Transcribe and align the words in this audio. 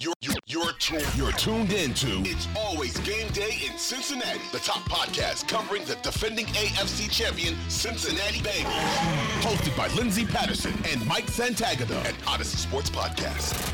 You're, 0.00 0.14
you're, 0.22 0.34
you're, 0.46 0.72
tuned, 0.74 1.06
you're 1.14 1.32
tuned 1.32 1.72
into 1.72 2.08
It's 2.28 2.48
Always 2.56 2.98
Game 3.00 3.28
Day 3.28 3.58
in 3.64 3.78
Cincinnati, 3.78 4.40
the 4.50 4.58
top 4.58 4.80
podcast 4.88 5.46
covering 5.46 5.84
the 5.84 5.94
defending 5.96 6.46
AFC 6.46 7.08
champion 7.10 7.54
Cincinnati 7.68 8.40
Bengals. 8.40 8.72
Hosted 9.42 9.76
by 9.76 9.86
Lindsay 9.94 10.24
Patterson 10.24 10.72
and 10.90 11.06
Mike 11.06 11.26
Santagata, 11.26 11.96
an 12.08 12.14
Audacy 12.24 12.56
Sports 12.56 12.90
Podcast. 12.90 13.72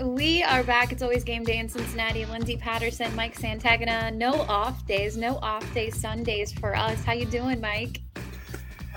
We 0.00 0.42
are 0.42 0.62
back. 0.64 0.92
It's 0.92 1.02
always 1.02 1.24
game 1.24 1.44
day 1.44 1.58
in 1.58 1.68
Cincinnati. 1.68 2.26
Lindsay 2.26 2.56
Patterson, 2.56 3.14
Mike 3.16 3.38
Santagata. 3.38 4.14
No 4.14 4.32
off 4.42 4.86
days, 4.86 5.16
no 5.16 5.38
off 5.38 5.72
days, 5.72 5.98
Sundays 5.98 6.52
for 6.52 6.76
us. 6.76 7.02
How 7.04 7.14
you 7.14 7.24
doing, 7.24 7.60
Mike? 7.60 8.00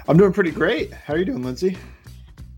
I'm 0.07 0.17
doing 0.17 0.33
pretty 0.33 0.51
great. 0.51 0.91
How 0.93 1.13
are 1.13 1.17
you 1.17 1.25
doing, 1.25 1.43
Lindsay? 1.43 1.77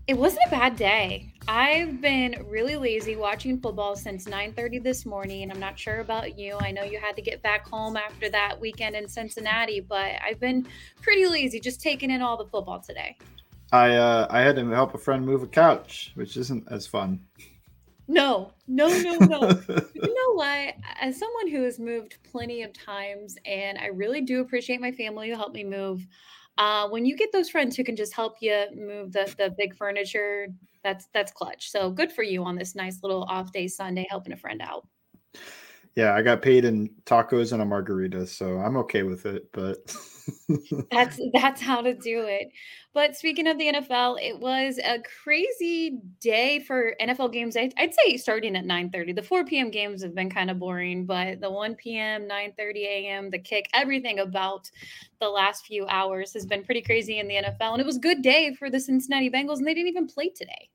It 0.06 0.14
wasn't 0.14 0.42
a 0.46 0.50
bad 0.50 0.76
day. 0.76 1.32
I've 1.46 2.00
been 2.00 2.44
really 2.48 2.76
lazy 2.76 3.16
watching 3.16 3.60
football 3.60 3.96
since 3.96 4.26
9:30 4.26 4.78
this 4.78 5.04
morning. 5.04 5.50
I'm 5.50 5.60
not 5.60 5.78
sure 5.78 6.00
about 6.00 6.38
you. 6.38 6.56
I 6.60 6.70
know 6.70 6.84
you 6.84 6.98
had 6.98 7.16
to 7.16 7.22
get 7.22 7.42
back 7.42 7.66
home 7.68 7.96
after 7.96 8.28
that 8.30 8.58
weekend 8.58 8.96
in 8.96 9.08
Cincinnati, 9.08 9.80
but 9.80 10.12
I've 10.26 10.40
been 10.40 10.66
pretty 11.02 11.26
lazy 11.26 11.60
just 11.60 11.80
taking 11.80 12.10
in 12.10 12.22
all 12.22 12.36
the 12.36 12.46
football 12.46 12.80
today. 12.80 13.16
I 13.72 13.94
uh, 13.94 14.26
I 14.30 14.40
had 14.40 14.56
to 14.56 14.66
help 14.70 14.94
a 14.94 14.98
friend 14.98 15.24
move 15.24 15.42
a 15.42 15.46
couch, 15.46 16.12
which 16.14 16.36
isn't 16.36 16.66
as 16.70 16.86
fun. 16.86 17.20
No, 18.06 18.52
no, 18.66 18.88
no, 18.88 19.16
no. 19.16 19.40
you 19.94 20.14
know 20.14 20.34
what? 20.34 20.74
As 21.00 21.18
someone 21.18 21.48
who 21.48 21.62
has 21.62 21.78
moved 21.78 22.18
plenty 22.30 22.62
of 22.62 22.72
times, 22.72 23.36
and 23.46 23.78
I 23.78 23.86
really 23.86 24.20
do 24.20 24.40
appreciate 24.40 24.80
my 24.80 24.92
family 24.92 25.30
who 25.30 25.36
helped 25.36 25.54
me 25.54 25.64
move. 25.64 26.06
Uh, 26.56 26.88
when 26.88 27.04
you 27.04 27.16
get 27.16 27.32
those 27.32 27.50
friends 27.50 27.76
who 27.76 27.82
can 27.82 27.96
just 27.96 28.14
help 28.14 28.36
you 28.40 28.66
move 28.74 29.12
the 29.12 29.32
the 29.38 29.54
big 29.58 29.76
furniture, 29.76 30.48
that's 30.82 31.08
that's 31.12 31.32
clutch. 31.32 31.70
So 31.70 31.90
good 31.90 32.12
for 32.12 32.22
you 32.22 32.44
on 32.44 32.56
this 32.56 32.74
nice 32.74 33.02
little 33.02 33.24
off 33.24 33.52
day 33.52 33.66
Sunday 33.66 34.06
helping 34.08 34.32
a 34.32 34.36
friend 34.36 34.62
out. 34.62 34.86
Yeah, 35.96 36.14
I 36.14 36.22
got 36.22 36.42
paid 36.42 36.64
in 36.64 36.90
tacos 37.06 37.52
and 37.52 37.62
a 37.62 37.64
margarita, 37.64 38.26
so 38.26 38.58
I'm 38.58 38.76
okay 38.78 39.04
with 39.04 39.26
it. 39.26 39.48
But 39.52 39.94
that's 40.90 41.20
that's 41.32 41.60
how 41.60 41.82
to 41.82 41.94
do 41.94 42.24
it. 42.24 42.48
But 42.92 43.16
speaking 43.16 43.46
of 43.46 43.58
the 43.58 43.72
NFL, 43.72 44.18
it 44.20 44.38
was 44.38 44.78
a 44.78 45.00
crazy 45.22 45.98
day 46.20 46.60
for 46.60 46.94
NFL 47.00 47.32
games. 47.32 47.56
I'd, 47.56 47.74
I'd 47.76 47.94
say 47.94 48.16
starting 48.16 48.56
at 48.56 48.64
9:30. 48.64 49.14
The 49.14 49.22
4 49.22 49.44
p.m. 49.44 49.70
games 49.70 50.02
have 50.02 50.14
been 50.14 50.30
kind 50.30 50.50
of 50.50 50.58
boring, 50.58 51.06
but 51.06 51.40
the 51.40 51.50
1 51.50 51.76
p.m., 51.76 52.28
9:30 52.28 52.76
a.m., 52.76 53.30
the 53.30 53.38
kick, 53.38 53.68
everything 53.72 54.18
about 54.18 54.70
the 55.20 55.28
last 55.28 55.66
few 55.66 55.86
hours 55.86 56.32
has 56.34 56.44
been 56.44 56.64
pretty 56.64 56.82
crazy 56.82 57.18
in 57.18 57.28
the 57.28 57.34
NFL. 57.36 57.72
And 57.72 57.80
it 57.80 57.86
was 57.86 57.96
a 57.96 58.00
good 58.00 58.22
day 58.22 58.54
for 58.54 58.68
the 58.68 58.80
Cincinnati 58.80 59.30
Bengals, 59.30 59.58
and 59.58 59.66
they 59.66 59.74
didn't 59.74 59.88
even 59.88 60.06
play 60.06 60.30
today. 60.30 60.70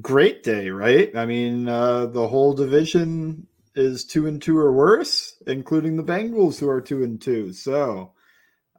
Great 0.00 0.42
day, 0.42 0.70
right? 0.70 1.14
I 1.14 1.26
mean, 1.26 1.68
uh, 1.68 2.06
the 2.06 2.26
whole 2.26 2.54
division 2.54 3.46
is 3.74 4.04
two 4.04 4.26
and 4.26 4.40
two 4.40 4.58
or 4.58 4.72
worse, 4.72 5.36
including 5.46 5.96
the 5.96 6.04
Bengals, 6.04 6.58
who 6.58 6.68
are 6.68 6.80
two 6.80 7.02
and 7.02 7.20
two. 7.20 7.52
So 7.52 8.12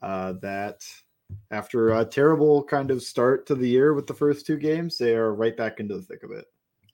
uh, 0.01 0.33
that 0.41 0.83
after 1.51 1.89
a 1.89 2.05
terrible 2.05 2.63
kind 2.63 2.91
of 2.91 3.01
start 3.01 3.47
to 3.47 3.55
the 3.55 3.67
year 3.67 3.93
with 3.93 4.07
the 4.07 4.13
first 4.13 4.45
two 4.45 4.57
games, 4.57 4.97
they 4.97 5.15
are 5.15 5.33
right 5.33 5.55
back 5.55 5.79
into 5.79 5.95
the 5.95 6.03
thick 6.03 6.23
of 6.23 6.31
it. 6.31 6.45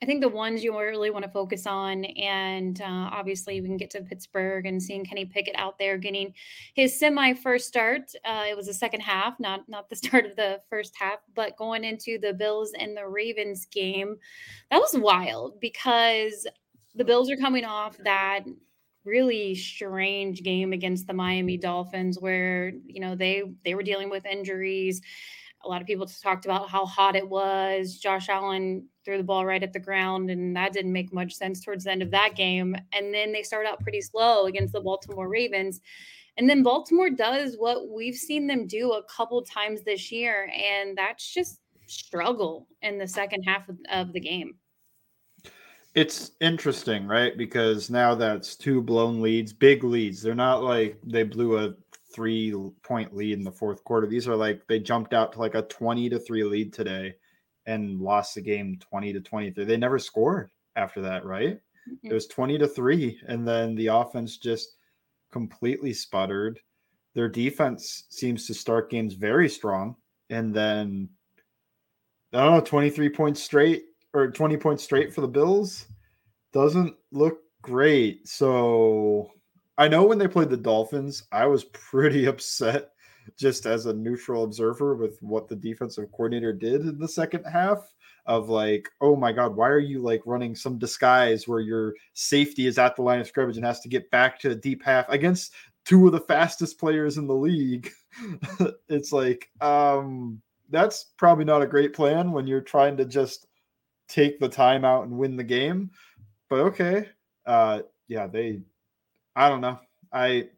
I 0.02 0.06
think 0.06 0.22
the 0.22 0.30
ones 0.30 0.64
you 0.64 0.80
really 0.80 1.10
want 1.10 1.26
to 1.26 1.32
focus 1.32 1.68
on, 1.68 2.06
and 2.06 2.80
uh, 2.82 3.10
obviously 3.12 3.60
we 3.60 3.68
can 3.68 3.76
get 3.76 3.90
to 3.92 4.02
Pittsburgh 4.02 4.66
and 4.66 4.82
seeing 4.82 5.04
Kenny 5.04 5.26
Pickett 5.26 5.56
out 5.58 5.78
there 5.78 5.98
getting 5.98 6.34
his 6.74 6.98
semi 6.98 7.34
first 7.34 7.68
start. 7.68 8.14
Uh, 8.24 8.46
it 8.48 8.56
was 8.56 8.68
the 8.68 8.74
second 8.74 9.02
half, 9.02 9.38
not 9.42 9.68
not 9.68 9.90
the 9.90 9.96
start 9.98 10.26
of 10.26 10.38
the 10.38 10.62
first 10.70 10.96
half, 10.98 11.20
but 11.36 11.58
going 11.58 11.84
into 11.84 12.18
the 12.18 12.34
Bills 12.34 12.72
and 12.80 12.96
the 12.96 13.06
Ravens 13.06 13.66
game, 13.66 14.16
that 14.72 14.80
was 14.80 14.96
wild 14.96 15.60
because 15.60 16.48
the 16.96 17.06
Bills 17.06 17.30
are 17.30 17.38
coming 17.38 17.66
off 17.66 17.98
that 18.04 18.42
really 19.06 19.56
strange 19.56 20.44
game 20.44 20.74
against 20.74 21.08
the 21.08 21.14
Miami 21.14 21.58
Dolphins 21.58 22.20
where, 22.20 22.74
you 22.86 23.00
know, 23.00 23.16
they 23.16 23.44
they 23.64 23.76
were 23.76 23.84
dealing 23.84 24.10
with 24.10 24.26
injuries. 24.26 25.02
A 25.64 25.68
lot 25.68 25.82
of 25.82 25.88
people 25.88 26.06
talked 26.06 26.46
about 26.46 26.70
how 26.70 26.86
hot 26.86 27.18
it 27.18 27.28
was. 27.28 27.98
Josh 27.98 28.30
Allen 28.30 28.88
threw 29.04 29.18
the 29.18 29.24
ball 29.24 29.46
right 29.46 29.62
at 29.62 29.74
the 29.74 29.80
ground, 29.80 30.30
and 30.30 30.56
that 30.56 30.72
didn't 30.72 30.94
make 30.94 31.12
much 31.12 31.34
sense 31.34 31.64
towards 31.64 31.84
the 31.84 31.92
end 31.92 32.02
of 32.02 32.12
that 32.12 32.36
game. 32.36 32.76
And 32.94 33.14
then 33.14 33.34
they 33.34 33.44
start 33.44 33.66
out 33.66 33.82
pretty 33.82 34.02
slow 34.02 34.46
against 34.46 34.72
the 34.72 34.80
Baltimore 34.80 35.28
Ravens. 35.28 35.82
And 36.38 36.50
then 36.50 36.64
Baltimore 36.64 37.10
does 37.10 37.56
what 37.58 37.90
we've 37.90 38.16
seen 38.16 38.48
them 38.48 38.68
do 38.68 38.94
a 38.94 39.04
couple 39.04 39.42
times 39.42 39.84
this 39.84 40.12
year, 40.12 40.50
and 40.56 40.98
that's 40.98 41.34
just 41.34 41.60
struggle 41.88 42.68
in 42.82 42.98
the 42.98 43.08
second 43.08 43.44
half 43.44 43.68
of, 43.68 43.78
of 43.92 44.14
the 44.14 44.22
game. 44.22 44.54
It's 45.96 46.32
interesting, 46.40 47.08
right? 47.08 47.38
Because 47.38 47.90
now 47.90 48.14
that's 48.16 48.56
two 48.56 48.82
blown 48.82 49.22
leads, 49.22 49.54
big 49.54 49.84
leads. 49.84 50.22
They're 50.22 50.36
not 50.36 50.64
like 50.64 50.98
they 51.04 51.24
blew 51.24 51.58
a 51.58 51.74
three 52.14 52.54
point 52.84 53.16
lead 53.16 53.38
in 53.38 53.44
the 53.44 53.52
fourth 53.52 53.84
quarter. 53.84 54.08
These 54.08 54.28
are 54.28 54.36
like 54.36 54.66
they 54.68 54.80
jumped 54.80 55.14
out 55.14 55.34
to 55.34 55.40
like 55.40 55.56
a 55.56 55.64
20 55.64 56.10
to 56.10 56.20
3 56.20 56.44
lead 56.44 56.74
today 56.74 57.16
and 57.66 58.00
lost 58.00 58.36
the 58.36 58.42
game 58.42 58.78
20 58.80 59.14
to 59.14 59.22
23. 59.22 59.64
They 59.64 59.78
never 59.78 60.00
scored 60.00 60.50
after 60.76 61.02
that, 61.02 61.26
right? 61.26 61.60
Mm-hmm. 61.90 62.08
It 62.08 62.14
was 62.14 62.28
20 62.28 62.58
to 62.60 62.68
3 62.68 63.22
and 63.28 63.48
then 63.48 63.76
the 63.76 63.88
offense 63.88 64.38
just 64.38 64.76
completely 65.32 65.94
sputtered. 65.94 66.60
Their 67.14 67.30
defense 67.30 68.06
seems 68.10 68.48
to 68.48 68.54
start 68.54 68.92
games 68.92 69.14
very 69.14 69.50
strong 69.50 69.96
and 70.30 70.54
then 70.54 71.10
I 72.34 72.44
don't 72.44 72.54
know, 72.56 72.62
23 72.62 73.10
points 73.10 73.42
straight 73.42 73.86
or 74.14 74.32
20 74.32 74.58
points 74.58 74.84
straight 74.84 75.14
for 75.14 75.22
the 75.22 75.28
Bills 75.28 75.88
doesn't 76.52 76.96
look 77.12 77.40
great. 77.62 78.28
So 78.28 79.32
I 79.78 79.88
know 79.88 80.06
when 80.06 80.18
they 80.18 80.28
played 80.28 80.50
the 80.50 80.58
Dolphins, 80.58 81.24
I 81.32 81.46
was 81.46 81.64
pretty 81.74 82.26
upset 82.26 82.92
just 83.38 83.66
as 83.66 83.86
a 83.86 83.94
neutral 83.94 84.44
observer 84.44 84.96
with 84.96 85.22
what 85.22 85.48
the 85.48 85.56
defensive 85.56 86.12
coordinator 86.12 86.52
did 86.52 86.82
in 86.82 86.98
the 86.98 87.08
second 87.08 87.44
half 87.44 87.94
of 88.26 88.50
like, 88.50 88.90
oh 89.02 89.16
my 89.16 89.32
God, 89.32 89.56
why 89.56 89.68
are 89.70 89.80
you 89.80 90.00
like 90.02 90.22
running 90.26 90.56
some 90.56 90.78
disguise 90.78 91.48
where 91.48 91.60
your 91.60 91.96
safety 92.14 92.68
is 92.68 92.78
at 92.78 92.96
the 92.96 93.02
line 93.02 93.20
of 93.20 93.28
scrimmage 93.28 93.58
and 93.58 93.66
has 93.66 93.80
to 93.82 93.90
get 93.90 94.10
back 94.12 94.40
to 94.40 94.50
the 94.50 94.56
deep 94.56 94.84
half 94.84 95.08
against 95.10 95.54
two 95.86 96.06
of 96.06 96.12
the 96.12 96.20
fastest 96.20 96.80
players 96.80 97.18
in 97.18 97.28
the 97.28 97.34
league? 97.34 97.92
it's 98.90 99.12
like, 99.12 99.50
um, 99.62 100.42
that's 100.70 101.06
probably 101.18 101.46
not 101.46 101.62
a 101.62 101.68
great 101.68 101.94
plan 101.94 102.32
when 102.32 102.46
you're 102.46 102.62
trying 102.62 102.98
to 102.98 103.06
just 103.06 103.48
take 104.10 104.40
the 104.40 104.50
time 104.50 104.84
out 104.84 105.06
and 105.06 105.18
win 105.18 105.38
the 105.38 105.44
game. 105.44 105.92
But 106.50 106.60
okay. 106.60 107.10
Uh 107.46 107.82
yeah, 108.08 108.28
they 108.28 108.62
I 109.36 109.48
don't 109.48 109.62
know. 109.62 109.80
I 110.12 110.50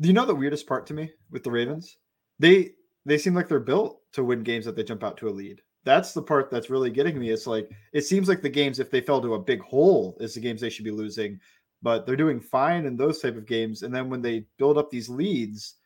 do 0.00 0.08
you 0.08 0.14
know 0.14 0.24
the 0.24 0.34
weirdest 0.34 0.66
part 0.66 0.86
to 0.86 0.94
me 0.94 1.12
with 1.30 1.44
the 1.44 1.50
Ravens? 1.50 1.98
They 2.38 2.72
they 3.04 3.18
seem 3.18 3.34
like 3.34 3.48
they're 3.48 3.60
built 3.60 4.00
to 4.12 4.24
win 4.24 4.42
games 4.42 4.64
that 4.64 4.76
they 4.76 4.84
jump 4.84 5.04
out 5.04 5.16
to 5.18 5.28
a 5.28 5.30
lead. 5.30 5.60
That's 5.84 6.12
the 6.12 6.22
part 6.22 6.50
that's 6.50 6.70
really 6.70 6.90
getting 6.90 7.18
me. 7.18 7.30
It's 7.30 7.46
like 7.46 7.70
it 7.92 8.02
seems 8.02 8.28
like 8.28 8.42
the 8.42 8.48
games 8.48 8.78
if 8.78 8.90
they 8.90 9.00
fell 9.00 9.20
to 9.20 9.34
a 9.34 9.38
big 9.38 9.60
hole 9.60 10.16
is 10.20 10.34
the 10.34 10.40
games 10.40 10.60
they 10.60 10.70
should 10.70 10.84
be 10.84 10.90
losing, 10.90 11.40
but 11.82 12.06
they're 12.06 12.16
doing 12.16 12.40
fine 12.40 12.86
in 12.86 12.96
those 12.96 13.20
type 13.20 13.36
of 13.36 13.46
games. 13.46 13.82
And 13.82 13.94
then 13.94 14.08
when 14.08 14.22
they 14.22 14.44
build 14.58 14.78
up 14.78 14.90
these 14.90 15.08
leads, 15.08 15.76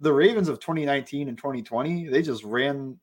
the 0.00 0.12
Ravens 0.12 0.48
of 0.48 0.60
2019 0.60 1.28
and 1.28 1.38
2020, 1.38 2.08
they 2.08 2.22
just 2.22 2.44
ran 2.44 2.98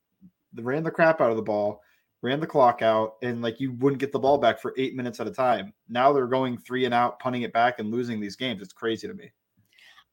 ran 0.56 0.84
the 0.84 0.92
crap 0.92 1.22
out 1.22 1.32
of 1.32 1.38
the 1.38 1.42
ball 1.42 1.82
ran 2.22 2.40
the 2.40 2.48
clock 2.48 2.82
out, 2.82 3.16
and 3.22 3.42
like 3.42 3.60
you 3.60 3.74
wouldn't 3.74 4.00
get 4.00 4.12
the 4.12 4.20
ball 4.20 4.38
back 4.38 4.60
for 4.60 4.74
eight 4.78 4.96
minutes 4.96 5.20
at 5.20 5.28
a 5.28 5.32
time. 5.32 5.74
Now 5.90 6.14
they're 6.14 6.28
going 6.28 6.58
three 6.58 6.86
and 6.86 6.94
out, 6.94 7.20
punting 7.20 7.42
it 7.42 7.54
back, 7.54 7.80
and 7.80 7.92
losing 7.92 8.20
these 8.20 8.36
games. 8.36 8.62
It's 8.62 8.74
crazy 8.74 9.08
to 9.08 9.14
me. 9.14 9.32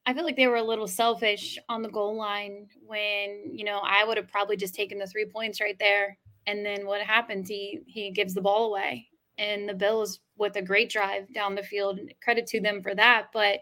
I 0.06 0.14
feel 0.14 0.24
like 0.24 0.36
they 0.36 0.46
were 0.46 0.56
a 0.56 0.62
little 0.62 0.86
selfish 0.86 1.58
on 1.68 1.82
the 1.82 1.90
goal 1.90 2.16
line 2.16 2.66
when, 2.86 3.50
you 3.52 3.62
know, 3.62 3.80
I 3.84 4.04
would 4.04 4.16
have 4.16 4.28
probably 4.28 4.56
just 4.56 4.74
taken 4.74 4.98
the 4.98 5.06
three 5.06 5.26
points 5.26 5.60
right 5.60 5.76
there. 5.78 6.16
And 6.46 6.64
then 6.64 6.86
what 6.86 7.02
happens? 7.02 7.46
He 7.46 7.80
he 7.86 8.10
gives 8.10 8.32
the 8.32 8.40
ball 8.40 8.70
away. 8.70 9.08
And 9.36 9.68
the 9.68 9.74
Bills 9.74 10.20
with 10.38 10.56
a 10.56 10.62
great 10.62 10.90
drive 10.90 11.32
down 11.34 11.54
the 11.54 11.62
field. 11.62 12.00
Credit 12.22 12.46
to 12.46 12.60
them 12.60 12.82
for 12.82 12.94
that. 12.94 13.26
But 13.34 13.58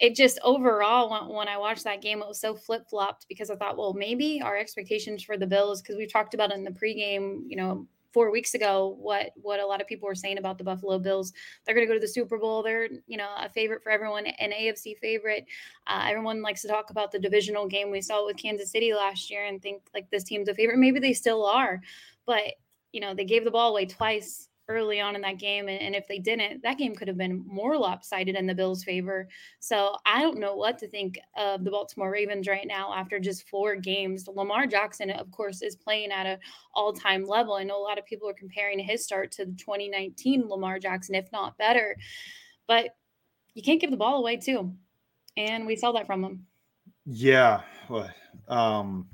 it 0.00 0.14
just 0.14 0.38
overall 0.42 1.10
when, 1.10 1.36
when, 1.36 1.48
i 1.48 1.56
watched 1.56 1.84
that 1.84 2.02
game 2.02 2.22
it 2.22 2.28
was 2.28 2.40
so 2.40 2.54
flip-flopped 2.54 3.26
because 3.28 3.50
i 3.50 3.56
thought 3.56 3.76
well 3.76 3.92
maybe 3.92 4.40
our 4.42 4.56
expectations 4.56 5.22
for 5.22 5.36
the 5.36 5.46
bills 5.46 5.80
because 5.80 5.96
we've 5.96 6.12
talked 6.12 6.34
about 6.34 6.52
in 6.52 6.64
the 6.64 6.70
pregame 6.70 7.42
you 7.46 7.56
know 7.56 7.86
four 8.12 8.32
weeks 8.32 8.54
ago 8.54 8.96
what 8.98 9.30
what 9.40 9.60
a 9.60 9.66
lot 9.66 9.80
of 9.80 9.86
people 9.86 10.08
were 10.08 10.16
saying 10.16 10.38
about 10.38 10.58
the 10.58 10.64
buffalo 10.64 10.98
bills. 10.98 11.32
They're 11.64 11.76
going 11.76 11.86
to 11.86 11.88
go 11.88 11.94
to 11.94 12.04
the 12.04 12.12
super 12.12 12.38
bowl. 12.38 12.60
They're 12.60 12.88
you 13.06 13.16
know 13.16 13.28
a 13.38 13.48
favorite 13.48 13.84
for 13.84 13.90
everyone 13.90 14.26
an 14.26 14.50
afc 14.50 14.98
favorite. 14.98 15.46
Uh, 15.86 16.06
everyone 16.08 16.42
likes 16.42 16.62
to 16.62 16.68
talk 16.68 16.90
about 16.90 17.12
the 17.12 17.20
divisional 17.20 17.68
game 17.68 17.88
we 17.88 18.00
saw 18.00 18.26
with 18.26 18.36
kansas 18.36 18.72
city 18.72 18.92
last 18.92 19.30
year 19.30 19.44
and 19.44 19.62
think 19.62 19.82
like 19.94 20.10
this 20.10 20.24
team's 20.24 20.48
a 20.48 20.54
favorite. 20.54 20.78
Maybe 20.78 20.98
they 20.98 21.12
still 21.12 21.46
are 21.46 21.80
but 22.26 22.52
you 22.92 23.00
know 23.00 23.14
they 23.14 23.24
gave 23.24 23.44
the 23.44 23.50
ball 23.50 23.70
away 23.70 23.86
twice 23.86 24.48
early 24.70 25.00
on 25.00 25.16
in 25.16 25.22
that 25.22 25.38
game. 25.38 25.68
And, 25.68 25.80
and 25.82 25.94
if 25.94 26.06
they 26.06 26.18
didn't, 26.18 26.62
that 26.62 26.78
game 26.78 26.94
could 26.94 27.08
have 27.08 27.18
been 27.18 27.44
more 27.46 27.76
lopsided 27.76 28.36
in 28.36 28.46
the 28.46 28.54
Bills' 28.54 28.84
favor. 28.84 29.28
So 29.58 29.96
I 30.06 30.22
don't 30.22 30.38
know 30.38 30.54
what 30.54 30.78
to 30.78 30.88
think 30.88 31.18
of 31.36 31.64
the 31.64 31.70
Baltimore 31.70 32.10
Ravens 32.10 32.46
right 32.46 32.66
now 32.66 32.94
after 32.94 33.18
just 33.18 33.48
four 33.48 33.76
games. 33.76 34.28
Lamar 34.28 34.66
Jackson, 34.66 35.10
of 35.10 35.30
course, 35.32 35.60
is 35.60 35.76
playing 35.76 36.12
at 36.12 36.26
an 36.26 36.38
all 36.74 36.92
time 36.92 37.24
level. 37.24 37.54
I 37.54 37.64
know 37.64 37.78
a 37.78 37.82
lot 37.82 37.98
of 37.98 38.06
people 38.06 38.28
are 38.28 38.34
comparing 38.34 38.78
his 38.78 39.04
start 39.04 39.32
to 39.32 39.44
the 39.44 39.52
2019 39.52 40.48
Lamar 40.48 40.78
Jackson, 40.78 41.14
if 41.14 41.30
not 41.32 41.58
better. 41.58 41.96
But 42.68 42.90
you 43.54 43.62
can't 43.62 43.80
give 43.80 43.90
the 43.90 43.96
ball 43.96 44.18
away, 44.18 44.36
too. 44.36 44.72
And 45.36 45.66
we 45.66 45.76
saw 45.76 45.92
that 45.92 46.06
from 46.06 46.24
him. 46.24 46.46
Yeah. 47.04 47.62
Um, 48.48 49.08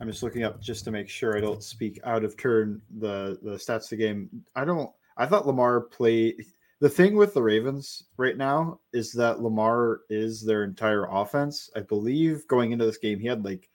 I'm 0.00 0.08
just 0.10 0.22
looking 0.22 0.42
up 0.42 0.60
just 0.60 0.84
to 0.84 0.90
make 0.90 1.08
sure 1.08 1.36
I 1.36 1.40
don't 1.40 1.62
speak 1.62 2.00
out 2.04 2.24
of 2.24 2.36
turn 2.36 2.82
the 2.98 3.38
the 3.42 3.52
stats 3.52 3.84
of 3.84 3.90
the 3.90 3.96
game. 3.96 4.28
I 4.56 4.64
don't. 4.64 4.90
I 5.16 5.26
thought 5.26 5.46
Lamar 5.46 5.80
played. 5.80 6.44
The 6.80 6.88
thing 6.88 7.16
with 7.16 7.34
the 7.34 7.42
Ravens 7.42 8.04
right 8.16 8.36
now 8.36 8.80
is 8.92 9.12
that 9.12 9.40
Lamar 9.40 10.00
is 10.10 10.44
their 10.44 10.64
entire 10.64 11.06
offense. 11.06 11.70
I 11.76 11.80
believe 11.80 12.46
going 12.48 12.72
into 12.72 12.84
this 12.84 12.98
game, 12.98 13.20
he 13.20 13.28
had 13.28 13.44
like 13.44 13.70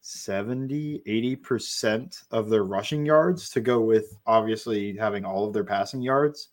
70, 0.00 1.02
80% 1.06 2.24
of 2.30 2.48
their 2.48 2.64
rushing 2.64 3.06
yards 3.06 3.50
to 3.50 3.60
go 3.60 3.80
with 3.80 4.16
obviously 4.26 4.96
having 4.96 5.24
all 5.24 5.46
of 5.46 5.52
their 5.52 5.64
passing 5.64 6.02
yards. 6.02 6.48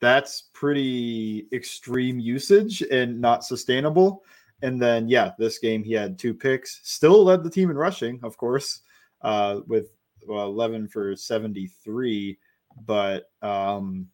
That's 0.00 0.50
pretty 0.52 1.46
extreme 1.52 2.18
usage 2.18 2.82
and 2.82 3.20
not 3.20 3.44
sustainable. 3.44 4.24
And 4.62 4.80
then, 4.80 5.08
yeah, 5.08 5.32
this 5.38 5.58
game 5.58 5.82
he 5.82 5.92
had 5.92 6.18
two 6.18 6.32
picks, 6.32 6.80
still 6.84 7.24
led 7.24 7.42
the 7.42 7.50
team 7.50 7.70
in 7.70 7.76
rushing, 7.76 8.18
of 8.22 8.36
course, 8.36 8.80
uh, 9.22 9.60
with 9.66 9.88
well, 10.26 10.46
11 10.46 10.88
for 10.88 11.14
73. 11.16 12.38
But 12.86 13.30
um, 13.42 14.08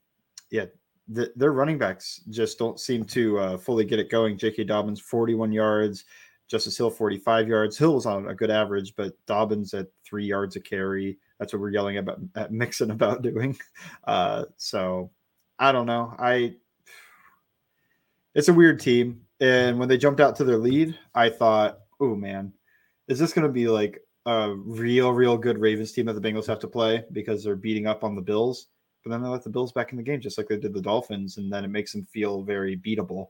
yeah, 0.50 0.66
the, 1.08 1.32
their 1.36 1.52
running 1.52 1.78
backs 1.78 2.22
just 2.30 2.58
don't 2.58 2.80
seem 2.80 3.04
to 3.06 3.38
uh, 3.38 3.58
fully 3.58 3.84
get 3.84 3.98
it 3.98 4.10
going. 4.10 4.38
J.K. 4.38 4.64
Dobbins, 4.64 5.00
41 5.00 5.52
yards. 5.52 6.04
Justice 6.50 6.76
Hill, 6.76 6.90
45 6.90 7.46
yards. 7.46 7.78
Hill 7.78 7.94
was 7.94 8.06
on 8.06 8.26
a 8.26 8.34
good 8.34 8.50
average, 8.50 8.96
but 8.96 9.14
Dobbins 9.26 9.72
at 9.72 9.86
three 10.04 10.26
yards 10.26 10.56
a 10.56 10.60
carry. 10.60 11.16
That's 11.38 11.52
what 11.52 11.60
we're 11.60 11.70
yelling 11.70 11.98
about 11.98 12.18
at 12.34 12.52
Mixon 12.52 12.90
about 12.90 13.22
doing. 13.22 13.56
Uh, 14.04 14.46
so 14.56 15.10
I 15.60 15.70
don't 15.70 15.86
know. 15.86 16.12
I 16.18 16.56
it's 18.34 18.48
a 18.48 18.52
weird 18.52 18.80
team. 18.80 19.22
And 19.40 19.78
when 19.78 19.88
they 19.88 19.96
jumped 19.96 20.20
out 20.20 20.36
to 20.36 20.44
their 20.44 20.58
lead, 20.58 20.98
I 21.14 21.30
thought, 21.30 21.80
oh 21.98 22.14
man, 22.14 22.52
is 23.08 23.18
this 23.18 23.32
going 23.32 23.46
to 23.46 23.52
be 23.52 23.68
like 23.68 24.00
a 24.26 24.54
real, 24.54 25.12
real 25.12 25.36
good 25.38 25.58
Ravens 25.58 25.92
team 25.92 26.06
that 26.06 26.12
the 26.12 26.20
Bengals 26.20 26.46
have 26.46 26.58
to 26.60 26.68
play 26.68 27.04
because 27.12 27.42
they're 27.42 27.56
beating 27.56 27.86
up 27.86 28.04
on 28.04 28.14
the 28.14 28.22
Bills? 28.22 28.66
But 29.02 29.10
then 29.10 29.22
they 29.22 29.28
let 29.28 29.42
the 29.42 29.50
Bills 29.50 29.72
back 29.72 29.92
in 29.92 29.96
the 29.96 30.04
game 30.04 30.20
just 30.20 30.36
like 30.36 30.48
they 30.48 30.58
did 30.58 30.74
the 30.74 30.82
Dolphins, 30.82 31.38
and 31.38 31.50
then 31.50 31.64
it 31.64 31.68
makes 31.68 31.92
them 31.92 32.04
feel 32.04 32.42
very 32.42 32.76
beatable. 32.76 33.28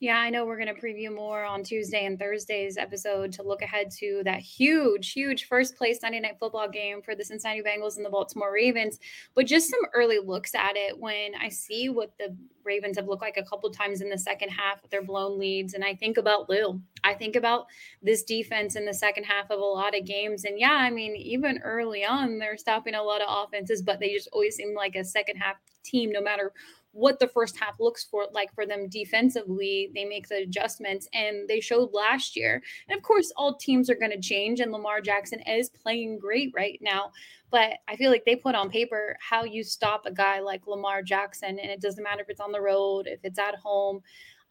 Yeah, 0.00 0.18
I 0.18 0.30
know 0.30 0.46
we're 0.46 0.62
going 0.62 0.72
to 0.72 0.80
preview 0.80 1.12
more 1.12 1.44
on 1.44 1.64
Tuesday 1.64 2.06
and 2.06 2.16
Thursday's 2.16 2.76
episode 2.76 3.32
to 3.32 3.42
look 3.42 3.62
ahead 3.62 3.90
to 3.98 4.22
that 4.24 4.38
huge, 4.38 5.10
huge 5.12 5.46
first 5.46 5.76
place 5.76 5.98
Sunday 5.98 6.20
night 6.20 6.36
football 6.38 6.68
game 6.68 7.02
for 7.02 7.16
the 7.16 7.24
Cincinnati 7.24 7.62
Bengals 7.62 7.96
and 7.96 8.06
the 8.06 8.10
Baltimore 8.10 8.52
Ravens. 8.52 9.00
But 9.34 9.46
just 9.46 9.68
some 9.68 9.80
early 9.92 10.20
looks 10.24 10.54
at 10.54 10.76
it 10.76 10.96
when 10.96 11.32
I 11.34 11.48
see 11.48 11.88
what 11.88 12.12
the 12.16 12.36
Ravens 12.62 12.96
have 12.96 13.08
looked 13.08 13.22
like 13.22 13.38
a 13.38 13.42
couple 13.42 13.68
times 13.72 14.00
in 14.00 14.08
the 14.08 14.18
second 14.18 14.50
half 14.50 14.80
with 14.82 14.92
their 14.92 15.02
blown 15.02 15.36
leads. 15.36 15.74
And 15.74 15.82
I 15.82 15.96
think 15.96 16.16
about 16.16 16.48
Lou. 16.48 16.80
I 17.02 17.14
think 17.14 17.34
about 17.34 17.66
this 18.00 18.22
defense 18.22 18.76
in 18.76 18.84
the 18.84 18.94
second 18.94 19.24
half 19.24 19.50
of 19.50 19.58
a 19.58 19.64
lot 19.64 19.98
of 19.98 20.04
games. 20.04 20.44
And 20.44 20.60
yeah, 20.60 20.74
I 20.74 20.90
mean, 20.90 21.16
even 21.16 21.58
early 21.64 22.04
on, 22.04 22.38
they're 22.38 22.56
stopping 22.56 22.94
a 22.94 23.02
lot 23.02 23.20
of 23.20 23.48
offenses, 23.48 23.82
but 23.82 23.98
they 23.98 24.14
just 24.14 24.28
always 24.32 24.54
seem 24.54 24.76
like 24.76 24.94
a 24.94 25.02
second 25.02 25.38
half 25.38 25.56
team, 25.82 26.12
no 26.12 26.20
matter 26.20 26.52
what 26.98 27.20
the 27.20 27.28
first 27.28 27.56
half 27.56 27.78
looks 27.78 28.04
for 28.04 28.26
like 28.32 28.52
for 28.52 28.66
them 28.66 28.88
defensively 28.88 29.90
they 29.94 30.04
make 30.04 30.26
the 30.26 30.42
adjustments 30.42 31.08
and 31.14 31.48
they 31.48 31.60
showed 31.60 31.92
last 31.92 32.34
year 32.34 32.60
and 32.88 32.96
of 32.98 33.04
course 33.04 33.32
all 33.36 33.54
teams 33.54 33.88
are 33.88 33.94
going 33.94 34.10
to 34.10 34.20
change 34.20 34.58
and 34.58 34.72
lamar 34.72 35.00
jackson 35.00 35.38
is 35.42 35.70
playing 35.70 36.18
great 36.18 36.52
right 36.56 36.78
now 36.82 37.12
but 37.52 37.74
i 37.86 37.94
feel 37.94 38.10
like 38.10 38.24
they 38.24 38.34
put 38.34 38.56
on 38.56 38.68
paper 38.68 39.16
how 39.20 39.44
you 39.44 39.62
stop 39.62 40.06
a 40.06 40.12
guy 40.12 40.40
like 40.40 40.66
lamar 40.66 41.00
jackson 41.00 41.60
and 41.60 41.70
it 41.70 41.80
doesn't 41.80 42.02
matter 42.02 42.22
if 42.22 42.28
it's 42.28 42.40
on 42.40 42.50
the 42.50 42.60
road 42.60 43.06
if 43.06 43.20
it's 43.22 43.38
at 43.38 43.54
home 43.54 44.02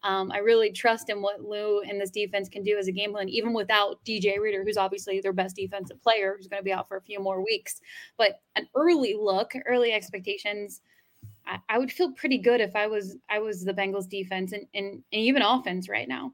um, 0.04 0.30
I 0.30 0.38
really 0.38 0.70
trust 0.70 1.10
in 1.10 1.20
what 1.20 1.42
Lou 1.42 1.80
and 1.80 2.00
this 2.00 2.10
defense 2.10 2.48
can 2.48 2.62
do 2.62 2.78
as 2.78 2.86
a 2.86 2.92
game 2.92 3.10
plan, 3.10 3.28
even 3.28 3.52
without 3.52 3.98
DJ 4.04 4.38
Reader, 4.38 4.62
who's 4.62 4.76
obviously 4.76 5.20
their 5.20 5.32
best 5.32 5.56
defensive 5.56 6.00
player, 6.00 6.36
who's 6.36 6.46
going 6.46 6.60
to 6.60 6.64
be 6.64 6.72
out 6.72 6.86
for 6.86 6.98
a 6.98 7.02
few 7.02 7.18
more 7.18 7.44
weeks. 7.44 7.80
But 8.16 8.40
an 8.54 8.68
early 8.76 9.16
look, 9.20 9.50
early 9.66 9.92
expectations 9.92 10.82
I, 11.48 11.58
I 11.68 11.78
would 11.78 11.90
feel 11.90 12.12
pretty 12.12 12.38
good 12.38 12.60
if 12.60 12.76
I 12.76 12.86
was 12.86 13.16
I 13.28 13.38
was 13.38 13.64
the 13.64 13.74
Bengals 13.74 14.08
defense 14.08 14.52
and, 14.52 14.66
and, 14.74 14.86
and 15.12 15.22
even 15.22 15.42
offense 15.42 15.88
right 15.88 16.08
now. 16.08 16.32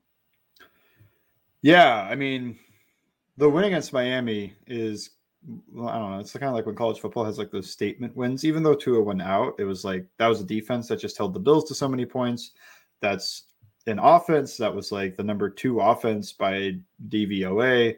Yeah, 1.62 2.06
I 2.10 2.14
mean, 2.14 2.58
the 3.36 3.48
win 3.48 3.64
against 3.64 3.92
Miami 3.92 4.52
is 4.66 5.10
well, 5.72 5.88
I 5.88 5.98
don't 5.98 6.10
know. 6.10 6.18
It's 6.18 6.32
kind 6.32 6.44
of 6.44 6.54
like 6.54 6.66
when 6.66 6.74
college 6.74 7.00
football 7.00 7.24
has 7.24 7.38
like 7.38 7.50
those 7.50 7.70
statement 7.70 8.16
wins. 8.16 8.44
Even 8.44 8.62
though 8.62 8.74
Tua 8.74 9.02
went 9.02 9.22
out, 9.22 9.54
it 9.58 9.64
was 9.64 9.84
like 9.84 10.06
that 10.18 10.26
was 10.26 10.40
a 10.40 10.44
defense 10.44 10.88
that 10.88 11.00
just 11.00 11.18
held 11.18 11.34
the 11.34 11.40
Bills 11.40 11.64
to 11.68 11.74
so 11.74 11.88
many 11.88 12.06
points. 12.06 12.52
That's 13.00 13.44
an 13.86 13.98
offense 13.98 14.56
that 14.56 14.74
was 14.74 14.90
like 14.90 15.16
the 15.16 15.24
number 15.24 15.50
two 15.50 15.80
offense 15.80 16.32
by 16.32 16.76
DVOA, 17.08 17.96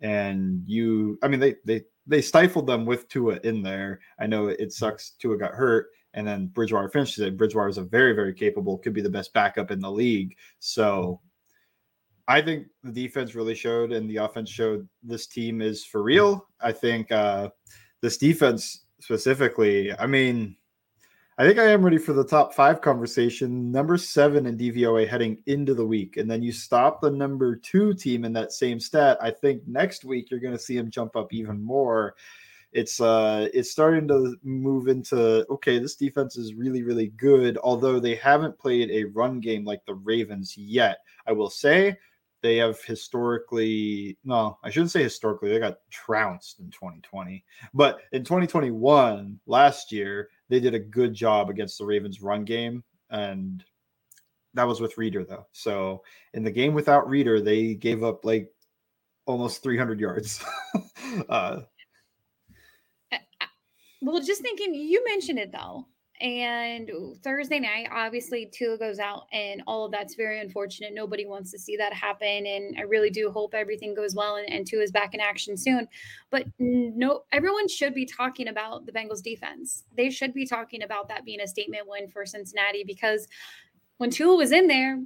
and 0.00 0.62
you. 0.66 1.18
I 1.22 1.28
mean, 1.28 1.40
they 1.40 1.56
they 1.64 1.82
they 2.06 2.22
stifled 2.22 2.66
them 2.66 2.86
with 2.86 3.08
Tua 3.08 3.38
in 3.44 3.62
there. 3.62 4.00
I 4.18 4.26
know 4.26 4.48
it 4.48 4.72
sucks. 4.72 5.10
Tua 5.18 5.36
got 5.36 5.52
hurt, 5.52 5.88
and 6.16 6.26
then 6.26 6.46
Bridgewater 6.46 6.88
finishes 6.88 7.18
it. 7.20 7.36
Bridgewater 7.36 7.68
is 7.68 7.78
a 7.78 7.82
very, 7.82 8.14
very 8.14 8.34
capable, 8.34 8.78
could 8.78 8.94
be 8.94 9.02
the 9.02 9.10
best 9.10 9.32
backup 9.34 9.70
in 9.70 9.80
the 9.80 9.90
league. 9.90 10.34
So 10.58 11.20
I 12.26 12.40
think 12.40 12.66
the 12.82 12.90
defense 12.90 13.34
really 13.34 13.54
showed 13.54 13.92
and 13.92 14.10
the 14.10 14.16
offense 14.16 14.50
showed 14.50 14.88
this 15.02 15.26
team 15.26 15.60
is 15.60 15.84
for 15.84 16.02
real. 16.02 16.48
I 16.60 16.72
think 16.72 17.12
uh, 17.12 17.50
this 18.00 18.16
defense 18.16 18.86
specifically, 18.98 19.92
I 19.96 20.06
mean, 20.06 20.56
I 21.38 21.46
think 21.46 21.58
I 21.58 21.66
am 21.66 21.84
ready 21.84 21.98
for 21.98 22.14
the 22.14 22.24
top 22.24 22.54
five 22.54 22.80
conversation. 22.80 23.70
Number 23.70 23.98
seven 23.98 24.46
in 24.46 24.56
DVOA 24.56 25.06
heading 25.06 25.36
into 25.44 25.74
the 25.74 25.86
week. 25.86 26.16
And 26.16 26.30
then 26.30 26.42
you 26.42 26.50
stop 26.50 27.02
the 27.02 27.10
number 27.10 27.56
two 27.56 27.92
team 27.92 28.24
in 28.24 28.32
that 28.32 28.52
same 28.52 28.80
stat. 28.80 29.18
I 29.20 29.30
think 29.30 29.60
next 29.66 30.06
week 30.06 30.30
you're 30.30 30.40
going 30.40 30.56
to 30.56 30.58
see 30.58 30.78
him 30.78 30.90
jump 30.90 31.14
up 31.14 31.34
even 31.34 31.62
more 31.62 32.14
it's 32.72 33.00
uh 33.00 33.48
it's 33.54 33.70
starting 33.70 34.08
to 34.08 34.36
move 34.42 34.88
into 34.88 35.46
okay 35.48 35.78
this 35.78 35.96
defense 35.96 36.36
is 36.36 36.54
really 36.54 36.82
really 36.82 37.08
good 37.08 37.58
although 37.62 37.98
they 37.98 38.14
haven't 38.14 38.58
played 38.58 38.90
a 38.90 39.04
run 39.04 39.40
game 39.40 39.64
like 39.64 39.84
the 39.86 39.94
ravens 39.94 40.56
yet. 40.56 40.98
I 41.26 41.32
will 41.32 41.50
say 41.50 41.96
they 42.42 42.58
have 42.58 42.80
historically 42.84 44.18
no 44.24 44.58
i 44.62 44.70
shouldn't 44.70 44.90
say 44.90 45.02
historically 45.02 45.50
they 45.50 45.58
got 45.58 45.78
trounced 45.90 46.60
in 46.60 46.70
2020 46.70 47.42
but 47.74 48.00
in 48.12 48.22
2021 48.22 49.40
last 49.46 49.90
year 49.90 50.28
they 50.48 50.60
did 50.60 50.74
a 50.74 50.78
good 50.78 51.14
job 51.14 51.50
against 51.50 51.78
the 51.78 51.84
ravens 51.84 52.20
run 52.20 52.44
game 52.44 52.84
and 53.10 53.64
that 54.56 54.66
was 54.66 54.80
with 54.80 54.98
reader 54.98 55.24
though. 55.24 55.46
So 55.52 56.02
in 56.34 56.42
the 56.42 56.50
game 56.50 56.74
without 56.74 57.08
reader 57.08 57.40
they 57.40 57.74
gave 57.74 58.02
up 58.02 58.24
like 58.24 58.50
almost 59.26 59.62
300 59.62 60.00
yards. 60.00 60.44
Uh, 61.30 61.60
well, 64.02 64.22
just 64.22 64.42
thinking, 64.42 64.74
you 64.74 65.04
mentioned 65.04 65.38
it 65.38 65.52
though. 65.52 65.86
And 66.20 66.90
Thursday 67.22 67.60
night, 67.60 67.88
obviously, 67.92 68.50
Tua 68.50 68.78
goes 68.78 68.98
out, 68.98 69.26
and 69.32 69.62
all 69.66 69.84
of 69.84 69.92
that's 69.92 70.14
very 70.14 70.40
unfortunate. 70.40 70.94
Nobody 70.94 71.26
wants 71.26 71.50
to 71.50 71.58
see 71.58 71.76
that 71.76 71.92
happen. 71.92 72.46
And 72.46 72.74
I 72.78 72.82
really 72.82 73.10
do 73.10 73.30
hope 73.30 73.52
everything 73.52 73.94
goes 73.94 74.14
well 74.14 74.36
and, 74.36 74.50
and 74.50 74.66
Tua 74.66 74.82
is 74.82 74.90
back 74.90 75.12
in 75.12 75.20
action 75.20 75.58
soon. 75.58 75.86
But 76.30 76.46
no, 76.58 77.22
everyone 77.32 77.68
should 77.68 77.94
be 77.94 78.06
talking 78.06 78.48
about 78.48 78.86
the 78.86 78.92
Bengals 78.92 79.22
defense. 79.22 79.84
They 79.94 80.08
should 80.08 80.32
be 80.32 80.46
talking 80.46 80.82
about 80.82 81.08
that 81.08 81.26
being 81.26 81.42
a 81.42 81.46
statement 81.46 81.86
win 81.86 82.08
for 82.08 82.24
Cincinnati 82.24 82.82
because 82.86 83.28
when 83.98 84.10
Tua 84.10 84.36
was 84.36 84.52
in 84.52 84.68
there, 84.68 84.98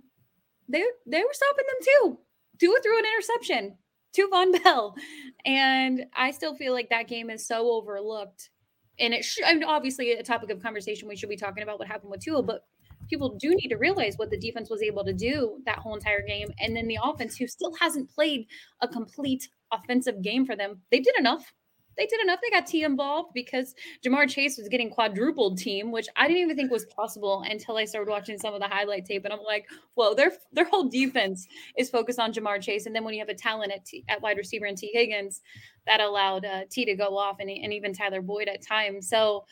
they 0.69 0.85
they 1.07 1.23
were 1.23 1.33
stopping 1.33 1.65
them 1.67 1.79
too. 1.83 2.19
Tua 2.61 2.79
threw 2.83 2.99
an 2.99 3.05
interception 3.05 3.79
to 4.13 4.29
Von 4.29 4.53
Bell. 4.63 4.95
And 5.45 6.07
I 6.15 6.31
still 6.31 6.55
feel 6.55 6.73
like 6.73 6.91
that 6.91 7.09
game 7.09 7.31
is 7.31 7.47
so 7.47 7.73
overlooked 7.73 8.51
and 9.01 9.15
it 9.15 9.25
should, 9.25 9.45
I 9.45 9.55
mean, 9.55 9.65
obviously 9.65 10.13
a 10.13 10.23
topic 10.23 10.51
of 10.51 10.63
conversation 10.63 11.09
we 11.09 11.17
should 11.17 11.29
be 11.29 11.37
talking 11.37 11.63
about 11.63 11.79
what 11.79 11.89
happened 11.89 12.11
with 12.11 12.23
Tua, 12.23 12.43
but 12.43 12.63
people 13.09 13.37
do 13.41 13.51
need 13.55 13.69
to 13.69 13.77
realize 13.77 14.17
what 14.17 14.31
the 14.31 14.39
defense 14.39 14.71
was 14.71 14.83
able 14.83 15.05
to 15.05 15.13
do 15.13 15.59
that 15.67 15.79
whole 15.79 15.95
entire 15.95 16.23
game. 16.23 16.49
And 16.61 16.77
then 16.77 16.87
the 16.87 16.99
offense, 17.03 17.37
who 17.37 17.47
still 17.47 17.75
hasn't 17.81 18.11
played 18.11 18.47
a 18.81 18.89
complete 18.89 19.49
offensive 19.73 20.23
game 20.23 20.47
for 20.47 20.55
them, 20.55 20.81
they 20.91 21.01
did 21.01 21.19
enough 21.19 21.53
they 21.97 22.07
did 22.07 22.21
enough. 22.23 22.39
They 22.43 22.51
got 22.51 22.67
T 22.67 22.83
involved 22.83 23.31
because 23.35 23.75
Ja'Marr 24.05 24.29
Chase 24.29 24.57
was 24.59 24.69
getting 24.69 24.91
quadrupled 24.91 25.59
team, 25.59 25.91
which 25.91 26.09
I 26.17 26.27
didn't 26.27 26.43
even 26.43 26.57
think 26.57 26.71
was 26.71 26.87
possible 26.87 27.43
until 27.49 27.77
I 27.77 27.85
started 27.85 28.11
watching 28.11 28.39
some 28.39 28.55
of 28.55 28.61
the 28.61 28.69
highlight 28.69 29.05
tape. 29.05 29.25
And 29.25 29.33
I'm 29.33 29.43
like, 29.45 29.67
whoa, 29.95 30.15
their 30.15 30.33
their 30.53 30.65
whole 30.65 30.89
defense 30.89 31.47
is 31.77 31.91
focused 31.91 32.19
on 32.19 32.33
Ja'Marr 32.33 32.63
Chase. 32.63 32.87
And 32.87 32.95
then 32.95 33.05
when 33.05 33.15
you 33.15 33.21
have 33.21 33.29
a 33.29 33.35
talent 33.35 33.73
at, 33.73 33.85
T, 33.85 34.05
at 34.09 34.23
wide 34.23 34.39
receiver 34.39 34.67
and 34.67 34.79
Tee 34.79 34.91
Higgins, 34.93 35.43
that 35.87 36.01
allowed 36.01 36.45
uh, 36.45 36.63
T 36.71 36.85
to 36.85 36.95
go 36.95 37.17
off 37.19 37.37
and, 37.41 37.51
and 37.51 37.73
even 37.73 37.93
Tyler 37.93 38.23
Boyd 38.23 38.49
at 38.49 38.63
times. 38.63 39.09
So 39.09 39.45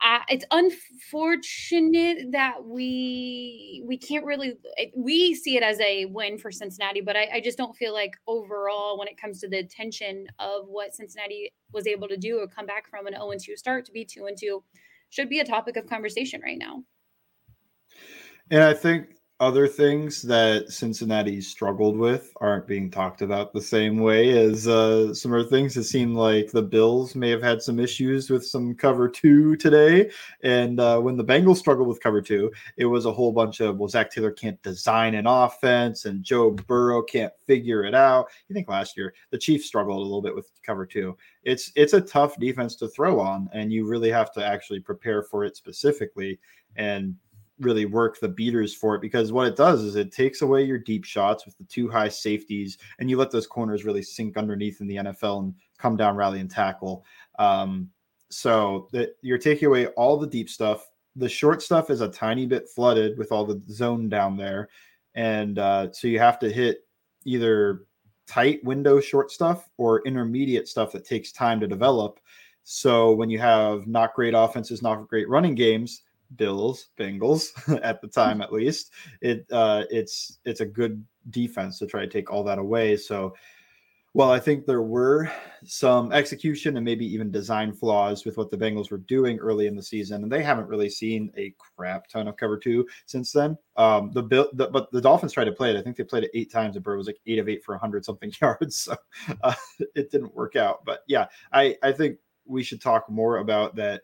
I, 0.00 0.22
it's 0.28 0.44
unfortunate 0.50 2.32
that 2.32 2.64
we 2.64 3.82
we 3.86 3.96
can't 3.96 4.24
really 4.24 4.54
we 4.96 5.34
see 5.34 5.56
it 5.56 5.62
as 5.62 5.80
a 5.80 6.04
win 6.06 6.38
for 6.38 6.50
Cincinnati, 6.50 7.00
but 7.00 7.16
I, 7.16 7.28
I, 7.34 7.40
just 7.40 7.58
don't 7.58 7.76
feel 7.76 7.92
like 7.92 8.12
overall 8.26 8.98
when 8.98 9.08
it 9.08 9.20
comes 9.20 9.40
to 9.40 9.48
the 9.48 9.58
attention 9.58 10.26
of 10.38 10.66
what 10.68 10.94
Cincinnati 10.94 11.52
was 11.72 11.86
able 11.86 12.08
to 12.08 12.16
do 12.16 12.38
or 12.38 12.46
come 12.46 12.66
back 12.66 12.88
from 12.88 13.06
an 13.06 13.14
0 13.14 13.32
2 13.40 13.56
start 13.56 13.84
to 13.86 13.92
be 13.92 14.04
2 14.04 14.26
and 14.26 14.36
2 14.38 14.62
should 15.10 15.28
be 15.28 15.40
a 15.40 15.44
topic 15.44 15.76
of 15.76 15.86
conversation 15.86 16.40
right 16.42 16.58
now. 16.58 16.82
And 18.50 18.62
I 18.62 18.74
think 18.74 19.16
other 19.42 19.66
things 19.66 20.22
that 20.22 20.70
Cincinnati 20.70 21.40
struggled 21.40 21.96
with 21.96 22.32
aren't 22.40 22.68
being 22.68 22.88
talked 22.88 23.22
about 23.22 23.52
the 23.52 23.60
same 23.60 23.98
way 23.98 24.38
as 24.38 24.68
uh, 24.68 25.12
some 25.12 25.34
other 25.34 25.42
things. 25.42 25.76
It 25.76 25.82
seemed 25.82 26.14
like 26.14 26.52
the 26.52 26.62
Bills 26.62 27.16
may 27.16 27.28
have 27.30 27.42
had 27.42 27.60
some 27.60 27.80
issues 27.80 28.30
with 28.30 28.46
some 28.46 28.72
cover 28.76 29.08
two 29.08 29.56
today. 29.56 30.12
And 30.44 30.78
uh, 30.78 31.00
when 31.00 31.16
the 31.16 31.24
Bengals 31.24 31.56
struggled 31.56 31.88
with 31.88 32.00
cover 32.00 32.22
two, 32.22 32.52
it 32.76 32.84
was 32.84 33.04
a 33.04 33.12
whole 33.12 33.32
bunch 33.32 33.58
of, 33.58 33.78
well, 33.78 33.88
Zac 33.88 34.12
Taylor 34.12 34.30
can't 34.30 34.62
design 34.62 35.16
an 35.16 35.26
offense 35.26 36.04
and 36.04 36.22
Joe 36.22 36.52
Burrow 36.52 37.02
can't 37.02 37.32
figure 37.44 37.82
it 37.82 37.96
out. 37.96 38.28
You 38.48 38.54
think 38.54 38.68
last 38.68 38.96
year 38.96 39.12
the 39.30 39.38
Chiefs 39.38 39.66
struggled 39.66 39.98
a 39.98 40.02
little 40.02 40.22
bit 40.22 40.36
with 40.36 40.52
cover 40.64 40.86
two. 40.86 41.16
It's 41.42 41.72
it's 41.74 41.94
a 41.94 42.00
tough 42.00 42.38
defense 42.38 42.76
to 42.76 42.86
throw 42.86 43.18
on, 43.18 43.50
and 43.52 43.72
you 43.72 43.88
really 43.88 44.10
have 44.10 44.30
to 44.34 44.46
actually 44.46 44.78
prepare 44.78 45.24
for 45.24 45.44
it 45.44 45.56
specifically. 45.56 46.38
And 46.76 47.16
really 47.64 47.86
work 47.86 48.18
the 48.18 48.28
beaters 48.28 48.74
for 48.74 48.94
it 48.94 49.00
because 49.00 49.32
what 49.32 49.46
it 49.46 49.56
does 49.56 49.82
is 49.82 49.96
it 49.96 50.12
takes 50.12 50.42
away 50.42 50.62
your 50.62 50.78
deep 50.78 51.04
shots 51.04 51.46
with 51.46 51.56
the 51.58 51.64
two 51.64 51.88
high 51.88 52.08
safeties 52.08 52.78
and 52.98 53.08
you 53.08 53.16
let 53.16 53.30
those 53.30 53.46
corners 53.46 53.84
really 53.84 54.02
sink 54.02 54.36
underneath 54.36 54.80
in 54.80 54.86
the 54.86 54.96
NFL 54.96 55.40
and 55.40 55.54
come 55.78 55.96
down, 55.96 56.16
rally, 56.16 56.40
and 56.40 56.50
tackle. 56.50 57.04
Um, 57.38 57.90
so 58.30 58.88
that 58.92 59.16
you're 59.20 59.38
taking 59.38 59.68
away 59.68 59.88
all 59.88 60.16
the 60.16 60.26
deep 60.26 60.48
stuff. 60.48 60.88
The 61.16 61.28
short 61.28 61.60
stuff 61.60 61.90
is 61.90 62.00
a 62.00 62.08
tiny 62.08 62.46
bit 62.46 62.68
flooded 62.68 63.18
with 63.18 63.30
all 63.30 63.44
the 63.44 63.60
zone 63.68 64.08
down 64.08 64.36
there. 64.36 64.70
And 65.14 65.58
uh, 65.58 65.92
so 65.92 66.08
you 66.08 66.18
have 66.18 66.38
to 66.38 66.50
hit 66.50 66.86
either 67.24 67.84
tight 68.26 68.64
window 68.64 69.00
short 69.00 69.30
stuff 69.30 69.68
or 69.76 70.00
intermediate 70.06 70.68
stuff 70.68 70.92
that 70.92 71.04
takes 71.04 71.32
time 71.32 71.60
to 71.60 71.66
develop. 71.66 72.20
So 72.64 73.12
when 73.12 73.28
you 73.28 73.38
have 73.38 73.86
not 73.86 74.14
great 74.14 74.34
offenses, 74.34 74.82
not 74.82 75.08
great 75.08 75.28
running 75.28 75.54
games, 75.54 76.02
Bills, 76.36 76.88
Bengals 76.98 77.50
at 77.82 78.00
the 78.00 78.08
time 78.08 78.40
at 78.40 78.52
least. 78.52 78.92
It 79.20 79.46
uh, 79.50 79.84
it's 79.90 80.38
it's 80.44 80.60
a 80.60 80.66
good 80.66 81.04
defense 81.30 81.78
to 81.78 81.86
try 81.86 82.02
to 82.02 82.08
take 82.08 82.30
all 82.30 82.44
that 82.44 82.58
away. 82.58 82.96
So, 82.96 83.34
well, 84.14 84.30
I 84.30 84.38
think 84.38 84.66
there 84.66 84.82
were 84.82 85.30
some 85.64 86.12
execution 86.12 86.76
and 86.76 86.84
maybe 86.84 87.06
even 87.06 87.30
design 87.30 87.72
flaws 87.72 88.24
with 88.24 88.36
what 88.36 88.50
the 88.50 88.56
Bengals 88.56 88.90
were 88.90 88.98
doing 88.98 89.38
early 89.38 89.66
in 89.66 89.76
the 89.76 89.82
season, 89.82 90.22
and 90.22 90.30
they 90.30 90.42
haven't 90.42 90.68
really 90.68 90.90
seen 90.90 91.32
a 91.36 91.54
crap 91.58 92.08
ton 92.08 92.28
of 92.28 92.36
cover 92.36 92.58
two 92.58 92.86
since 93.06 93.32
then. 93.32 93.56
Um, 93.76 94.10
the, 94.12 94.22
Bill, 94.22 94.48
the 94.52 94.68
but 94.68 94.90
the 94.92 95.00
Dolphins 95.00 95.32
tried 95.32 95.44
to 95.44 95.52
play 95.52 95.70
it. 95.70 95.78
I 95.78 95.82
think 95.82 95.96
they 95.96 96.04
played 96.04 96.24
it 96.24 96.30
eight 96.34 96.52
times, 96.52 96.76
and 96.76 96.84
Burrow 96.84 96.98
was 96.98 97.06
like 97.06 97.20
eight 97.26 97.38
of 97.38 97.48
eight 97.48 97.64
for 97.64 97.76
hundred 97.78 98.04
something 98.04 98.32
yards. 98.40 98.76
So 98.76 98.96
uh, 99.42 99.54
it 99.94 100.10
didn't 100.10 100.34
work 100.34 100.56
out. 100.56 100.84
But 100.84 101.00
yeah, 101.06 101.26
I 101.52 101.76
I 101.82 101.92
think 101.92 102.18
we 102.44 102.62
should 102.62 102.80
talk 102.80 103.08
more 103.08 103.38
about 103.38 103.76
that 103.76 104.02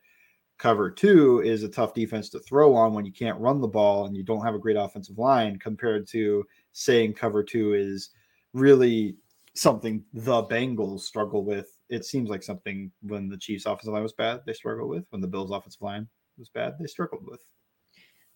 cover 0.58 0.90
two 0.90 1.40
is 1.40 1.62
a 1.62 1.68
tough 1.68 1.94
defense 1.94 2.28
to 2.30 2.40
throw 2.40 2.74
on 2.74 2.92
when 2.92 3.06
you 3.06 3.12
can't 3.12 3.38
run 3.38 3.60
the 3.60 3.68
ball 3.68 4.06
and 4.06 4.16
you 4.16 4.24
don't 4.24 4.44
have 4.44 4.54
a 4.54 4.58
great 4.58 4.76
offensive 4.76 5.16
line 5.16 5.58
compared 5.58 6.06
to 6.08 6.44
saying 6.72 7.14
cover 7.14 7.42
two 7.42 7.74
is 7.74 8.10
really 8.52 9.16
something 9.54 10.04
the 10.12 10.42
Bengals 10.44 11.00
struggle 11.00 11.44
with. 11.44 11.70
It 11.88 12.04
seems 12.04 12.28
like 12.28 12.42
something 12.42 12.90
when 13.02 13.28
the 13.28 13.38
Chiefs 13.38 13.66
offensive 13.66 13.92
line 13.94 14.02
was 14.02 14.12
bad, 14.12 14.40
they 14.46 14.52
struggled 14.52 14.90
with. 14.90 15.04
When 15.10 15.20
the 15.20 15.28
Bills 15.28 15.50
offensive 15.50 15.82
line 15.82 16.08
was 16.38 16.48
bad, 16.48 16.74
they 16.78 16.86
struggled 16.86 17.24
with. 17.24 17.40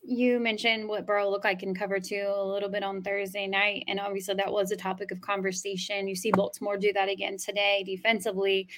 You 0.05 0.41
mentioned 0.41 0.89
what 0.89 1.07
Burrow 1.07 1.31
looked 1.31 1.45
like 1.45 1.63
in 1.63 1.75
cover 1.75 2.01
two 2.01 2.33
a 2.35 2.45
little 2.45 2.69
bit 2.69 2.83
on 2.83 3.03
Thursday 3.03 3.47
night. 3.47 3.85
And 3.87 4.01
obviously 4.01 4.35
that 4.35 4.53
was 4.53 4.71
a 4.71 4.77
topic 4.77 5.13
of 5.13 5.21
conversation. 5.21 6.09
You 6.09 6.17
see 6.17 6.33
Baltimore 6.33 6.77
do 6.77 6.93
that 6.93 7.09
again 7.09 7.37
today 7.37 7.85
defensively 7.85 8.69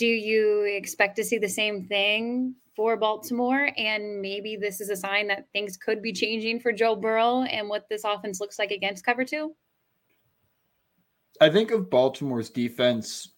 do 0.00 0.06
you 0.06 0.62
expect 0.62 1.14
to 1.16 1.22
see 1.22 1.36
the 1.36 1.46
same 1.46 1.84
thing 1.84 2.54
for 2.74 2.96
Baltimore? 2.96 3.70
And 3.76 4.20
maybe 4.20 4.56
this 4.56 4.80
is 4.80 4.90
a 4.90 4.96
sign 4.96 5.28
that 5.28 5.46
things 5.52 5.76
could 5.76 6.02
be 6.02 6.12
changing 6.12 6.60
for 6.60 6.72
Joe 6.72 6.96
Burrow 6.96 7.42
and 7.42 7.68
what 7.68 7.86
this 7.88 8.04
offense 8.04 8.40
looks 8.40 8.58
like 8.58 8.70
against 8.70 9.04
cover 9.04 9.24
two? 9.24 9.54
I 11.40 11.48
think 11.48 11.70
of 11.70 11.90
Baltimore's 11.90 12.50
defense 12.50 13.34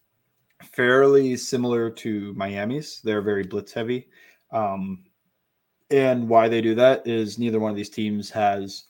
fairly 0.61 1.35
similar 1.37 1.89
to 1.89 2.33
Miami's. 2.33 3.01
They're 3.03 3.21
very 3.21 3.43
blitz 3.43 3.73
heavy. 3.73 4.09
Um, 4.51 5.05
and 5.89 6.27
why 6.27 6.47
they 6.47 6.61
do 6.61 6.75
that 6.75 7.07
is 7.07 7.37
neither 7.37 7.59
one 7.59 7.71
of 7.71 7.77
these 7.77 7.89
teams 7.89 8.29
has 8.31 8.85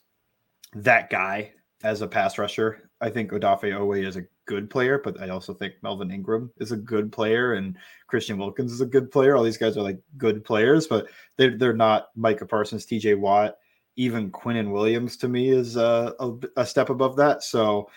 that 0.74 1.10
guy 1.10 1.52
as 1.84 2.02
a 2.02 2.08
pass 2.08 2.38
rusher. 2.38 2.90
I 3.02 3.10
think 3.10 3.32
Odafe 3.32 3.74
Oweh 3.74 4.08
is 4.08 4.16
a 4.16 4.26
good 4.46 4.70
player, 4.70 5.00
but 5.04 5.22
I 5.22 5.30
also 5.30 5.54
think 5.54 5.76
Melvin 5.82 6.12
Ingram 6.12 6.52
is 6.58 6.72
a 6.72 6.78
good 6.78 7.12
player 7.12 7.54
and 7.54 7.78
Christian 8.08 8.38
Wilkins 8.38 8.72
is 8.72 8.82
a 8.82 8.86
good 8.86 9.12
player. 9.12 9.36
All 9.36 9.44
these 9.44 9.58
guys 9.58 9.78
are 9.78 9.84
like 9.84 10.00
good 10.18 10.44
players, 10.44 10.88
but 10.88 11.08
they're, 11.38 11.58
they're 11.58 11.74
not 11.74 12.10
Micah 12.16 12.46
Parsons, 12.46 12.86
TJ 12.86 13.20
Watt, 13.20 13.58
even 13.96 14.32
Quinnen 14.32 14.72
Williams 14.72 15.18
to 15.18 15.28
me 15.28 15.50
is 15.50 15.76
a, 15.76 16.14
a, 16.20 16.34
a 16.58 16.66
step 16.66 16.90
above 16.90 17.16
that. 17.18 17.44
So 17.44 17.90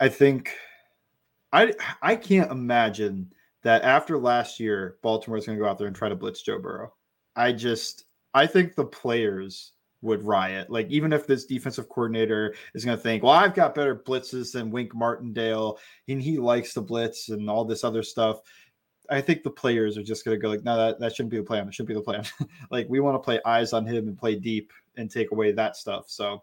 I 0.00 0.08
think 0.08 0.52
I 1.52 1.72
I 2.02 2.16
can't 2.16 2.50
imagine 2.50 3.32
that 3.62 3.82
after 3.82 4.18
last 4.18 4.60
year, 4.60 4.96
Baltimore 5.02 5.38
is 5.38 5.46
going 5.46 5.58
to 5.58 5.62
go 5.62 5.68
out 5.68 5.78
there 5.78 5.86
and 5.86 5.96
try 5.96 6.08
to 6.08 6.16
blitz 6.16 6.42
Joe 6.42 6.58
Burrow. 6.58 6.92
I 7.36 7.52
just 7.52 8.04
I 8.34 8.46
think 8.46 8.74
the 8.74 8.84
players 8.84 9.72
would 10.02 10.24
riot. 10.24 10.70
Like 10.70 10.88
even 10.90 11.12
if 11.12 11.26
this 11.26 11.44
defensive 11.44 11.88
coordinator 11.88 12.54
is 12.74 12.84
going 12.84 12.96
to 12.96 13.02
think, 13.02 13.22
"Well, 13.22 13.32
I've 13.32 13.54
got 13.54 13.74
better 13.74 13.96
blitzes 13.96 14.52
than 14.52 14.70
Wink 14.70 14.94
Martindale, 14.94 15.78
and 16.08 16.22
he 16.22 16.38
likes 16.38 16.72
the 16.72 16.82
blitz 16.82 17.28
and 17.28 17.48
all 17.50 17.64
this 17.64 17.84
other 17.84 18.02
stuff." 18.02 18.40
I 19.10 19.20
think 19.20 19.42
the 19.42 19.50
players 19.50 19.96
are 19.96 20.02
just 20.02 20.24
going 20.24 20.36
to 20.36 20.40
go 20.40 20.48
like, 20.48 20.64
"No, 20.64 20.76
that, 20.76 21.00
that 21.00 21.14
shouldn't 21.14 21.30
be 21.30 21.38
the 21.38 21.44
plan. 21.44 21.66
It 21.66 21.74
shouldn't 21.74 21.88
be 21.88 21.94
the 21.94 22.00
plan." 22.02 22.24
like 22.70 22.86
we 22.88 23.00
want 23.00 23.16
to 23.16 23.24
play 23.24 23.40
eyes 23.44 23.72
on 23.72 23.86
him 23.86 24.08
and 24.08 24.18
play 24.18 24.36
deep 24.36 24.72
and 24.96 25.10
take 25.10 25.32
away 25.32 25.52
that 25.52 25.76
stuff. 25.76 26.04
So, 26.08 26.42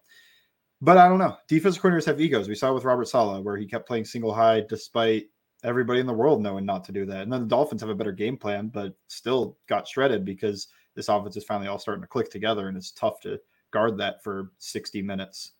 but 0.81 0.97
I 0.97 1.07
don't 1.07 1.19
know. 1.19 1.37
Defensive 1.47 1.81
coordinators 1.81 2.05
have 2.05 2.21
egos. 2.21 2.49
We 2.49 2.55
saw 2.55 2.73
with 2.73 2.83
Robert 2.83 3.07
Saleh 3.07 3.43
where 3.43 3.57
he 3.57 3.65
kept 3.65 3.87
playing 3.87 4.05
single 4.05 4.33
high 4.33 4.63
despite 4.67 5.29
everybody 5.63 5.99
in 5.99 6.05
the 6.05 6.13
world 6.13 6.41
knowing 6.41 6.65
not 6.65 6.83
to 6.85 6.91
do 6.91 7.05
that. 7.05 7.23
And 7.23 7.33
then 7.33 7.41
the 7.41 7.47
Dolphins 7.47 7.81
have 7.81 7.89
a 7.89 7.95
better 7.95 8.11
game 8.11 8.37
plan, 8.37 8.67
but 8.67 8.93
still 9.07 9.57
got 9.67 9.87
shredded 9.87 10.23
because 10.23 10.67
this 10.95 11.09
offense 11.09 11.37
is 11.37 11.43
finally 11.43 11.67
all 11.67 11.79
starting 11.79 12.01
to 12.01 12.07
click 12.07 12.29
together, 12.29 12.67
and 12.67 12.77
it's 12.77 12.91
tough 12.91 13.19
to 13.21 13.39
guard 13.71 13.97
that 13.97 14.23
for 14.23 14.51
60 14.57 15.01
minutes. 15.01 15.53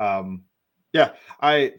Um, 0.00 0.44
yeah, 0.92 1.12
I, 1.40 1.74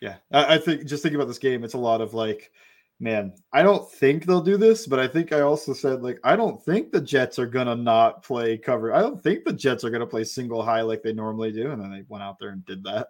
yeah, 0.00 0.16
I, 0.32 0.54
I 0.54 0.58
think 0.58 0.86
just 0.86 1.02
thinking 1.02 1.16
about 1.16 1.28
this 1.28 1.38
game, 1.38 1.64
it's 1.64 1.74
a 1.74 1.78
lot 1.78 2.00
of 2.00 2.14
like, 2.14 2.50
man, 2.98 3.34
I 3.52 3.62
don't 3.62 3.90
think 3.90 4.24
they'll 4.24 4.40
do 4.40 4.56
this, 4.56 4.86
but 4.86 4.98
I 4.98 5.06
think 5.06 5.32
I 5.32 5.40
also 5.40 5.72
said 5.72 6.02
like 6.02 6.18
I 6.24 6.36
don't 6.36 6.62
think 6.64 6.90
the 6.90 7.00
Jets 7.00 7.38
are 7.38 7.46
gonna 7.46 7.76
not 7.76 8.22
play 8.22 8.56
cover. 8.56 8.94
I 8.94 9.00
don't 9.00 9.22
think 9.22 9.44
the 9.44 9.52
Jets 9.52 9.84
are 9.84 9.90
gonna 9.90 10.06
play 10.06 10.24
single 10.24 10.62
high 10.62 10.82
like 10.82 11.02
they 11.02 11.12
normally 11.12 11.52
do, 11.52 11.70
and 11.72 11.82
then 11.82 11.90
they 11.90 12.04
went 12.08 12.22
out 12.24 12.38
there 12.38 12.50
and 12.50 12.64
did 12.64 12.82
that. 12.84 13.08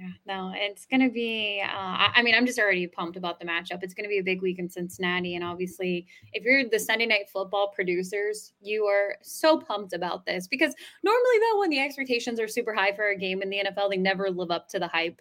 Yeah, 0.00 0.08
no, 0.26 0.52
it's 0.54 0.86
going 0.86 1.02
to 1.02 1.10
be. 1.10 1.62
Uh, 1.62 2.08
I 2.14 2.22
mean, 2.22 2.34
I'm 2.34 2.46
just 2.46 2.58
already 2.58 2.86
pumped 2.86 3.18
about 3.18 3.38
the 3.38 3.44
matchup. 3.44 3.82
It's 3.82 3.92
going 3.92 4.04
to 4.04 4.08
be 4.08 4.16
a 4.16 4.22
big 4.22 4.40
week 4.40 4.58
in 4.58 4.66
Cincinnati, 4.66 5.34
and 5.34 5.44
obviously, 5.44 6.06
if 6.32 6.42
you're 6.42 6.66
the 6.66 6.78
Sunday 6.78 7.04
Night 7.04 7.28
Football 7.30 7.68
producers, 7.68 8.54
you 8.62 8.84
are 8.84 9.16
so 9.20 9.58
pumped 9.58 9.92
about 9.92 10.24
this 10.24 10.48
because 10.48 10.74
normally, 11.02 11.38
though, 11.40 11.58
when 11.58 11.68
the 11.68 11.80
expectations 11.80 12.40
are 12.40 12.48
super 12.48 12.72
high 12.72 12.96
for 12.96 13.10
a 13.10 13.16
game 13.16 13.42
in 13.42 13.50
the 13.50 13.62
NFL, 13.62 13.90
they 13.90 13.98
never 13.98 14.30
live 14.30 14.50
up 14.50 14.68
to 14.68 14.78
the 14.78 14.88
hype 14.88 15.20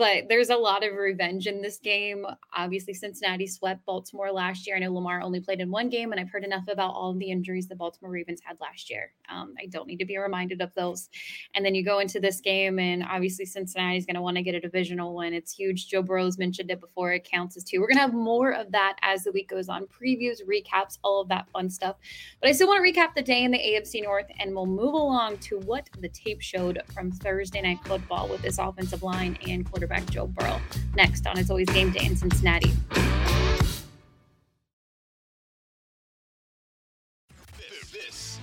but 0.00 0.30
there's 0.30 0.48
a 0.48 0.56
lot 0.56 0.82
of 0.82 0.94
revenge 0.94 1.46
in 1.46 1.60
this 1.60 1.76
game. 1.76 2.24
Obviously, 2.56 2.94
Cincinnati 2.94 3.46
swept 3.46 3.84
Baltimore 3.84 4.32
last 4.32 4.66
year. 4.66 4.74
I 4.74 4.78
know 4.78 4.94
Lamar 4.94 5.20
only 5.20 5.40
played 5.40 5.60
in 5.60 5.70
one 5.70 5.90
game, 5.90 6.10
and 6.10 6.18
I've 6.18 6.30
heard 6.30 6.42
enough 6.42 6.64
about 6.68 6.94
all 6.94 7.10
of 7.10 7.18
the 7.18 7.30
injuries 7.30 7.68
the 7.68 7.76
Baltimore 7.76 8.10
Ravens 8.10 8.40
had 8.42 8.56
last 8.62 8.88
year. 8.88 9.12
Um, 9.28 9.52
I 9.60 9.66
don't 9.66 9.86
need 9.86 9.98
to 9.98 10.06
be 10.06 10.16
reminded 10.16 10.62
of 10.62 10.72
those. 10.74 11.10
And 11.54 11.62
then 11.62 11.74
you 11.74 11.84
go 11.84 11.98
into 11.98 12.18
this 12.18 12.40
game, 12.40 12.78
and 12.78 13.02
obviously, 13.02 13.44
Cincinnati's 13.44 14.06
going 14.06 14.14
to 14.14 14.22
want 14.22 14.38
to 14.38 14.42
get 14.42 14.54
a 14.54 14.60
divisional 14.60 15.14
win. 15.14 15.34
It's 15.34 15.52
huge. 15.52 15.88
Joe 15.88 16.00
Burrow's 16.00 16.38
mentioned 16.38 16.70
it 16.70 16.80
before. 16.80 17.12
It 17.12 17.28
counts 17.30 17.58
as 17.58 17.64
two. 17.64 17.78
We're 17.78 17.88
going 17.88 17.96
to 17.96 18.00
have 18.00 18.14
more 18.14 18.52
of 18.52 18.72
that 18.72 18.96
as 19.02 19.24
the 19.24 19.32
week 19.32 19.50
goes 19.50 19.68
on 19.68 19.86
previews, 19.86 20.38
recaps, 20.48 20.96
all 21.04 21.20
of 21.20 21.28
that 21.28 21.46
fun 21.50 21.68
stuff. 21.68 21.96
But 22.40 22.48
I 22.48 22.52
still 22.52 22.68
want 22.68 22.82
to 22.82 22.90
recap 22.90 23.14
the 23.14 23.20
day 23.20 23.44
in 23.44 23.50
the 23.50 23.58
AFC 23.58 24.02
North, 24.02 24.30
and 24.38 24.54
we'll 24.54 24.64
move 24.64 24.94
along 24.94 25.36
to 25.40 25.58
what 25.58 25.90
the 25.98 26.08
tape 26.08 26.40
showed 26.40 26.80
from 26.94 27.12
Thursday 27.12 27.60
Night 27.60 27.80
Football 27.84 28.30
with 28.30 28.40
this 28.40 28.56
offensive 28.56 29.02
line 29.02 29.36
and 29.46 29.70
quarterback 29.70 29.89
quarterback 29.90 30.10
Joe 30.10 30.26
Burrow. 30.26 30.60
Next 30.94 31.26
on 31.26 31.38
It's 31.38 31.50
Always 31.50 31.68
Game 31.68 31.90
Day 31.90 32.06
in 32.06 32.16
Cincinnati. 32.16 32.72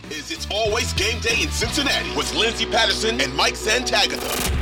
This 0.09 0.31
is 0.31 0.31
It's 0.31 0.47
Always 0.51 0.93
Game 0.93 1.19
Day 1.21 1.41
in 1.41 1.49
Cincinnati 1.49 2.15
with 2.15 2.33
Lindsay 2.35 2.65
Patterson 2.65 3.19
and 3.21 3.33
Mike 3.35 3.55
Santagata. 3.55 4.53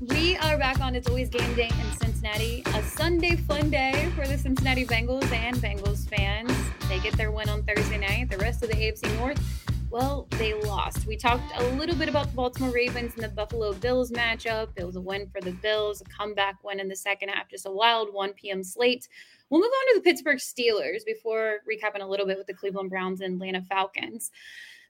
We 0.00 0.36
are 0.38 0.58
back 0.58 0.80
on 0.80 0.94
It's 0.94 1.08
Always 1.08 1.28
Game 1.28 1.54
Day 1.54 1.68
in 1.68 1.98
Cincinnati. 1.98 2.62
A 2.66 2.82
Sunday 2.82 3.36
fun 3.36 3.70
day 3.70 4.10
for 4.16 4.26
the 4.26 4.36
Cincinnati 4.36 4.84
Bengals 4.84 5.30
and 5.32 5.56
Bengals 5.56 6.08
fans. 6.08 6.52
They 6.88 6.98
get 6.98 7.16
their 7.16 7.30
win 7.30 7.48
on 7.48 7.62
Thursday 7.62 7.98
night. 7.98 8.30
The 8.30 8.38
rest 8.38 8.62
of 8.62 8.68
the 8.68 8.74
AFC 8.74 9.16
North, 9.18 9.40
well, 9.90 10.28
they 10.32 10.54
lost. 10.54 11.06
We 11.06 11.16
talked 11.16 11.52
a 11.56 11.64
little 11.72 11.96
bit 11.96 12.08
about 12.08 12.28
the 12.28 12.34
Baltimore 12.34 12.70
Ravens 12.70 13.14
and 13.14 13.24
the 13.24 13.28
Buffalo 13.28 13.72
Bills 13.72 14.12
matchup. 14.12 14.68
It 14.76 14.84
was 14.84 14.96
a 14.96 15.00
win 15.00 15.28
for 15.28 15.40
the 15.40 15.50
Bills, 15.50 16.00
a 16.00 16.04
comeback 16.04 16.62
win 16.62 16.78
in 16.78 16.88
the 16.88 16.96
second 16.96 17.30
half, 17.30 17.48
just 17.48 17.66
a 17.66 17.70
wild 17.70 18.14
1 18.14 18.32
p.m. 18.34 18.62
slate. 18.62 19.08
We'll 19.48 19.60
move 19.60 19.70
on 19.72 19.94
to 19.94 20.00
the 20.00 20.04
Pittsburgh 20.04 20.38
Steelers 20.38 21.04
before 21.04 21.58
recapping 21.68 22.02
a 22.02 22.06
little 22.06 22.26
bit 22.26 22.38
with 22.38 22.46
the 22.46 22.54
Cleveland 22.54 22.90
Browns 22.90 23.20
and 23.20 23.34
Atlanta 23.34 23.62
Falcons 23.62 24.30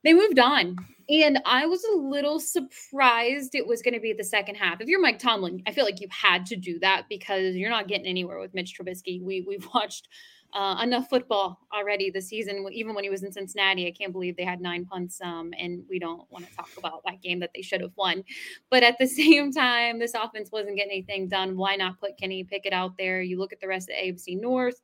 they 0.02 0.14
moved 0.14 0.38
on. 0.38 0.76
And 1.08 1.40
I 1.44 1.66
was 1.66 1.84
a 1.84 1.96
little 1.96 2.40
surprised 2.40 3.54
it 3.54 3.66
was 3.66 3.82
going 3.82 3.94
to 3.94 4.00
be 4.00 4.12
the 4.12 4.24
second 4.24 4.54
half. 4.54 4.80
If 4.80 4.88
you're 4.88 5.00
Mike 5.00 5.18
Tomlin, 5.18 5.62
I 5.66 5.72
feel 5.72 5.84
like 5.84 6.00
you 6.00 6.08
had 6.10 6.46
to 6.46 6.56
do 6.56 6.78
that 6.80 7.06
because 7.08 7.56
you're 7.56 7.70
not 7.70 7.88
getting 7.88 8.06
anywhere 8.06 8.38
with 8.38 8.54
Mitch 8.54 8.78
Trubisky. 8.78 9.22
We 9.22 9.42
we've 9.46 9.66
watched 9.74 10.08
uh, 10.52 10.80
enough 10.82 11.08
football 11.08 11.60
already 11.72 12.10
this 12.10 12.28
season. 12.28 12.66
Even 12.72 12.94
when 12.94 13.04
he 13.04 13.10
was 13.10 13.22
in 13.22 13.32
Cincinnati, 13.32 13.86
I 13.86 13.92
can't 13.92 14.12
believe 14.12 14.36
they 14.36 14.44
had 14.44 14.60
nine 14.60 14.84
punts. 14.84 15.20
Um, 15.20 15.52
and 15.58 15.82
we 15.88 15.98
don't 15.98 16.30
want 16.30 16.48
to 16.48 16.56
talk 16.56 16.70
about 16.76 17.02
that 17.04 17.22
game 17.22 17.40
that 17.40 17.50
they 17.54 17.62
should 17.62 17.80
have 17.80 17.92
won. 17.96 18.24
But 18.70 18.82
at 18.82 18.98
the 18.98 19.06
same 19.20 19.52
time, 19.52 19.98
this 19.98 20.14
offense 20.14 20.50
wasn't 20.50 20.76
getting 20.76 20.92
anything 20.92 21.28
done. 21.28 21.56
Why 21.56 21.76
not 21.76 22.00
put 22.00 22.18
Kenny 22.18 22.44
Pickett 22.44 22.72
out 22.72 22.96
there? 22.98 23.22
You 23.22 23.38
look 23.38 23.52
at 23.52 23.60
the 23.60 23.68
rest 23.68 23.90
of 23.90 23.96
the 23.96 24.12
AFC 24.12 24.40
North. 24.40 24.80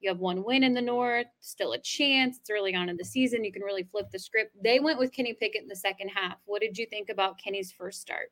You 0.00 0.10
have 0.10 0.18
one 0.18 0.44
win 0.44 0.64
in 0.64 0.74
the 0.74 0.82
North, 0.82 1.28
still 1.40 1.72
a 1.72 1.78
chance. 1.78 2.36
It's 2.38 2.50
early 2.50 2.74
on 2.74 2.90
in 2.90 2.96
the 2.98 3.04
season. 3.04 3.42
You 3.42 3.52
can 3.52 3.62
really 3.62 3.84
flip 3.84 4.10
the 4.10 4.18
script. 4.18 4.54
They 4.62 4.78
went 4.78 4.98
with 4.98 5.12
Kenny 5.12 5.32
Pickett 5.32 5.62
in 5.62 5.68
the 5.68 5.74
second 5.74 6.08
half. 6.08 6.36
What 6.44 6.60
did 6.60 6.76
you 6.76 6.84
think 6.84 7.08
about 7.08 7.38
Kenny's 7.38 7.72
first 7.72 8.02
start? 8.02 8.30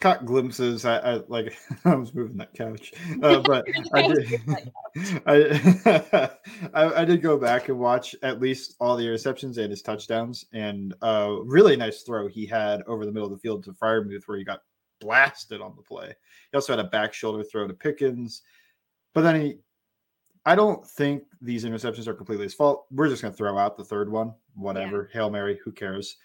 Caught 0.00 0.26
glimpses. 0.26 0.84
I, 0.84 0.98
I 0.98 1.20
like. 1.28 1.56
I 1.84 1.94
was 1.94 2.14
moving 2.14 2.36
that 2.36 2.52
couch, 2.52 2.92
uh, 3.22 3.40
but 3.46 3.64
I 3.94 4.08
did. 4.08 4.40
I, 5.26 6.30
I, 6.74 7.00
I 7.00 7.04
did 7.04 7.22
go 7.22 7.38
back 7.38 7.68
and 7.68 7.78
watch 7.78 8.14
at 8.22 8.40
least 8.40 8.76
all 8.78 8.96
the 8.96 9.04
interceptions 9.04 9.56
and 9.56 9.70
his 9.70 9.80
touchdowns, 9.82 10.44
and 10.52 10.94
a 11.02 11.06
uh, 11.06 11.28
really 11.44 11.76
nice 11.76 12.02
throw 12.02 12.28
he 12.28 12.44
had 12.44 12.82
over 12.82 13.06
the 13.06 13.12
middle 13.12 13.26
of 13.26 13.32
the 13.32 13.40
field 13.40 13.64
to 13.64 13.72
Freiermuth 13.72 14.24
where 14.26 14.36
he 14.36 14.44
got 14.44 14.60
blasted 15.00 15.62
on 15.62 15.74
the 15.76 15.82
play. 15.82 16.08
He 16.52 16.56
also 16.56 16.74
had 16.76 16.84
a 16.84 16.88
back 16.88 17.14
shoulder 17.14 17.42
throw 17.42 17.66
to 17.66 17.74
Pickens, 17.74 18.42
but 19.14 19.22
then 19.22 19.40
he 19.40 19.56
I 20.46 20.54
don't 20.54 20.86
think 20.86 21.24
these 21.40 21.64
interceptions 21.64 22.06
are 22.06 22.14
completely 22.14 22.44
his 22.44 22.54
fault. 22.54 22.86
We're 22.92 23.08
just 23.08 23.20
going 23.20 23.32
to 23.32 23.36
throw 23.36 23.58
out 23.58 23.76
the 23.76 23.84
third 23.84 24.10
one, 24.10 24.32
whatever. 24.54 25.10
Yeah. 25.10 25.20
Hail 25.20 25.30
Mary, 25.30 25.58
who 25.64 25.72
cares? 25.72 26.18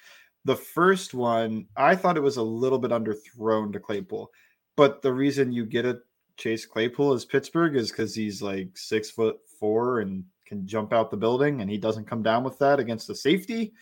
The 0.46 0.56
first 0.56 1.14
one, 1.14 1.68
I 1.78 1.96
thought 1.96 2.18
it 2.18 2.24
was 2.24 2.38
a 2.38 2.44
little 2.44 2.80
bit 2.80 2.92
underthrown 2.92 3.72
to 3.74 3.80
Claypool. 3.80 4.32
But 4.76 5.02
the 5.02 5.14
reason 5.14 5.52
you 5.52 5.66
get 5.66 5.86
a 5.86 6.00
Chase 6.38 6.66
Claypool 6.66 7.14
as 7.14 7.26
Pittsburgh 7.26 7.76
is 7.76 7.92
because 7.92 8.16
he's 8.16 8.42
like 8.42 8.76
six 8.76 9.12
foot 9.12 9.38
four 9.60 10.00
and 10.00 10.24
can 10.46 10.66
jump 10.66 10.94
out 10.94 11.12
the 11.12 11.18
building, 11.18 11.62
and 11.62 11.70
he 11.70 11.78
doesn't 11.78 12.08
come 12.08 12.24
down 12.24 12.44
with 12.44 12.58
that 12.60 12.80
against 12.80 13.08
the 13.08 13.16
safety. 13.16 13.74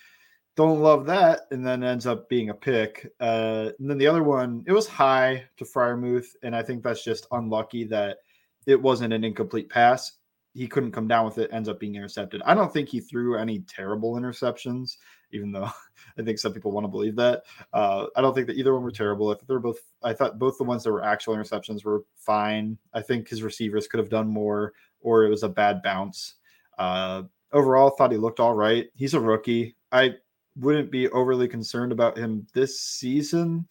Don't 0.56 0.82
love 0.82 1.06
that, 1.06 1.42
and 1.52 1.66
then 1.66 1.84
ends 1.84 2.06
up 2.06 2.28
being 2.28 2.50
a 2.50 2.54
pick. 2.54 3.10
Uh, 3.20 3.70
and 3.80 3.90
then 3.90 3.98
the 3.98 4.08
other 4.08 4.24
one, 4.24 4.64
it 4.68 4.74
was 4.74 4.88
high 4.88 5.46
to 5.58 5.64
Freiermuth, 5.64 6.36
and 6.44 6.56
I 6.56 6.62
think 6.62 6.84
that's 6.84 7.04
just 7.04 7.28
unlucky 7.32 7.86
that 7.86 8.18
it 8.68 8.82
wasn't 8.82 9.14
an 9.14 9.24
incomplete 9.24 9.70
pass 9.70 10.20
he 10.54 10.68
couldn't 10.68 10.92
come 10.92 11.08
down 11.08 11.26
with 11.26 11.38
it, 11.38 11.50
ends 11.54 11.70
up 11.70 11.80
being 11.80 11.96
intercepted. 11.96 12.42
I 12.46 12.54
don't 12.54 12.72
think 12.72 12.90
he 12.90 13.00
threw 13.00 13.38
any 13.38 13.60
terrible 13.60 14.14
interceptions, 14.14 14.98
even 15.32 15.52
though 15.52 15.70
I 16.18 16.22
think 16.24 16.40
some 16.40 16.54
people 16.54 16.72
want 16.72 16.86
to 16.86 16.90
believe 16.90 17.16
that. 17.16 17.44
Uh, 17.74 18.08
I 18.16 18.22
don't 18.22 18.34
think 18.34 18.48
that 18.48 18.58
either 18.58 18.74
one 18.74 18.84
were 18.84 18.92
terrible. 18.92 19.30
I 19.30 19.36
thought 19.36 19.48
they're 19.48 19.60
both. 19.60 19.80
I 20.04 20.14
thought 20.14 20.40
both 20.40 20.58
the 20.58 20.64
ones 20.64 20.84
that 20.84 20.92
were 20.92 21.04
actual 21.04 21.36
interceptions 21.36 21.84
were 21.84 22.04
fine. 22.16 22.78
I 22.94 23.02
think 23.02 23.28
his 23.28 23.44
receivers 23.44 23.88
could 23.88 24.00
have 24.00 24.10
done 24.10 24.28
more, 24.28 24.74
or 25.02 25.24
it 25.26 25.30
was 25.30 25.44
a 25.44 25.50
bad 25.50 25.82
bounce. 25.82 26.36
Uh, 26.78 27.24
overall, 27.52 27.92
thought 27.92 28.12
he 28.12 28.18
looked 28.18 28.40
all 28.40 28.56
right. 28.56 28.90
He's 28.96 29.14
a 29.14 29.20
rookie. 29.20 29.76
I 29.92 30.16
wouldn't 30.56 30.92
be 30.92 31.10
overly 31.10 31.48
concerned 31.48 31.92
about 31.92 32.18
him 32.18 32.46
this 32.54 32.80
season. 32.80 33.68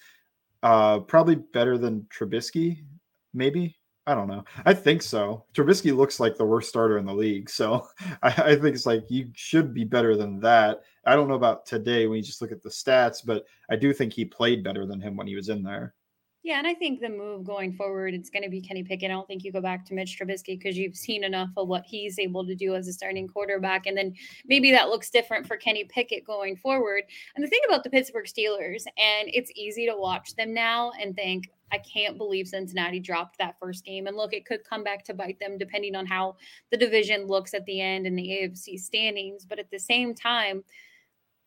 Uh, 0.63 1.01
probably 1.01 1.37
better 1.37 1.79
than 1.79 2.07
Trubisky, 2.11 2.85
maybe. 3.33 3.77
I 4.07 4.15
don't 4.15 4.27
know. 4.27 4.43
I 4.65 4.73
think 4.73 5.03
so. 5.03 5.45
Trubisky 5.53 5.95
looks 5.95 6.19
like 6.19 6.37
the 6.37 6.47
worst 6.47 6.71
starter 6.71 6.97
in 6.97 7.05
the 7.05 7.13
league. 7.13 7.51
So 7.51 7.87
I, 8.23 8.29
I, 8.29 8.57
think 8.57 8.75
it's 8.75 8.87
like 8.87 9.11
you 9.11 9.31
should 9.35 9.75
be 9.75 9.85
better 9.85 10.17
than 10.17 10.41
that. 10.41 10.81
I 11.09 11.17
don't 11.17 11.27
know 11.27 11.35
about 11.35 11.65
today 11.65 12.07
when 12.07 12.19
you 12.19 12.23
just 12.23 12.43
look 12.43 12.53
at 12.53 12.63
the 12.63 12.69
stats, 12.69 13.25
but 13.25 13.47
I 13.71 13.77
do 13.77 13.95
think 13.95 14.13
he 14.13 14.27
played 14.27 14.63
better 14.63 14.85
than 14.85 15.01
him 15.01 15.17
when 15.17 15.27
he 15.27 15.35
was 15.35 15.49
in 15.49 15.63
there. 15.63 15.95
Yeah, 16.43 16.59
and 16.59 16.67
I 16.67 16.75
think 16.75 17.01
the 17.01 17.09
move 17.09 17.45
going 17.45 17.73
forward, 17.73 18.13
it's 18.13 18.29
going 18.29 18.43
to 18.43 18.51
be 18.51 18.61
Kenny 18.61 18.85
Pickett. 18.85 19.11
I 19.11 19.15
don't 19.15 19.27
think 19.27 19.43
you 19.43 19.51
go 19.51 19.61
back 19.61 19.87
to 19.87 19.95
Mitch 19.95 20.19
Trubisky 20.19 20.59
because 20.59 20.77
you've 20.77 20.97
seen 20.97 21.25
enough 21.25 21.49
of 21.57 21.67
what 21.67 21.85
he's 21.87 22.19
able 22.19 22.47
to 22.47 22.55
do 22.55 22.75
as 22.75 22.89
a 22.89 22.93
starting 22.93 23.27
quarterback. 23.27 23.87
And 23.87 23.97
then 23.97 24.15
maybe 24.47 24.71
that 24.71 24.89
looks 24.91 25.11
different 25.11 25.47
for 25.47 25.57
Kenny 25.57 25.85
Pickett 25.85 26.27
going 26.27 26.57
forward. 26.57 27.05
And 27.35 27.45
the 27.45 27.49
thing 27.49 27.61
about 27.67 27.85
the 27.85 27.91
Pittsburgh 27.91 28.27
Steelers, 28.27 28.85
and 28.99 29.31
it's 29.33 29.51
easy 29.57 29.87
to 29.87 29.97
watch 29.97 30.37
them 30.37 30.53
now 30.53 30.93
and 31.01 31.17
think, 31.17 31.51
I 31.73 31.79
can't 31.79 32.17
believe 32.17 32.49
Cincinnati 32.49 33.01
dropped 33.01 33.39
that 33.39 33.57
first 33.59 33.85
game. 33.85 34.07
And 34.07 34.17
look, 34.17 34.33
it 34.33 34.47
could 34.47 34.65
come 34.65 34.85
back 34.85 35.05
to 35.05 35.15
bite 35.15 35.41
them 35.41 35.59
depending 35.59 35.97
on 35.97 36.07
how 36.07 36.37
the 36.71 36.77
division 36.77 37.27
looks 37.27 37.53
at 37.53 37.65
the 37.65 37.81
end 37.81 38.07
in 38.07 38.15
the 38.15 38.29
AFC 38.29 38.79
standings. 38.79 39.45
But 39.45 39.59
at 39.59 39.71
the 39.71 39.79
same 39.79 40.15
time, 40.15 40.65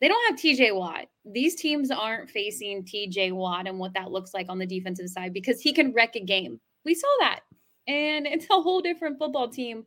they 0.02 0.08
don't 0.08 0.30
have 0.30 0.40
TJ 0.40 0.76
Watt. 0.76 1.06
These 1.26 1.56
teams 1.56 1.92
aren't 1.92 2.30
facing 2.30 2.84
TJ 2.84 3.34
Watt 3.34 3.68
and 3.68 3.80
what 3.80 3.94
that 3.94 4.12
looks 4.12 4.34
like 4.34 4.48
on 4.50 4.58
the 4.58 4.66
defensive 4.66 5.10
side 5.10 5.34
because 5.34 5.62
he 5.62 5.72
can 5.72 5.94
wreck 5.94 6.16
a 6.16 6.20
game. 6.20 6.60
We 6.84 6.96
saw 6.96 7.08
that. 7.20 7.42
And 7.88 8.26
it's 8.26 8.48
a 8.52 8.62
whole 8.62 8.82
different 8.82 9.20
football 9.20 9.50
team 9.50 9.86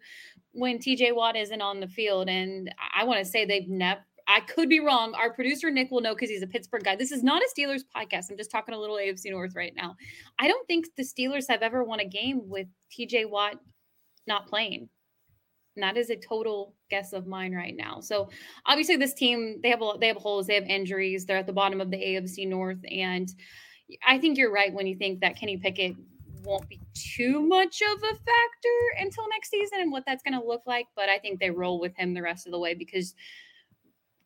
when 0.53 0.79
TJ 0.79 1.15
Watt 1.15 1.37
isn't 1.37 1.61
on 1.61 1.81
the 1.81 1.89
field. 1.89 2.29
And 2.29 2.73
I 2.97 3.05
want 3.05 3.19
to 3.19 3.25
say 3.25 3.45
they've 3.45 3.69
never 3.69 4.01
I 4.27 4.41
could 4.41 4.69
be 4.69 4.81
wrong. 4.81 5.15
Our 5.15 5.33
producer 5.33 5.71
Nick 5.71 5.91
will 5.91 6.01
know 6.01 6.15
because 6.15 6.31
he's 6.31 6.43
a 6.43 6.47
Pittsburgh 6.47 6.83
guy. 6.83 6.97
This 6.97 7.13
is 7.13 7.23
not 7.23 7.43
a 7.43 7.49
Steelers 7.55 7.83
podcast. 7.95 8.31
I'm 8.31 8.37
just 8.37 8.51
talking 8.51 8.75
a 8.75 8.79
little 8.79 8.97
AFC 8.97 9.31
North 9.31 9.55
right 9.55 9.75
now. 9.77 9.97
I 10.39 10.49
don't 10.49 10.67
think 10.67 10.87
the 10.97 11.03
Steelers 11.03 11.45
have 11.49 11.63
ever 11.63 11.85
won 11.85 12.01
a 12.01 12.09
game 12.09 12.41
with 12.49 12.67
TJ 12.91 13.29
Watt 13.29 13.57
not 14.27 14.47
playing. 14.47 14.89
And 15.77 15.83
that 15.83 15.97
is 15.97 16.11
a 16.11 16.17
total 16.17 16.75
guess 16.91 17.13
of 17.13 17.27
mine 17.27 17.53
right 17.53 17.77
now. 17.77 18.01
So 18.01 18.29
obviously 18.67 18.97
this 18.97 19.15
team 19.15 19.61
they 19.63 19.71
have 19.71 19.83
a, 19.83 19.93
they 19.99 20.09
have 20.09 20.17
holes, 20.17 20.47
they 20.47 20.55
have 20.55 20.65
injuries. 20.65 21.27
They're 21.27 21.39
at 21.39 21.47
the 21.47 21.53
bottom 21.53 21.81
of 21.81 21.91
the 21.91 21.97
AFC 21.97 22.49
North, 22.49 22.79
and 22.91 23.29
I 24.07 24.19
think 24.19 24.39
you're 24.39 24.53
right 24.53 24.73
when 24.73 24.87
you 24.87 24.97
think 24.97 25.21
that 25.21 25.37
Kenny 25.37 25.57
Pickett 25.57 25.97
won't 26.45 26.69
be 26.69 26.81
too 26.95 27.41
much 27.41 27.83
of 27.83 28.03
a 28.03 28.15
factor 28.15 28.79
until 29.01 29.29
next 29.29 29.51
season 29.51 29.81
and 29.81 29.91
what 29.91 30.05
that's 30.07 30.23
going 30.23 30.39
to 30.39 30.47
look 30.47 30.63
like. 30.67 30.87
But 30.95 31.09
I 31.09 31.19
think 31.19 31.41
they 31.41 31.51
roll 31.51 31.81
with 31.81 31.97
him 31.97 32.15
the 32.15 32.23
rest 32.23 32.47
of 32.47 32.53
the 32.53 32.59
way 32.59 32.75
because 32.75 33.15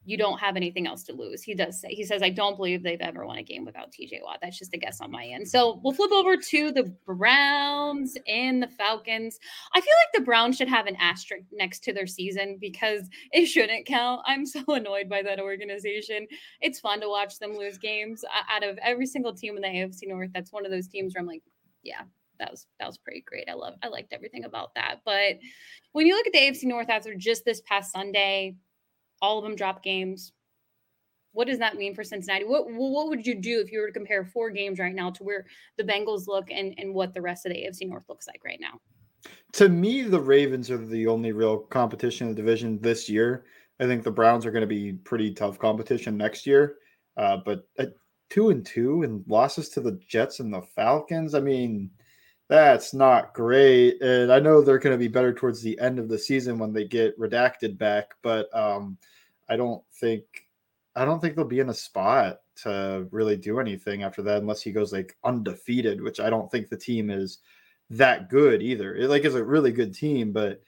you 0.09 0.17
don't 0.17 0.39
have 0.39 0.57
anything 0.57 0.87
else 0.87 1.03
to 1.03 1.13
lose. 1.13 1.43
He 1.43 1.55
does 1.55 1.79
say, 1.79 1.91
he 1.91 2.03
says, 2.03 2.23
I 2.23 2.31
don't 2.31 2.57
believe 2.57 2.83
they've 2.83 2.99
ever 3.03 3.27
won 3.27 3.37
a 3.37 3.43
game 3.43 3.67
without 3.67 3.93
TJ 3.93 4.23
Watt. 4.23 4.39
That's 4.41 4.59
just 4.59 4.73
a 4.73 4.79
guess 4.79 5.03
on 5.03 5.11
my 5.11 5.27
end. 5.27 5.47
So 5.47 5.83
we'll 5.85 5.93
flip 5.93 6.13
over 6.13 6.35
to 6.35 6.73
the 6.73 6.85
Browns 7.05 8.17
and 8.27 8.63
the 8.63 8.69
Falcons. 8.69 9.39
I 9.75 9.81
feel 9.83 9.93
like 10.01 10.15
the 10.15 10.25
Browns 10.25 10.57
should 10.57 10.71
have 10.71 10.87
an 10.87 10.97
asterisk 10.97 11.45
next 11.53 11.85
to 11.85 11.93
their 11.93 12.07
season 12.07 12.57
because 12.59 13.07
it 13.33 13.45
shouldn't 13.45 13.85
count. 13.85 14.23
I'm 14.25 14.47
so 14.47 14.65
annoyed 14.69 15.11
by 15.11 15.23
that 15.25 15.41
organization. 15.41 16.27
It's 16.63 16.81
fun 16.81 17.03
to 17.03 17.09
watch 17.11 17.39
them 17.39 17.55
lose 17.55 17.77
games. 17.77 18.25
Out 18.51 18.65
of 18.65 18.79
every 18.79 19.07
single 19.07 19.35
team 19.35 19.57
in 19.57 19.63
the 19.63 19.69
AFC 19.69 20.09
North, 20.09 20.31
that's 20.33 20.55
one 20.55 20.65
of 20.65 20.73
those 20.73 20.89
teams 20.89 21.15
where 21.15 21.21
I'm 21.21 21.29
like, 21.29 21.43
yeah, 21.83 22.05
that 22.39 22.51
was 22.51 22.67
that 22.81 22.87
was 22.87 22.97
pretty 22.97 23.23
great. 23.27 23.49
I 23.51 23.55
love 23.55 23.75
I 23.83 23.89
liked 23.89 24.15
everything 24.15 24.45
about 24.45 24.75
that. 24.75 25.01
But 25.05 25.37
when 25.93 26.07
you 26.07 26.15
look 26.15 26.27
at 26.27 26.33
the 26.33 26.39
AFC 26.39 26.65
North 26.65 26.89
after 26.89 27.15
just 27.15 27.45
this 27.45 27.61
past 27.67 27.93
Sunday, 27.93 28.55
all 29.21 29.39
of 29.39 29.45
them 29.45 29.57
drop 29.57 29.83
games. 29.83 30.33
What 31.33 31.47
does 31.47 31.59
that 31.59 31.77
mean 31.77 31.95
for 31.95 32.03
Cincinnati? 32.03 32.45
What 32.45 32.65
what 32.71 33.09
would 33.09 33.27
you 33.27 33.35
do 33.35 33.61
if 33.61 33.71
you 33.71 33.81
were 33.81 33.87
to 33.87 33.93
compare 33.93 34.25
four 34.25 34.51
games 34.51 34.79
right 34.79 34.95
now 34.95 35.11
to 35.11 35.23
where 35.23 35.47
the 35.77 35.85
Bengals 35.85 36.27
look 36.27 36.51
and, 36.51 36.75
and 36.79 36.95
what 36.95 37.15
the 37.15 37.23
rest 37.23 37.47
of 37.47 37.53
the 37.53 37.59
AFC 37.59 37.89
North 37.89 38.09
looks 38.09 38.27
like 38.27 38.43
right 38.45 38.59
now? 38.61 38.81
To 39.55 39.69
me, 39.69 40.03
the 40.03 40.21
Ravens 40.21 40.71
are 40.71 40.79
the 40.79 41.07
only 41.07 41.33
real 41.33 41.59
competition 41.59 42.29
in 42.29 42.35
the 42.35 42.41
division 42.41 42.81
this 42.81 43.09
year. 43.09 43.45
I 43.81 43.87
think 43.87 44.03
the 44.03 44.11
Browns 44.11 44.47
are 44.47 44.51
going 44.51 44.63
to 44.63 44.67
be 44.67 44.93
pretty 44.93 45.33
tough 45.33 45.59
competition 45.59 46.17
next 46.17 46.47
year. 46.47 46.77
Uh, 47.17 47.39
but 47.45 47.69
at 47.79 47.93
two 48.31 48.51
and 48.51 48.65
two 48.65 49.03
and 49.03 49.25
losses 49.29 49.69
to 49.71 49.81
the 49.81 50.01
Jets 50.09 50.41
and 50.41 50.53
the 50.53 50.63
Falcons, 50.63 51.35
I 51.35 51.41
mean, 51.41 51.91
that's 52.49 52.95
not 52.95 53.35
great. 53.35 54.01
And 54.01 54.33
I 54.33 54.41
know 54.41 54.61
they're 54.61 54.79
going 54.79 54.95
to 54.95 54.99
be 54.99 55.09
better 55.09 55.35
towards 55.35 55.63
the 55.63 55.79
end 55.81 55.99
of 55.99 56.09
the 56.09 56.19
season 56.19 56.59
when 56.59 56.73
they 56.73 56.85
get 56.85 57.19
redacted 57.19 57.77
back, 57.77 58.15
but 58.23 58.55
um, 58.57 58.97
I 59.49 59.57
don't 59.57 59.83
think 60.01 60.25
I 60.97 61.05
don't 61.05 61.21
think 61.21 61.37
they'll 61.37 61.45
be 61.45 61.61
in 61.61 61.69
a 61.69 61.75
spot 61.75 62.41
to 62.63 63.07
really 63.13 63.37
do 63.37 63.61
anything 63.61 64.03
after 64.03 64.23
that 64.23 64.39
unless 64.39 64.63
he 64.63 64.73
goes 64.73 64.93
like 64.93 65.17
undefeated, 65.23 66.01
which 66.01 66.19
I 66.19 66.29
don't 66.29 66.51
think 66.51 66.69
the 66.69 66.77
team 66.77 67.09
is 67.11 67.39
that 67.91 68.29
good 68.29 68.63
either. 68.63 68.97
It 68.97 69.09
like 69.09 69.25
is 69.25 69.37
a 69.37 69.45
really 69.45 69.71
good 69.71 69.95
team, 69.95 70.33
but 70.33 70.61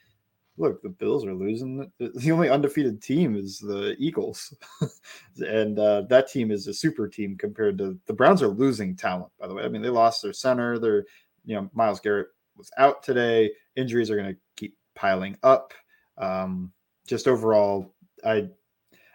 look, 0.57 0.81
the 0.81 0.89
Bills 0.89 1.25
are 1.25 1.33
losing. 1.33 1.91
The 1.99 2.31
only 2.31 2.49
undefeated 2.49 3.01
team 3.01 3.35
is 3.35 3.59
the 3.59 3.95
Eagles, 3.99 4.53
and 5.37 5.77
uh, 5.77 6.03
that 6.09 6.29
team 6.29 6.51
is 6.51 6.67
a 6.67 6.73
super 6.73 7.07
team 7.07 7.35
compared 7.37 7.77
to 7.79 7.99
the 8.05 8.13
Browns. 8.13 8.41
Are 8.41 8.47
losing 8.47 8.95
talent, 8.95 9.31
by 9.39 9.47
the 9.47 9.53
way. 9.53 9.63
I 9.63 9.67
mean, 9.67 9.81
they 9.81 9.89
lost 9.89 10.21
their 10.21 10.33
center. 10.33 10.79
They're 10.79 11.05
you 11.45 11.55
know 11.55 11.69
Myles 11.73 11.99
Garrett 11.99 12.27
was 12.55 12.71
out 12.77 13.03
today. 13.03 13.51
Injuries 13.75 14.09
are 14.09 14.17
going 14.17 14.33
to 14.33 14.39
keep 14.55 14.77
piling 14.95 15.37
up. 15.43 15.73
Um, 16.17 16.71
just 17.07 17.27
overall, 17.27 17.93
I 18.25 18.49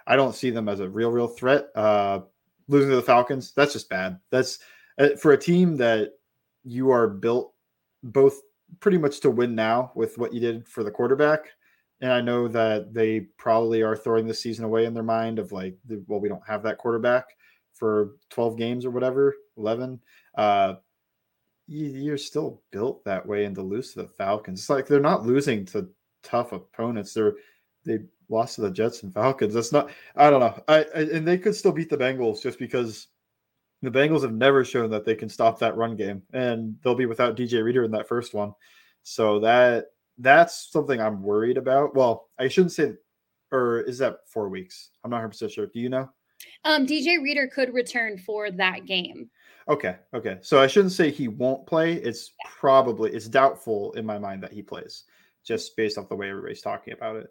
I 0.07 0.17
don't 0.17 0.35
see 0.35 0.51
them 0.51 0.69
as 0.69 0.81
a 0.81 0.89
real 0.89 1.11
real 1.11 1.29
threat. 1.29 1.69
Uh, 1.75 2.21
losing 2.69 2.91
to 2.91 2.97
the 2.97 3.03
Falcons, 3.03 3.53
that's 3.55 3.73
just 3.73 3.89
bad. 3.89 4.19
That's 4.31 4.59
uh, 4.99 5.11
for 5.21 5.33
a 5.33 5.39
team 5.39 5.77
that 5.77 6.13
you 6.65 6.91
are 6.91 7.09
built 7.09 7.55
both 8.03 8.41
pretty 8.81 8.99
much 8.99 9.21
to 9.21 9.31
win 9.31 9.55
now 9.55 9.93
with 9.95 10.19
what 10.19 10.33
you 10.33 10.41
did 10.41 10.67
for 10.67 10.83
the 10.83 10.91
quarterback. 10.91 11.47
And 12.01 12.13
I 12.13 12.21
know 12.21 12.47
that 12.49 12.93
they 12.93 13.21
probably 13.39 13.83
are 13.83 13.97
throwing 13.97 14.27
the 14.27 14.35
season 14.35 14.65
away 14.65 14.85
in 14.85 14.93
their 14.93 15.03
mind 15.03 15.39
of 15.39 15.53
like, 15.53 15.77
well, 16.07 16.21
we 16.21 16.29
don't 16.29 16.47
have 16.47 16.63
that 16.65 16.79
quarterback 16.79 17.25
for 17.73 18.17
12 18.31 18.57
games 18.59 18.85
or 18.85 18.91
whatever, 18.91 19.35
11. 19.57 20.01
Uh, 20.37 20.75
you're 21.69 22.19
still 22.19 22.63
built 22.71 23.05
that 23.05 23.27
way 23.27 23.45
and 23.45 23.55
to 23.57 23.63
lose 23.63 23.93
to 23.93 24.03
the 24.03 24.09
Falcons. 24.09 24.61
It's 24.61 24.71
like 24.71 24.87
they're 24.87 25.01
not 25.01 25.27
losing 25.27 25.65
to 25.67 25.89
tough 26.23 26.53
opponents. 26.53 27.13
They're 27.13 27.35
they 27.85 27.99
lost 28.29 28.57
to 28.57 28.63
the 28.63 28.71
Jets 28.71 29.03
and 29.03 29.13
Falcons. 29.13 29.55
That's 29.55 29.73
not 29.73 29.91
I 30.15 30.31
don't 30.31 30.41
know. 30.41 30.63
I, 30.69 30.87
I 30.95 31.01
and 31.01 31.27
they 31.27 31.39
could 31.39 31.55
still 31.55 31.73
beat 31.73 31.91
the 31.91 31.97
Bengals 31.97 32.43
just 32.43 32.59
because 32.59 33.09
the 33.83 33.91
Bengals 33.91 34.23
have 34.23 34.33
never 34.33 34.65
shown 34.65 34.91
that 34.91 35.05
they 35.05 35.15
can 35.15 35.29
stop 35.29 35.59
that 35.59 35.77
run 35.77 35.97
game, 35.97 36.23
and 36.33 36.77
they'll 36.83 36.95
be 36.95 37.07
without 37.07 37.37
DJ 37.37 37.63
Reader 37.63 37.85
in 37.85 37.91
that 37.93 38.09
first 38.09 38.35
one. 38.35 38.53
So 39.03 39.41
that 39.41 39.87
that's 40.19 40.71
something 40.73 41.01
I'm 41.01 41.23
worried 41.23 41.59
about. 41.59 41.95
Well, 41.95 42.29
I 42.39 42.49
shouldn't 42.49 42.73
say, 42.73 42.95
or 43.53 43.81
is 43.81 43.99
that 43.99 44.21
four 44.29 44.49
weeks? 44.49 44.91
I'm 45.05 45.11
not 45.11 45.17
100 45.17 45.29
percent 45.29 45.53
sure. 45.53 45.67
Do 45.67 45.81
you 45.81 45.89
know? 45.89 46.09
Um, 46.65 46.87
DJ 46.87 47.23
Reader 47.23 47.49
could 47.49 47.73
return 47.75 48.19
for 48.19 48.51
that 48.51 48.87
game. 48.87 49.31
Okay, 49.69 49.97
okay. 50.15 50.39
So 50.43 50.61
I 50.61 50.67
shouldn't 50.67 50.93
say 50.93 51.11
he 51.11 51.29
won't 51.29 51.67
play. 51.67 51.95
It's 51.95 52.33
yeah. 52.45 52.51
probably 52.59 53.13
it's 53.13 53.29
doubtful 53.29 53.93
in 53.93 54.07
my 54.07 54.19
mind 54.19 54.43
that 54.43 54.53
he 54.53 54.63
plays, 54.63 55.05
just 55.45 55.77
based 55.77 55.99
off 55.99 56.09
the 56.09 56.15
way 56.15 56.31
everybody's 56.31 56.63
talking 56.63 56.93
about 56.93 57.17
it. 57.17 57.31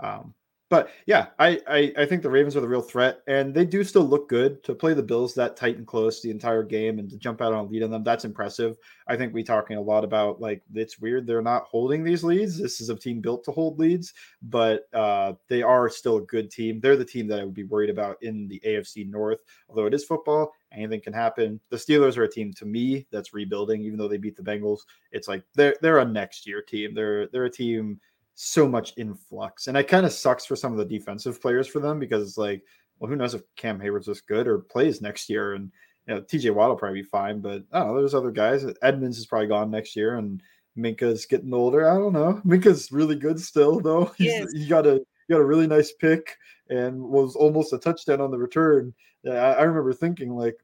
Um, 0.00 0.34
but 0.68 0.90
yeah, 1.06 1.28
I, 1.38 1.60
I, 1.68 1.92
I 1.96 2.06
think 2.06 2.22
the 2.22 2.30
Ravens 2.30 2.56
are 2.56 2.60
the 2.60 2.66
real 2.66 2.82
threat, 2.82 3.20
and 3.28 3.54
they 3.54 3.64
do 3.64 3.84
still 3.84 4.02
look 4.02 4.28
good 4.28 4.64
to 4.64 4.74
play 4.74 4.94
the 4.94 5.02
Bills 5.02 5.32
that 5.34 5.56
tight 5.56 5.76
and 5.76 5.86
close 5.86 6.20
the 6.20 6.30
entire 6.30 6.64
game 6.64 6.98
and 6.98 7.08
to 7.08 7.16
jump 7.16 7.40
out 7.40 7.52
on 7.52 7.66
a 7.66 7.68
lead 7.68 7.84
on 7.84 7.90
them. 7.90 8.02
That's 8.02 8.24
impressive. 8.24 8.76
I 9.06 9.16
think 9.16 9.32
we 9.32 9.44
talking 9.44 9.76
a 9.76 9.80
lot 9.80 10.02
about 10.02 10.40
like 10.40 10.62
it's 10.74 10.98
weird 10.98 11.24
they're 11.24 11.40
not 11.40 11.66
holding 11.70 12.02
these 12.02 12.24
leads. 12.24 12.58
This 12.58 12.80
is 12.80 12.88
a 12.88 12.96
team 12.96 13.20
built 13.20 13.44
to 13.44 13.52
hold 13.52 13.78
leads, 13.78 14.12
but 14.42 14.88
uh, 14.92 15.34
they 15.48 15.62
are 15.62 15.88
still 15.88 16.16
a 16.16 16.22
good 16.22 16.50
team. 16.50 16.80
They're 16.80 16.96
the 16.96 17.04
team 17.04 17.28
that 17.28 17.38
I 17.38 17.44
would 17.44 17.54
be 17.54 17.62
worried 17.62 17.90
about 17.90 18.20
in 18.22 18.48
the 18.48 18.60
AFC 18.66 19.08
North. 19.08 19.42
Although 19.68 19.86
it 19.86 19.94
is 19.94 20.04
football, 20.04 20.52
anything 20.76 21.00
can 21.00 21.12
happen. 21.12 21.60
The 21.70 21.76
Steelers 21.76 22.16
are 22.16 22.24
a 22.24 22.30
team 22.30 22.52
to 22.54 22.64
me 22.64 23.06
that's 23.10 23.34
rebuilding, 23.34 23.82
even 23.82 23.98
though 23.98 24.08
they 24.08 24.16
beat 24.16 24.36
the 24.36 24.42
Bengals. 24.42 24.80
It's 25.12 25.28
like 25.28 25.42
they're 25.54 25.76
they're 25.80 25.98
a 25.98 26.04
next 26.04 26.46
year 26.46 26.62
team. 26.62 26.94
They're 26.94 27.26
they're 27.28 27.44
a 27.44 27.50
team 27.50 28.00
so 28.34 28.68
much 28.68 28.92
influx. 28.96 29.66
And 29.66 29.76
it 29.76 29.88
kind 29.88 30.06
of 30.06 30.12
sucks 30.12 30.44
for 30.44 30.56
some 30.56 30.72
of 30.72 30.78
the 30.78 30.84
defensive 30.84 31.40
players 31.40 31.66
for 31.66 31.80
them 31.80 31.98
because 31.98 32.22
it's 32.22 32.38
like, 32.38 32.62
well, 32.98 33.10
who 33.10 33.16
knows 33.16 33.34
if 33.34 33.42
Cam 33.56 33.80
Heyward's 33.80 34.06
this 34.06 34.20
good 34.20 34.46
or 34.46 34.58
plays 34.58 35.00
next 35.00 35.28
year. 35.28 35.54
And 35.54 35.72
you 36.06 36.14
know, 36.14 36.20
TJ 36.20 36.54
Watt 36.54 36.68
will 36.68 36.76
probably 36.76 37.00
be 37.00 37.08
fine, 37.08 37.40
but 37.40 37.64
I 37.72 37.80
don't 37.80 37.88
know. 37.88 37.98
There's 37.98 38.14
other 38.14 38.30
guys. 38.30 38.64
Edmunds 38.82 39.18
is 39.18 39.26
probably 39.26 39.48
gone 39.48 39.70
next 39.70 39.96
year, 39.96 40.16
and 40.16 40.40
Minkah's 40.78 41.26
getting 41.26 41.52
older. 41.52 41.90
I 41.90 41.94
don't 41.94 42.12
know. 42.12 42.40
Minkah's 42.46 42.92
really 42.92 43.16
good 43.16 43.40
still, 43.40 43.80
though. 43.80 44.12
He's, 44.16 44.52
he 44.52 44.66
got 44.66 44.86
a 44.86 45.04
he 45.26 45.34
got 45.34 45.40
a 45.40 45.44
really 45.44 45.66
nice 45.66 45.92
pick 45.92 46.36
and 46.70 47.00
was 47.00 47.34
almost 47.34 47.72
a 47.72 47.78
touchdown 47.78 48.20
on 48.20 48.30
the 48.30 48.38
return. 48.38 48.94
I, 49.26 49.30
I 49.30 49.62
remember 49.62 49.92
thinking 49.92 50.30
like, 50.30 50.56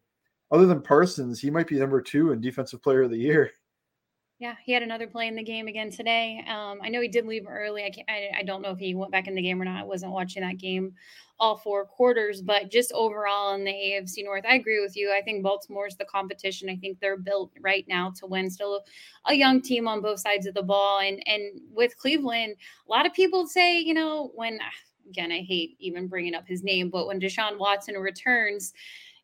other 0.53 0.67
than 0.67 0.83
Parsons, 0.83 1.41
he 1.41 1.51
might 1.51 1.67
be 1.67 1.79
number 1.79 2.01
two 2.01 2.31
in 2.31 2.41
defensive 2.41 2.83
player 2.83 3.03
of 3.03 3.11
the 3.11 3.19
year. 3.19 3.51
Yeah, 4.39 4.57
he 4.65 4.73
had 4.73 4.83
another 4.83 5.07
play 5.07 5.29
in 5.29 5.37
the 5.37 5.43
game 5.45 5.69
again 5.69 5.93
today. 5.93 6.45
Um, 6.49 6.81
I 6.83 6.89
know 6.89 7.01
he 7.01 7.07
did 7.07 7.27
leave 7.27 7.47
early. 7.49 7.85
I, 7.85 8.13
I, 8.13 8.31
I 8.39 8.43
don't 8.43 8.61
know 8.61 8.73
if 8.73 8.79
he 8.81 8.93
went 8.93 9.13
back 9.13 9.29
in 9.29 9.37
the 9.37 9.43
game 9.43 9.63
or 9.63 9.65
not. 9.65 9.81
I 9.81 9.85
wasn't 9.85 10.11
watching 10.11 10.43
that 10.43 10.59
game 10.59 10.95
all 11.39 11.57
four 11.57 11.85
quarters, 11.85 12.43
but 12.43 12.69
just 12.69 12.91
overall 12.91 13.55
in 13.55 13.63
the 13.63 13.71
AFC 13.71 14.25
North, 14.25 14.45
I 14.45 14.57
agree 14.57 14.81
with 14.81 14.97
you. 14.97 15.13
I 15.13 15.23
think 15.23 15.45
Baltimore's 15.45 15.95
the 15.95 16.07
competition. 16.07 16.69
I 16.69 16.75
think 16.75 16.99
they're 16.99 17.17
built 17.17 17.53
right 17.61 17.85
now 17.87 18.13
to 18.19 18.27
win. 18.27 18.51
Still 18.51 18.83
a 19.27 19.35
young 19.35 19.61
team 19.61 19.87
on 19.87 20.01
both 20.01 20.19
sides 20.19 20.47
of 20.47 20.55
the 20.55 20.63
ball, 20.65 20.99
and 20.99 21.23
and 21.27 21.61
with 21.73 21.97
Cleveland, 21.97 22.57
a 22.89 22.91
lot 22.91 23.07
of 23.07 23.13
people 23.13 23.47
say, 23.47 23.79
you 23.79 23.95
know, 23.95 24.33
when 24.35 24.59
again, 25.09 25.31
I 25.31 25.43
hate 25.43 25.77
even 25.79 26.09
bringing 26.09 26.35
up 26.35 26.49
his 26.49 26.65
name, 26.65 26.91
but 26.91 27.07
when 27.07 27.21
Deshaun 27.21 27.59
Watson 27.59 27.95
returns 27.95 28.73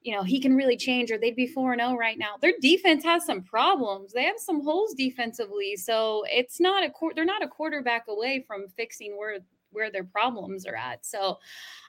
you 0.03 0.15
know, 0.15 0.23
he 0.23 0.41
can 0.41 0.55
really 0.55 0.77
change 0.77 1.11
or 1.11 1.19
they'd 1.19 1.37
be 1.37 1.47
4 1.47 1.77
0 1.77 1.97
right 1.97 2.19
now. 2.19 2.37
Their 2.41 2.55
defense 2.61 3.05
has 3.05 3.27
some 3.27 3.43
problems. 3.43 4.13
They 4.13 4.25
have 4.25 4.39
some 4.39 4.63
holes 4.63 4.95
defensively. 4.95 5.77
So 5.77 6.25
it's 6.29 6.61
not 6.61 6.85
a 6.85 6.93
they're 7.15 7.25
not 7.25 7.45
a 7.45 7.49
quarterback 7.49 8.05
away 8.09 8.45
from 8.47 8.69
fixing 8.77 9.17
where 9.17 9.39
where 9.71 9.91
their 9.91 10.05
problems 10.05 10.67
are 10.67 10.75
at. 10.75 11.05
So 11.05 11.39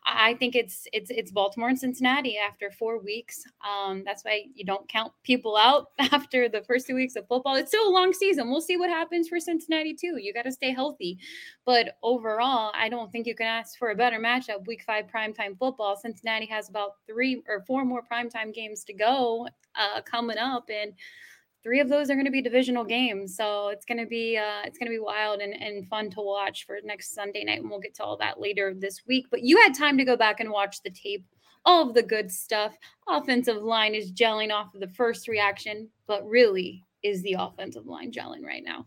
I 0.05 0.33
think 0.35 0.55
it's 0.55 0.87
it's 0.93 1.09
it's 1.09 1.31
Baltimore 1.31 1.69
and 1.69 1.79
Cincinnati 1.79 2.37
after 2.37 2.71
four 2.71 2.99
weeks. 2.99 3.43
Um, 3.67 4.03
that's 4.05 4.23
why 4.23 4.45
you 4.53 4.65
don't 4.65 4.87
count 4.87 5.11
people 5.23 5.57
out 5.57 5.87
after 5.99 6.49
the 6.49 6.61
first 6.61 6.87
two 6.87 6.95
weeks 6.95 7.15
of 7.15 7.27
football. 7.27 7.55
It's 7.55 7.69
still 7.69 7.87
a 7.87 7.91
long 7.91 8.13
season. 8.13 8.49
We'll 8.49 8.61
see 8.61 8.77
what 8.77 8.89
happens 8.89 9.27
for 9.27 9.39
Cincinnati 9.39 9.93
too. 9.93 10.17
You 10.19 10.33
got 10.33 10.43
to 10.43 10.51
stay 10.51 10.71
healthy, 10.71 11.19
but 11.65 11.97
overall, 12.03 12.71
I 12.75 12.89
don't 12.89 13.11
think 13.11 13.27
you 13.27 13.35
can 13.35 13.47
ask 13.47 13.77
for 13.77 13.91
a 13.91 13.95
better 13.95 14.19
matchup. 14.19 14.67
Week 14.67 14.83
five 14.83 15.05
primetime 15.13 15.57
football. 15.57 15.95
Cincinnati 15.95 16.45
has 16.47 16.69
about 16.69 16.95
three 17.07 17.41
or 17.47 17.63
four 17.67 17.85
more 17.85 18.01
primetime 18.01 18.53
games 18.53 18.83
to 18.85 18.93
go 18.93 19.47
uh, 19.75 20.01
coming 20.01 20.37
up, 20.37 20.69
and 20.69 20.93
three 21.63 21.79
of 21.79 21.89
those 21.89 22.09
are 22.09 22.15
going 22.15 22.25
to 22.25 22.31
be 22.31 22.41
divisional 22.41 22.83
games 22.83 23.35
so 23.35 23.69
it's 23.69 23.85
going 23.85 23.97
to 23.97 24.05
be 24.05 24.37
uh, 24.37 24.61
it's 24.65 24.77
going 24.77 24.87
to 24.87 24.95
be 24.95 24.99
wild 24.99 25.41
and, 25.41 25.53
and 25.53 25.87
fun 25.87 26.09
to 26.09 26.21
watch 26.21 26.65
for 26.65 26.77
next 26.83 27.13
sunday 27.13 27.43
night 27.43 27.61
and 27.61 27.69
we'll 27.69 27.79
get 27.79 27.93
to 27.95 28.03
all 28.03 28.17
that 28.17 28.39
later 28.39 28.73
this 28.73 29.01
week 29.07 29.25
but 29.29 29.41
you 29.41 29.57
had 29.61 29.73
time 29.73 29.97
to 29.97 30.05
go 30.05 30.15
back 30.15 30.39
and 30.39 30.49
watch 30.49 30.81
the 30.83 30.89
tape 30.89 31.25
all 31.65 31.87
of 31.87 31.93
the 31.93 32.03
good 32.03 32.31
stuff 32.31 32.77
offensive 33.07 33.61
line 33.61 33.93
is 33.93 34.11
gelling 34.11 34.51
off 34.51 34.73
of 34.73 34.79
the 34.79 34.87
first 34.87 35.27
reaction 35.27 35.89
but 36.07 36.25
really 36.27 36.83
is 37.03 37.21
the 37.23 37.35
offensive 37.37 37.85
line 37.85 38.11
gelling 38.11 38.43
right 38.43 38.63
now 38.63 38.85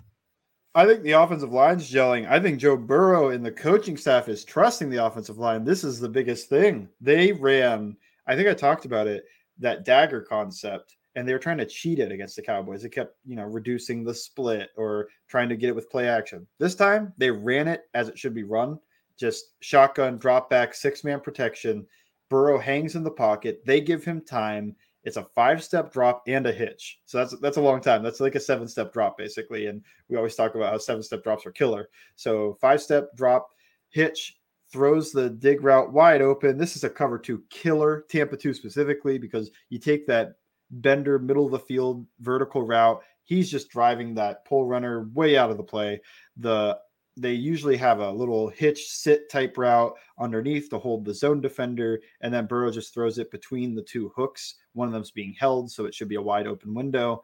I 0.75 0.87
think 0.87 1.03
the 1.03 1.13
offensive 1.13 1.53
line's 1.53 1.91
gelling. 1.91 2.27
I 2.31 2.41
think 2.41 2.59
Joe 2.59 2.79
Burrow 2.79 3.29
and 3.29 3.45
the 3.45 3.53
coaching 3.53 3.99
staff 3.99 4.29
is 4.31 4.43
trusting 4.43 4.89
the 4.89 5.05
offensive 5.05 5.37
line. 5.37 5.65
This 5.65 5.85
is 5.85 6.01
the 6.01 6.09
biggest 6.09 6.49
thing. 6.49 6.89
They 6.99 7.33
ran, 7.33 7.95
I 8.27 8.35
think 8.35 8.49
I 8.49 8.55
talked 8.55 8.87
about 8.87 9.07
it, 9.07 9.27
that 9.59 9.85
dagger 9.85 10.23
concept 10.23 10.97
and 11.15 11.27
they 11.27 11.33
were 11.33 11.39
trying 11.39 11.59
to 11.59 11.67
cheat 11.67 11.99
it 11.99 12.13
against 12.13 12.37
the 12.37 12.43
Cowboys. 12.43 12.83
They 12.83 12.89
kept, 12.89 13.17
you 13.27 13.37
know, 13.37 13.45
reducing 13.45 14.05
the 14.05 14.15
split 14.15 14.71
or 14.77 15.09
trying 15.29 15.49
to 15.49 15.57
get 15.57 15.69
it 15.69 15.75
with 15.75 15.91
play 15.91 16.09
action. 16.09 16.47
This 16.59 16.75
time 16.75 17.13
they 17.19 17.31
ran 17.31 17.69
it 17.69 17.83
as 17.95 18.09
it 18.09 18.19
should 18.19 18.35
be 18.35 18.45
run, 18.45 18.79
just 19.19 19.55
shotgun, 19.61 20.19
drop 20.19 20.49
back, 20.49 20.75
six 20.75 21.05
man 21.05 21.21
protection. 21.21 21.87
Burrow 22.29 22.59
hangs 22.59 22.97
in 22.97 23.05
the 23.05 23.11
pocket. 23.11 23.63
They 23.67 23.81
give 23.81 24.05
him 24.05 24.23
time. 24.23 24.75
It's 25.05 25.17
a 25.17 25.27
five 25.35 25.63
step 25.63 25.93
drop 25.93 26.23
and 26.29 26.47
a 26.47 26.53
hitch. 26.53 27.01
So 27.05 27.19
that's 27.19 27.39
that's 27.41 27.57
a 27.57 27.63
long 27.63 27.81
time. 27.81 28.03
That's 28.03 28.21
like 28.21 28.37
a 28.37 28.41
seven 28.41 28.69
step 28.69 28.93
drop 28.93 29.19
basically. 29.19 29.67
And 29.67 29.83
we 30.09 30.17
always 30.17 30.35
talk 30.35 30.55
about 30.55 30.73
how 30.73 30.79
seven 30.79 31.03
step 31.03 31.23
drops 31.23 31.45
are 31.45 31.53
killer. 31.53 31.89
So 32.17 32.57
five 32.61 32.81
step 32.81 33.15
drop, 33.17 33.49
hitch, 33.91 34.39
throws 34.73 35.13
the 35.13 35.29
dig 35.29 35.63
route 35.63 35.93
wide 35.93 36.23
open. 36.23 36.57
This 36.57 36.77
is 36.77 36.85
a 36.85 36.91
cover 36.91 37.19
two 37.19 37.43
killer, 37.51 38.07
Tampa 38.09 38.37
2 38.37 38.55
specifically, 38.55 39.19
because 39.19 39.51
you 39.69 39.79
take 39.79 40.07
that 40.07 40.37
bender, 40.73 41.19
middle 41.19 41.47
of 41.47 41.53
the 41.53 41.59
field, 41.59 42.07
vertical 42.21 42.63
route. 42.63 43.03
He's 43.25 43.51
just 43.51 43.71
driving 43.71 44.15
that 44.15 44.45
pull 44.45 44.67
runner 44.67 45.09
way 45.15 45.37
out 45.37 45.51
of 45.51 45.57
the 45.57 45.63
play. 45.63 46.01
The 46.37 46.79
they 47.17 47.33
usually 47.33 47.77
have 47.77 48.01
a 48.01 48.11
little 48.11 48.49
hitch 48.49 48.89
sit 48.89 49.29
type 49.31 49.59
route 49.59 49.95
underneath 50.19 50.71
to 50.71 50.79
hold 50.79 51.05
the 51.05 51.15
zone 51.15 51.41
defender, 51.41 52.01
and 52.23 52.33
then 52.33 52.47
Burrow 52.47 52.71
just 52.71 52.95
throws 52.95 53.19
it 53.19 53.31
between 53.31 53.75
the 53.75 53.83
two 53.83 54.11
hooks. 54.17 54.55
One 54.73 54.89
of 54.89 54.95
them's 54.95 55.11
being 55.11 55.35
held, 55.39 55.71
so 55.71 55.85
it 55.85 55.95
should 55.95 56.09
be 56.09 56.15
a 56.15 56.23
wide 56.23 56.47
open 56.47 56.75
window. 56.75 57.23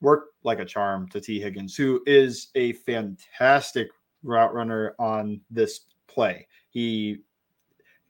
Work 0.00 0.28
like 0.42 0.60
a 0.60 0.64
charm 0.64 1.08
to 1.10 1.20
Tee 1.20 1.40
Higgins, 1.40 1.76
who 1.76 2.02
is 2.06 2.48
a 2.54 2.72
fantastic 2.72 3.88
route 4.22 4.54
runner 4.54 4.94
on 4.98 5.40
this 5.50 5.80
play. 6.06 6.46
He 6.70 7.18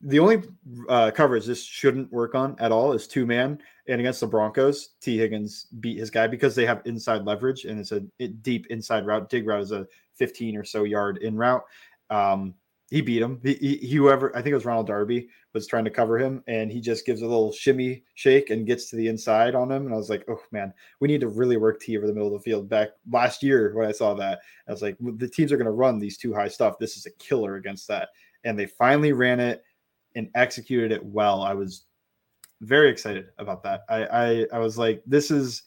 the 0.01 0.19
only 0.19 0.43
uh, 0.89 1.11
coverage 1.11 1.45
this 1.47 1.65
shouldn't 1.65 2.13
work 2.13 2.35
on 2.35 2.57
at 2.59 2.73
all 2.73 2.93
is 2.93 3.07
two 3.07 3.27
man. 3.27 3.59
And 3.89 4.01
against 4.01 4.21
the 4.21 4.27
Broncos, 4.27 4.91
Tee 5.01 5.19
Higgins 5.19 5.67
beat 5.81 5.99
his 5.99 6.11
guy 6.11 6.27
because 6.27 6.55
they 6.55 6.67
have 6.67 6.83
inside 6.85 7.25
leverage 7.25 7.65
and 7.65 7.81
it's 7.81 7.93
a 7.93 8.01
deep 8.29 8.67
inside 8.69 9.07
route. 9.07 9.29
Dig 9.29 9.47
route 9.47 9.63
is 9.63 9.73
a 9.73 9.87
15 10.17 10.57
or 10.57 10.65
so 10.65 10.85
yard 10.85 11.19
in 11.19 11.37
route. 11.37 11.65
Um, 12.11 12.55
he 12.91 13.03
beat 13.03 13.21
him. 13.21 13.41
He, 13.43 13.55
he, 13.55 13.97
whoever 13.97 14.35
I 14.35 14.41
think 14.41 14.53
it 14.53 14.55
was 14.55 14.65
Ronald 14.65 14.87
Darby 14.87 15.29
was 15.53 15.67
trying 15.67 15.85
to 15.85 15.91
cover 15.91 16.19
him, 16.19 16.43
and 16.47 16.73
he 16.73 16.81
just 16.81 17.05
gives 17.05 17.21
a 17.21 17.27
little 17.27 17.53
shimmy 17.53 18.03
shake 18.15 18.49
and 18.49 18.67
gets 18.67 18.89
to 18.89 18.97
the 18.97 19.09
inside 19.09 19.55
on 19.55 19.71
him. 19.71 19.85
And 19.85 19.95
I 19.95 19.99
was 19.99 20.09
like, 20.09 20.25
oh 20.29 20.41
man, 20.53 20.73
we 21.01 21.09
need 21.09 21.21
to 21.21 21.29
really 21.29 21.59
work 21.59 21.81
T 21.81 21.97
over 21.99 22.07
the 22.07 22.15
middle 22.15 22.29
of 22.29 22.33
the 22.33 22.51
field. 22.51 22.69
Back 22.69 22.91
last 23.11 23.43
year 23.43 23.75
when 23.75 23.87
I 23.87 23.93
saw 23.93 24.15
that, 24.15 24.41
I 24.67 24.73
was 24.73 24.81
like, 24.81 24.97
the 25.01 25.29
teams 25.29 25.53
are 25.53 25.59
going 25.59 25.67
to 25.67 25.73
run 25.73 25.99
these 25.99 26.17
two 26.17 26.33
high 26.33 26.49
stuff. 26.49 26.79
This 26.79 26.97
is 26.97 27.05
a 27.05 27.11
killer 27.13 27.57
against 27.57 27.89
that, 27.89 28.09
and 28.45 28.59
they 28.59 28.67
finally 28.67 29.13
ran 29.13 29.39
it 29.39 29.65
and 30.15 30.29
executed 30.35 30.93
it 30.93 31.05
well. 31.05 31.43
I 31.43 31.55
was 31.55 31.85
very 32.61 32.91
excited 32.91 33.27
about 33.39 33.63
that. 33.65 33.83
I 33.89 34.05
I, 34.05 34.47
I 34.55 34.59
was 34.59 34.79
like, 34.79 35.03
this 35.07 35.31
is 35.31 35.63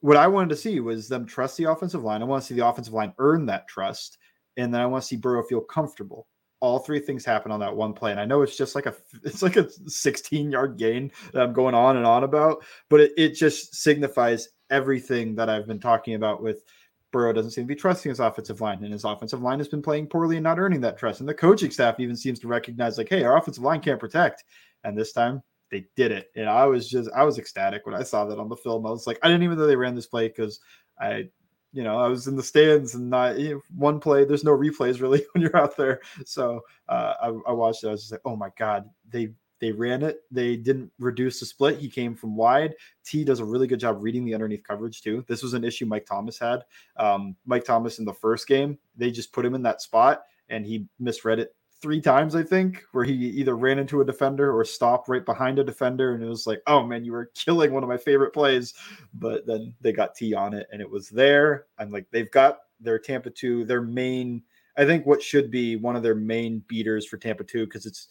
what 0.00 0.16
I 0.16 0.26
wanted 0.26 0.50
to 0.50 0.56
see 0.56 0.80
was 0.80 1.08
them 1.08 1.26
trust 1.26 1.56
the 1.56 1.64
offensive 1.64 2.04
line. 2.04 2.22
I 2.22 2.26
want 2.26 2.42
to 2.42 2.46
see 2.46 2.54
the 2.54 2.66
offensive 2.66 2.94
line 2.94 3.12
earn 3.18 3.46
that 3.46 3.68
trust, 3.68 4.18
and 4.56 4.72
then 4.72 4.80
I 4.80 4.86
want 4.86 5.02
to 5.02 5.08
see 5.08 5.16
Burrow 5.16 5.42
feel 5.42 5.60
comfortable 5.60 6.26
all 6.60 6.78
three 6.78 7.00
things 7.00 7.24
happen 7.24 7.52
on 7.52 7.60
that 7.60 7.74
one 7.74 7.92
play. 7.92 8.10
And 8.10 8.20
I 8.20 8.24
know 8.24 8.42
it's 8.42 8.56
just 8.56 8.74
like 8.74 8.86
a 8.86 8.94
it's 9.24 9.42
like 9.42 9.56
a 9.56 9.68
16 9.86 10.50
yard 10.50 10.78
gain 10.78 11.10
that 11.32 11.42
I'm 11.42 11.52
going 11.52 11.74
on 11.74 11.96
and 11.96 12.06
on 12.06 12.24
about, 12.24 12.64
but 12.88 13.00
it, 13.00 13.12
it 13.16 13.30
just 13.30 13.74
signifies 13.74 14.48
everything 14.70 15.34
that 15.36 15.48
I've 15.48 15.66
been 15.66 15.80
talking 15.80 16.14
about 16.14 16.42
with 16.42 16.64
Burrow 17.12 17.32
doesn't 17.32 17.52
seem 17.52 17.64
to 17.64 17.68
be 17.68 17.74
trusting 17.74 18.10
his 18.10 18.20
offensive 18.20 18.60
line, 18.60 18.82
and 18.82 18.92
his 18.92 19.04
offensive 19.04 19.42
line 19.42 19.58
has 19.58 19.68
been 19.68 19.82
playing 19.82 20.08
poorly 20.08 20.36
and 20.36 20.44
not 20.44 20.58
earning 20.58 20.80
that 20.82 20.98
trust. 20.98 21.20
And 21.20 21.28
the 21.28 21.34
coaching 21.34 21.70
staff 21.70 22.00
even 22.00 22.16
seems 22.16 22.38
to 22.40 22.48
recognize, 22.48 22.98
like, 22.98 23.08
hey, 23.08 23.24
our 23.24 23.36
offensive 23.36 23.62
line 23.62 23.80
can't 23.80 24.00
protect. 24.00 24.44
And 24.84 24.96
this 24.96 25.12
time 25.12 25.42
they 25.70 25.86
did 25.96 26.12
it. 26.12 26.30
And 26.36 26.48
I 26.48 26.66
was 26.66 26.88
just 26.88 27.10
I 27.14 27.24
was 27.24 27.38
ecstatic 27.38 27.86
when 27.86 27.94
I 27.94 28.02
saw 28.02 28.24
that 28.26 28.38
on 28.38 28.48
the 28.48 28.56
film. 28.56 28.86
I 28.86 28.90
was 28.90 29.06
like, 29.06 29.18
I 29.22 29.28
didn't 29.28 29.42
even 29.42 29.58
know 29.58 29.66
they 29.66 29.76
ran 29.76 29.94
this 29.94 30.06
play 30.06 30.28
because 30.28 30.60
I 31.00 31.28
you 31.72 31.82
know, 31.82 31.98
I 31.98 32.08
was 32.08 32.26
in 32.26 32.36
the 32.36 32.42
stands 32.42 32.94
and 32.94 33.10
not 33.10 33.38
you 33.38 33.54
know, 33.56 33.60
one 33.76 34.00
play. 34.00 34.24
There's 34.24 34.44
no 34.44 34.56
replays 34.56 35.00
really 35.00 35.26
when 35.32 35.42
you're 35.42 35.56
out 35.56 35.76
there. 35.76 36.00
So 36.24 36.62
uh, 36.88 37.14
I, 37.20 37.26
I, 37.48 37.52
watched 37.52 37.84
it. 37.84 37.88
I 37.88 37.90
was 37.90 38.00
just 38.00 38.12
like, 38.12 38.22
oh 38.24 38.34
my 38.34 38.48
god, 38.56 38.88
they 39.10 39.28
they 39.60 39.72
ran 39.72 40.02
it. 40.02 40.20
They 40.30 40.56
didn't 40.56 40.90
reduce 40.98 41.40
the 41.40 41.46
split. 41.46 41.78
He 41.78 41.88
came 41.88 42.14
from 42.14 42.36
wide. 42.36 42.74
T 43.04 43.24
does 43.24 43.40
a 43.40 43.44
really 43.44 43.66
good 43.66 43.80
job 43.80 43.98
reading 44.00 44.24
the 44.24 44.34
underneath 44.34 44.64
coverage 44.64 45.02
too. 45.02 45.24
This 45.28 45.42
was 45.42 45.54
an 45.54 45.64
issue 45.64 45.86
Mike 45.86 46.06
Thomas 46.06 46.38
had. 46.38 46.64
Um, 46.96 47.36
Mike 47.46 47.64
Thomas 47.64 47.98
in 47.98 48.04
the 48.04 48.12
first 48.12 48.46
game, 48.46 48.78
they 48.96 49.10
just 49.10 49.32
put 49.32 49.46
him 49.46 49.54
in 49.54 49.62
that 49.62 49.82
spot 49.82 50.24
and 50.48 50.66
he 50.66 50.86
misread 50.98 51.38
it 51.38 51.54
three 51.80 52.00
times, 52.00 52.34
I 52.34 52.42
think, 52.42 52.82
where 52.92 53.04
he 53.04 53.12
either 53.12 53.56
ran 53.56 53.78
into 53.78 54.00
a 54.00 54.04
defender 54.04 54.56
or 54.56 54.64
stopped 54.64 55.08
right 55.08 55.24
behind 55.24 55.58
a 55.58 55.64
defender. 55.64 56.14
And 56.14 56.22
it 56.22 56.28
was 56.28 56.46
like, 56.46 56.62
oh 56.66 56.84
man, 56.84 57.04
you 57.04 57.12
were 57.12 57.30
killing 57.34 57.72
one 57.72 57.82
of 57.82 57.88
my 57.88 57.98
favorite 57.98 58.32
plays. 58.32 58.74
But 59.14 59.46
then 59.46 59.74
they 59.80 59.92
got 59.92 60.14
T 60.14 60.34
on 60.34 60.54
it 60.54 60.66
and 60.72 60.80
it 60.80 60.90
was 60.90 61.08
there. 61.08 61.66
I'm 61.78 61.90
like, 61.90 62.06
they've 62.10 62.30
got 62.30 62.58
their 62.80 62.98
Tampa 62.98 63.30
2, 63.30 63.64
their 63.64 63.82
main, 63.82 64.42
I 64.76 64.84
think 64.84 65.06
what 65.06 65.22
should 65.22 65.50
be 65.50 65.76
one 65.76 65.96
of 65.96 66.02
their 66.02 66.14
main 66.14 66.62
beaters 66.68 67.06
for 67.06 67.16
Tampa 67.16 67.44
2, 67.44 67.64
because 67.66 67.86
it's 67.86 68.08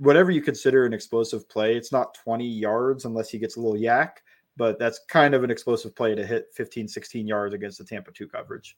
whatever 0.00 0.30
you 0.30 0.40
consider 0.40 0.86
an 0.86 0.94
explosive 0.94 1.48
play, 1.48 1.76
it's 1.76 1.92
not 1.92 2.14
20 2.14 2.46
yards 2.46 3.04
unless 3.04 3.28
he 3.28 3.38
gets 3.38 3.56
a 3.56 3.60
little 3.60 3.78
YAC, 3.78 4.12
but 4.56 4.78
that's 4.78 5.00
kind 5.08 5.34
of 5.34 5.44
an 5.44 5.50
explosive 5.50 5.94
play 5.94 6.14
to 6.14 6.26
hit 6.26 6.46
15, 6.54 6.88
16 6.88 7.26
yards 7.26 7.54
against 7.54 7.78
the 7.78 7.84
Tampa 7.84 8.10
2 8.10 8.26
coverage. 8.26 8.76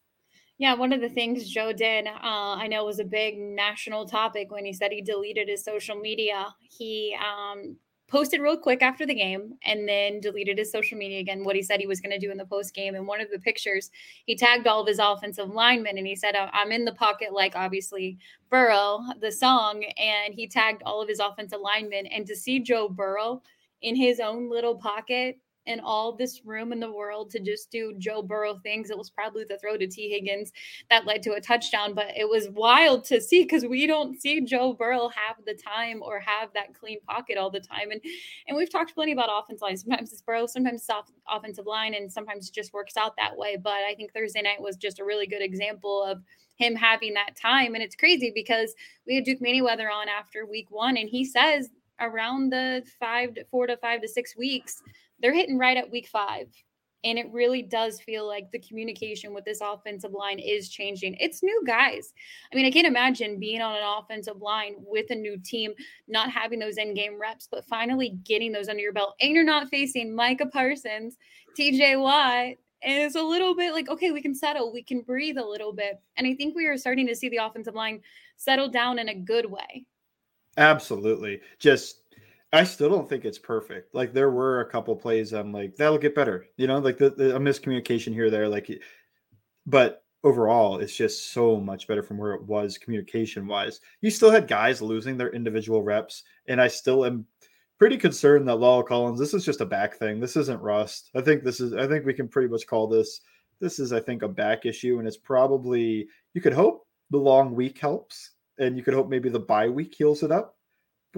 Yeah, 0.59 0.75
one 0.75 0.93
of 0.93 1.01
the 1.01 1.09
things 1.09 1.49
Joe 1.49 1.73
did, 1.73 2.07
uh, 2.07 2.11
I 2.23 2.67
know 2.67 2.85
was 2.85 2.99
a 2.99 3.05
big 3.05 3.39
national 3.39 4.07
topic 4.07 4.51
when 4.51 4.65
he 4.65 4.73
said 4.73 4.91
he 4.91 5.01
deleted 5.01 5.49
his 5.49 5.65
social 5.65 5.97
media. 5.97 6.55
He 6.61 7.17
um, 7.21 7.77
posted 8.13 8.43
real 8.43 8.59
quick 8.59 8.83
after 8.83 9.07
the 9.07 9.15
game 9.15 9.55
and 9.65 9.89
then 9.89 10.21
deleted 10.21 10.59
his 10.59 10.71
social 10.71 10.99
media 10.99 11.19
again, 11.19 11.45
what 11.45 11.57
he 11.57 11.63
said 11.63 11.81
he 11.81 11.87
was 11.87 11.99
going 11.99 12.13
to 12.13 12.19
do 12.19 12.31
in 12.31 12.37
the 12.37 12.45
post 12.45 12.75
game. 12.75 12.95
And 12.95 13.07
one 13.07 13.23
of 13.23 13.31
the 13.31 13.39
pictures, 13.39 13.91
he 14.27 14.37
tagged 14.37 14.67
all 14.67 14.83
of 14.83 14.87
his 14.87 14.99
offensive 14.99 15.49
linemen 15.49 15.97
and 15.97 16.07
he 16.07 16.15
said, 16.15 16.37
uh, 16.37 16.51
I'm 16.53 16.73
in 16.73 16.85
the 16.85 16.93
pocket, 16.93 17.33
like 17.33 17.57
obviously 17.57 18.19
Burrow, 18.51 19.01
the 19.23 19.33
song. 19.33 19.83
And 19.97 20.35
he 20.35 20.47
tagged 20.47 20.83
all 20.85 21.01
of 21.01 21.09
his 21.09 21.21
offensive 21.21 21.61
linemen. 21.63 22.05
And 22.07 22.27
to 22.27 22.37
see 22.37 22.61
Joe 22.61 22.87
Burrow 22.87 23.43
in 23.81 23.97
his 23.97 24.21
own 24.21 24.51
little 24.51 24.77
pocket 24.77 25.39
and 25.67 25.81
all 25.81 26.13
this 26.13 26.45
room 26.45 26.73
in 26.73 26.81
the 26.81 26.91
world 26.91 27.31
to 27.31 27.41
just 27.41 27.71
do 27.71 27.95
Joe 27.99 28.23
Burrow 28.23 28.59
things. 28.63 28.91
It 28.91 28.99
was 28.99 29.11
probably 29.11 29.45
the 29.45 29.59
throw 29.59 29.77
to 29.77 29.87
Tee 29.87 30.11
Higgins 30.11 30.53
that 30.91 31.07
led 31.07 31.23
to 31.25 31.33
a 31.33 31.41
touchdown, 31.41 31.95
but 31.95 32.09
it 32.17 32.29
was 32.29 32.49
wild 32.51 33.05
to 33.05 33.21
see 33.21 33.43
because 33.43 33.65
we 33.65 33.87
don't 33.87 34.21
see 34.21 34.41
Joe 34.41 34.73
Burrow 34.73 35.09
have 35.09 35.37
the 35.47 35.55
time 35.55 36.03
or 36.03 36.21
have 36.21 36.53
that 36.55 36.75
clean 36.75 37.01
pocket 37.03 37.39
all 37.39 37.51
the 37.51 37.61
time. 37.61 37.91
And 37.91 38.01
and 38.49 38.57
we've 38.57 38.71
talked 38.71 38.95
plenty 38.95 39.13
about 39.13 39.31
offensive 39.31 39.63
line. 39.63 39.77
Sometimes 39.77 40.13
it's 40.13 40.23
Burrow, 40.23 40.47
sometimes 40.47 40.81
it's 40.81 40.91
off, 40.91 41.11
offensive 41.29 41.67
line, 41.67 41.95
and 41.95 42.13
sometimes 42.13 42.49
it 42.49 42.55
just 42.55 42.73
works 42.73 42.97
out 42.97 43.17
that 43.17 43.37
way. 43.37 43.57
But 43.57 43.83
I 43.89 43.95
think 43.95 44.13
Thursday 44.13 44.43
night 44.43 44.61
was 44.61 44.77
just 44.77 44.99
a 44.99 45.05
really 45.05 45.27
good 45.27 45.43
example 45.43 46.03
of 46.03 46.23
him 46.57 46.75
having 46.75 47.15
that 47.15 47.37
time. 47.37 47.75
And 47.75 47.83
it's 47.83 47.97
crazy 47.97 48.31
because 48.35 48.75
we 49.07 49.15
had 49.17 49.25
Duke 49.25 49.41
Manyweather 49.41 49.91
on 49.93 50.09
after 50.09 50.47
week 50.47 50.71
one, 50.71 50.97
and 50.97 51.09
he 51.09 51.25
says 51.25 51.71
around 52.01 52.51
the 52.51 52.83
five 52.99 53.35
to 53.35 53.45
four 53.45 53.67
to 53.67 53.77
five 53.77 54.01
to 54.03 54.09
six 54.09 54.37
weeks 54.37 54.83
they're 55.23 55.33
hitting 55.33 55.59
right 55.59 55.77
at 55.77 55.91
week 55.91 56.09
five. 56.09 56.49
And 57.05 57.19
it 57.19 57.27
really 57.33 57.63
does 57.63 58.01
feel 58.01 58.29
like 58.29 58.51
the 58.53 58.61
communication 58.61 59.35
with 59.35 59.45
this 59.45 59.61
offensive 59.61 60.13
line 60.13 60.39
is 60.39 60.69
changing. 60.69 61.17
It's 61.19 61.43
new 61.43 61.63
guys. 61.67 62.13
I 62.53 62.57
mean, 62.57 62.65
I 62.65 62.71
can't 62.71 62.87
imagine 62.87 63.41
being 63.41 63.61
on 63.61 63.75
an 63.75 63.83
offensive 63.83 64.41
line 64.41 64.75
with 64.79 65.11
a 65.11 65.17
new 65.17 65.37
team, 65.39 65.73
not 66.07 66.31
having 66.31 66.61
those 66.61 66.79
end 66.79 66.95
game 66.95 67.21
reps, 67.21 67.49
but 67.51 67.67
finally 67.67 68.11
getting 68.23 68.53
those 68.53 68.69
under 68.69 68.83
your 68.83 68.93
belt. 68.93 69.17
And 69.21 69.33
you're 69.33 69.43
not 69.43 69.69
facing 69.69 70.15
Micah 70.15 70.47
Parsons, 70.47 71.17
TJ 71.59 72.01
Watt. 72.01 72.57
And 72.85 73.03
it's 73.03 73.17
a 73.17 73.23
little 73.23 73.57
bit 73.57 73.73
like, 73.73 73.89
okay, 73.89 74.13
we 74.13 74.23
can 74.23 74.35
settle, 74.35 74.73
we 74.73 74.83
can 74.83 75.01
breathe 75.01 75.39
a 75.39 75.45
little 75.45 75.73
bit. 75.73 76.01
And 76.17 76.27
I 76.27 76.35
think 76.35 76.55
we 76.55 76.67
are 76.67 76.77
starting 76.77 77.07
to 77.09 77.17
see 77.17 77.29
the 77.29 77.39
offensive 77.39 77.75
line 77.75 78.01
settle 78.37 78.69
down 78.69 79.01
in 79.01 79.09
a 79.09 79.15
good 79.15 79.47
way. 79.47 79.87
Absolutely. 80.57 81.41
Just 81.59 82.02
I 82.53 82.65
still 82.65 82.91
don't 82.91 83.09
think 83.09 83.25
it's 83.25 83.39
perfect. 83.39 83.95
Like 83.95 84.13
there 84.13 84.31
were 84.31 84.61
a 84.61 84.71
couple 84.71 84.95
plays 84.95 85.33
I'm 85.33 85.53
like 85.53 85.77
that'll 85.77 85.99
get 85.99 86.15
better. 86.15 86.47
You 86.57 86.67
know, 86.67 86.79
like 86.79 86.99
the, 86.99 87.11
the 87.11 87.37
a 87.37 87.41
miscommunication 87.41 88.13
here 88.13 88.31
there 88.31 88.49
like 88.49 88.71
but 89.67 90.05
overall 90.25 90.79
it's 90.79 90.95
just 90.95 91.33
so 91.33 91.59
much 91.59 91.89
better 91.89 92.03
from 92.03 92.19
where 92.19 92.33
it 92.33 92.43
was 92.43 92.79
communication 92.79 93.47
wise. 93.47 93.81
You 94.03 94.11
still 94.11 94.31
had 94.31 94.49
guys 94.49 94.83
losing 94.83 95.17
their 95.17 95.33
individual 95.33 95.83
reps 95.83 96.25
and 96.47 96.61
I 96.61 96.69
still 96.69 97.07
am 97.07 97.27
pretty 97.79 97.97
concerned 97.97 98.47
that 98.49 98.59
La'el 98.59 98.87
Collins 98.87 99.19
this 99.19 99.33
is 99.33 99.47
just 99.47 99.63
a 99.63 99.67
back 99.67 99.97
thing. 99.97 100.21
This 100.21 100.37
isn't 100.37 100.61
rust. 100.61 101.11
I 101.15 101.23
think 101.23 101.45
this 101.45 101.59
is 101.59 101.73
I 101.73 101.87
think 101.87 102.05
we 102.05 102.15
can 102.15 102.29
pretty 102.29 102.49
much 102.49 102.67
call 102.67 102.87
this 102.87 103.23
this 103.61 103.79
is 103.79 103.95
I 103.95 104.01
think 104.01 104.23
a 104.23 104.29
back 104.29 104.67
issue 104.67 104.99
and 104.99 105.09
it's 105.09 105.17
probably 105.17 106.07
you 106.35 106.43
could 106.43 106.53
hope 106.53 106.87
the 107.11 107.19
long 107.19 107.55
week 107.55 107.79
helps 107.79 108.33
and 108.59 108.77
you 108.77 108.83
could 108.83 108.95
hope 108.95 109.09
maybe 109.09 109.31
the 109.31 109.41
bye 109.41 109.71
week 109.71 109.95
heals 109.97 110.23
it 110.23 110.31
up 110.31 110.57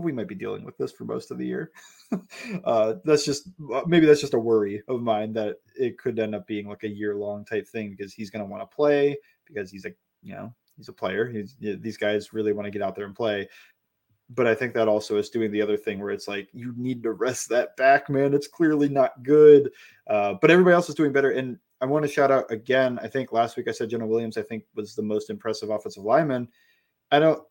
we 0.02 0.12
might 0.12 0.28
be 0.28 0.35
dealing 0.35 0.64
with 0.64 0.76
this 0.76 0.92
for 0.92 1.04
most 1.04 1.30
of 1.30 1.38
the 1.38 1.46
year. 1.46 1.70
uh, 2.64 2.94
that's 3.04 3.24
just 3.24 3.48
uh, 3.72 3.83
maybe 3.87 4.07
that's 4.07 4.20
just 4.20 4.35
a 4.35 4.38
worry 4.38 4.83
of 4.88 5.02
mine 5.02 5.33
that 5.35 5.57
it 5.78 5.98
could 5.98 6.18
end 6.18 6.35
up 6.35 6.46
being 6.46 6.68
like 6.68 6.85
a 6.85 6.88
year 6.88 7.14
long 7.14 7.44
type 7.44 7.66
thing 7.68 7.90
because 7.90 8.12
he's 8.12 8.30
going 8.30 8.44
to 8.44 8.50
want 8.50 8.62
to 8.62 8.74
play 8.74 9.16
because 9.46 9.70
he's 9.70 9.85
a 9.85 9.92
you 10.22 10.35
know 10.35 10.52
he's 10.76 10.88
a 10.88 10.92
player. 10.92 11.26
He's 11.26 11.57
these 11.59 11.96
guys 11.96 12.33
really 12.33 12.52
want 12.52 12.66
to 12.66 12.70
get 12.70 12.83
out 12.83 12.96
there 12.96 13.07
and 13.07 13.14
play. 13.14 13.48
But 14.30 14.46
I 14.46 14.54
think 14.54 14.72
that 14.74 14.88
also 14.88 15.18
is 15.18 15.28
doing 15.28 15.52
the 15.52 15.61
other 15.61 15.76
thing 15.76 16.00
where 16.00 16.11
it's 16.11 16.26
like 16.26 16.48
you 16.52 16.72
need 16.76 17.02
to 17.02 17.12
rest 17.12 17.48
that 17.50 17.76
back, 17.76 18.09
man. 18.09 18.33
It's 18.33 18.48
clearly 18.48 18.88
not 18.88 19.22
good. 19.22 19.70
Uh, 20.09 20.35
but 20.40 20.50
everybody 20.50 20.74
else 20.74 20.88
is 20.88 20.94
doing 20.94 21.12
better. 21.12 21.33
And 21.33 21.59
I 21.80 21.87
want 21.87 22.04
to 22.07 22.11
shout 22.11 22.30
out 22.30 22.50
again. 22.50 22.98
I 23.02 23.09
think 23.09 23.33
last 23.33 23.57
week 23.57 23.68
I 23.68 23.72
said 23.72 23.90
Jonah 23.90 24.07
Williams. 24.07 24.38
I 24.38 24.42
think 24.42 24.64
was 24.74 24.94
the 24.94 25.02
most 25.02 25.28
impressive 25.28 25.68
offensive 25.68 26.04
lineman. 26.04 26.48
I 27.11 27.18
don't 27.18 27.42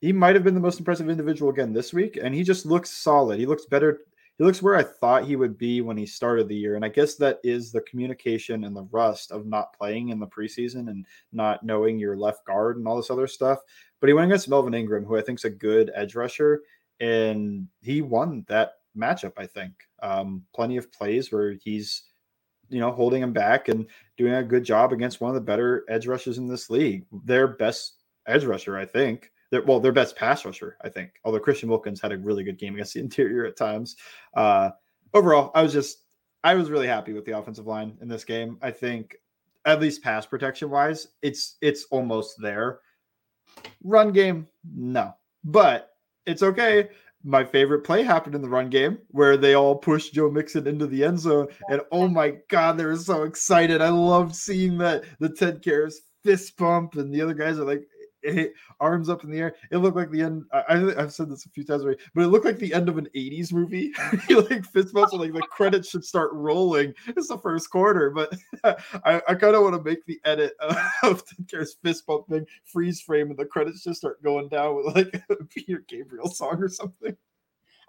he 0.00 0.12
might 0.12 0.34
have 0.34 0.44
been 0.44 0.54
the 0.54 0.60
most 0.60 0.78
impressive 0.78 1.10
individual 1.10 1.50
again 1.50 1.72
this 1.72 1.92
week, 1.92 2.18
and 2.20 2.34
he 2.34 2.42
just 2.42 2.64
looks 2.64 2.90
solid. 2.90 3.38
He 3.38 3.46
looks 3.46 3.66
better. 3.66 4.00
He 4.38 4.44
looks 4.44 4.62
where 4.62 4.76
I 4.76 4.82
thought 4.82 5.26
he 5.26 5.36
would 5.36 5.58
be 5.58 5.82
when 5.82 5.98
he 5.98 6.06
started 6.06 6.48
the 6.48 6.56
year, 6.56 6.76
and 6.76 6.84
I 6.84 6.88
guess 6.88 7.16
that 7.16 7.38
is 7.44 7.70
the 7.70 7.82
communication 7.82 8.64
and 8.64 8.74
the 8.74 8.88
rust 8.90 9.30
of 9.30 9.46
not 9.46 9.76
playing 9.76 10.08
in 10.08 10.18
the 10.18 10.26
preseason 10.26 10.88
and 10.88 11.04
not 11.32 11.62
knowing 11.62 11.98
your 11.98 12.16
left 12.16 12.46
guard 12.46 12.78
and 12.78 12.88
all 12.88 12.96
this 12.96 13.10
other 13.10 13.26
stuff. 13.26 13.58
But 14.00 14.08
he 14.08 14.14
went 14.14 14.30
against 14.30 14.48
Melvin 14.48 14.72
Ingram, 14.72 15.04
who 15.04 15.18
I 15.18 15.20
think 15.20 15.38
is 15.38 15.44
a 15.44 15.50
good 15.50 15.90
edge 15.94 16.14
rusher, 16.14 16.62
and 17.00 17.68
he 17.82 18.00
won 18.00 18.46
that 18.48 18.76
matchup. 18.96 19.34
I 19.36 19.46
think 19.46 19.72
um, 20.02 20.42
plenty 20.54 20.78
of 20.78 20.90
plays 20.90 21.30
where 21.30 21.52
he's 21.52 22.04
you 22.70 22.80
know 22.80 22.92
holding 22.92 23.22
him 23.22 23.34
back 23.34 23.68
and 23.68 23.86
doing 24.16 24.32
a 24.32 24.42
good 24.42 24.64
job 24.64 24.94
against 24.94 25.20
one 25.20 25.28
of 25.28 25.34
the 25.34 25.40
better 25.42 25.84
edge 25.90 26.06
rushers 26.06 26.38
in 26.38 26.48
this 26.48 26.70
league. 26.70 27.04
Their 27.24 27.46
best 27.46 27.96
edge 28.26 28.46
rusher, 28.46 28.78
I 28.78 28.86
think 28.86 29.30
their, 29.50 29.62
well, 29.62 29.80
their 29.80 29.92
best 29.92 30.16
pass 30.16 30.44
rusher, 30.44 30.76
I 30.82 30.88
think. 30.88 31.12
Although 31.24 31.40
Christian 31.40 31.68
Wilkins 31.68 32.00
had 32.00 32.12
a 32.12 32.18
really 32.18 32.44
good 32.44 32.58
game 32.58 32.74
against 32.74 32.94
the 32.94 33.00
interior 33.08 33.44
at 33.46 33.56
times. 33.56 33.96
Uh, 34.34 34.70
overall, 35.14 35.50
I 35.54 35.62
was 35.62 35.72
just 35.72 36.04
I 36.42 36.54
was 36.54 36.70
really 36.70 36.86
happy 36.86 37.12
with 37.12 37.24
the 37.24 37.36
offensive 37.36 37.66
line 37.66 37.98
in 38.00 38.08
this 38.08 38.24
game. 38.24 38.58
I 38.62 38.70
think 38.70 39.16
at 39.66 39.80
least 39.80 40.02
pass 40.02 40.24
protection 40.26 40.70
wise, 40.70 41.08
it's 41.22 41.56
it's 41.60 41.84
almost 41.90 42.40
there. 42.40 42.80
Run 43.82 44.12
game, 44.12 44.46
no, 44.74 45.14
but 45.44 45.90
it's 46.26 46.42
okay. 46.42 46.88
My 47.22 47.44
favorite 47.44 47.84
play 47.84 48.02
happened 48.02 48.34
in 48.34 48.40
the 48.40 48.48
run 48.48 48.70
game 48.70 48.98
where 49.08 49.36
they 49.36 49.54
all 49.54 49.74
pushed 49.74 50.14
Joe 50.14 50.30
Mixon 50.30 50.66
into 50.66 50.86
the 50.86 51.04
end 51.04 51.18
zone, 51.18 51.48
and 51.68 51.82
oh 51.92 52.08
my 52.08 52.36
god, 52.48 52.78
they 52.78 52.84
were 52.84 52.96
so 52.96 53.24
excited! 53.24 53.82
I 53.82 53.90
loved 53.90 54.34
seeing 54.34 54.78
that 54.78 55.04
the 55.18 55.28
Ted 55.28 55.62
Karras 55.62 55.96
fist 56.24 56.56
bump, 56.56 56.94
and 56.94 57.12
the 57.12 57.20
other 57.20 57.34
guys 57.34 57.58
are 57.58 57.64
like, 57.64 57.86
it, 58.22 58.54
arms 58.80 59.08
up 59.08 59.24
in 59.24 59.30
the 59.30 59.38
air. 59.38 59.54
It 59.70 59.78
looked 59.78 59.96
like 59.96 60.10
the 60.10 60.22
end. 60.22 60.44
I, 60.52 60.76
have 61.00 61.12
said 61.12 61.30
this 61.30 61.46
a 61.46 61.50
few 61.50 61.64
times 61.64 61.82
already, 61.82 62.00
but 62.14 62.22
it 62.22 62.28
looked 62.28 62.44
like 62.44 62.58
the 62.58 62.74
end 62.74 62.88
of 62.88 62.98
an 62.98 63.08
'80s 63.14 63.52
movie. 63.52 63.92
like 64.30 64.64
fist 64.64 64.94
bumps, 64.94 65.12
like 65.12 65.32
the 65.32 65.40
credits 65.42 65.90
should 65.90 66.04
start 66.04 66.30
rolling. 66.32 66.94
It's 67.08 67.28
the 67.28 67.38
first 67.38 67.70
quarter, 67.70 68.10
but 68.10 68.32
I, 69.04 69.20
I 69.28 69.34
kind 69.34 69.54
of 69.54 69.62
want 69.62 69.76
to 69.76 69.82
make 69.82 70.04
the 70.06 70.20
edit 70.24 70.54
of 71.02 71.22
Ted 71.48 71.66
fist 71.82 72.06
bumping 72.06 72.46
freeze 72.64 73.00
frame, 73.00 73.30
and 73.30 73.38
the 73.38 73.44
credits 73.44 73.84
just 73.84 74.00
start 74.00 74.22
going 74.22 74.48
down 74.48 74.76
with 74.76 74.94
like 74.94 75.22
a 75.30 75.44
Peter 75.44 75.84
Gabriel 75.88 76.30
song 76.30 76.62
or 76.62 76.68
something. 76.68 77.16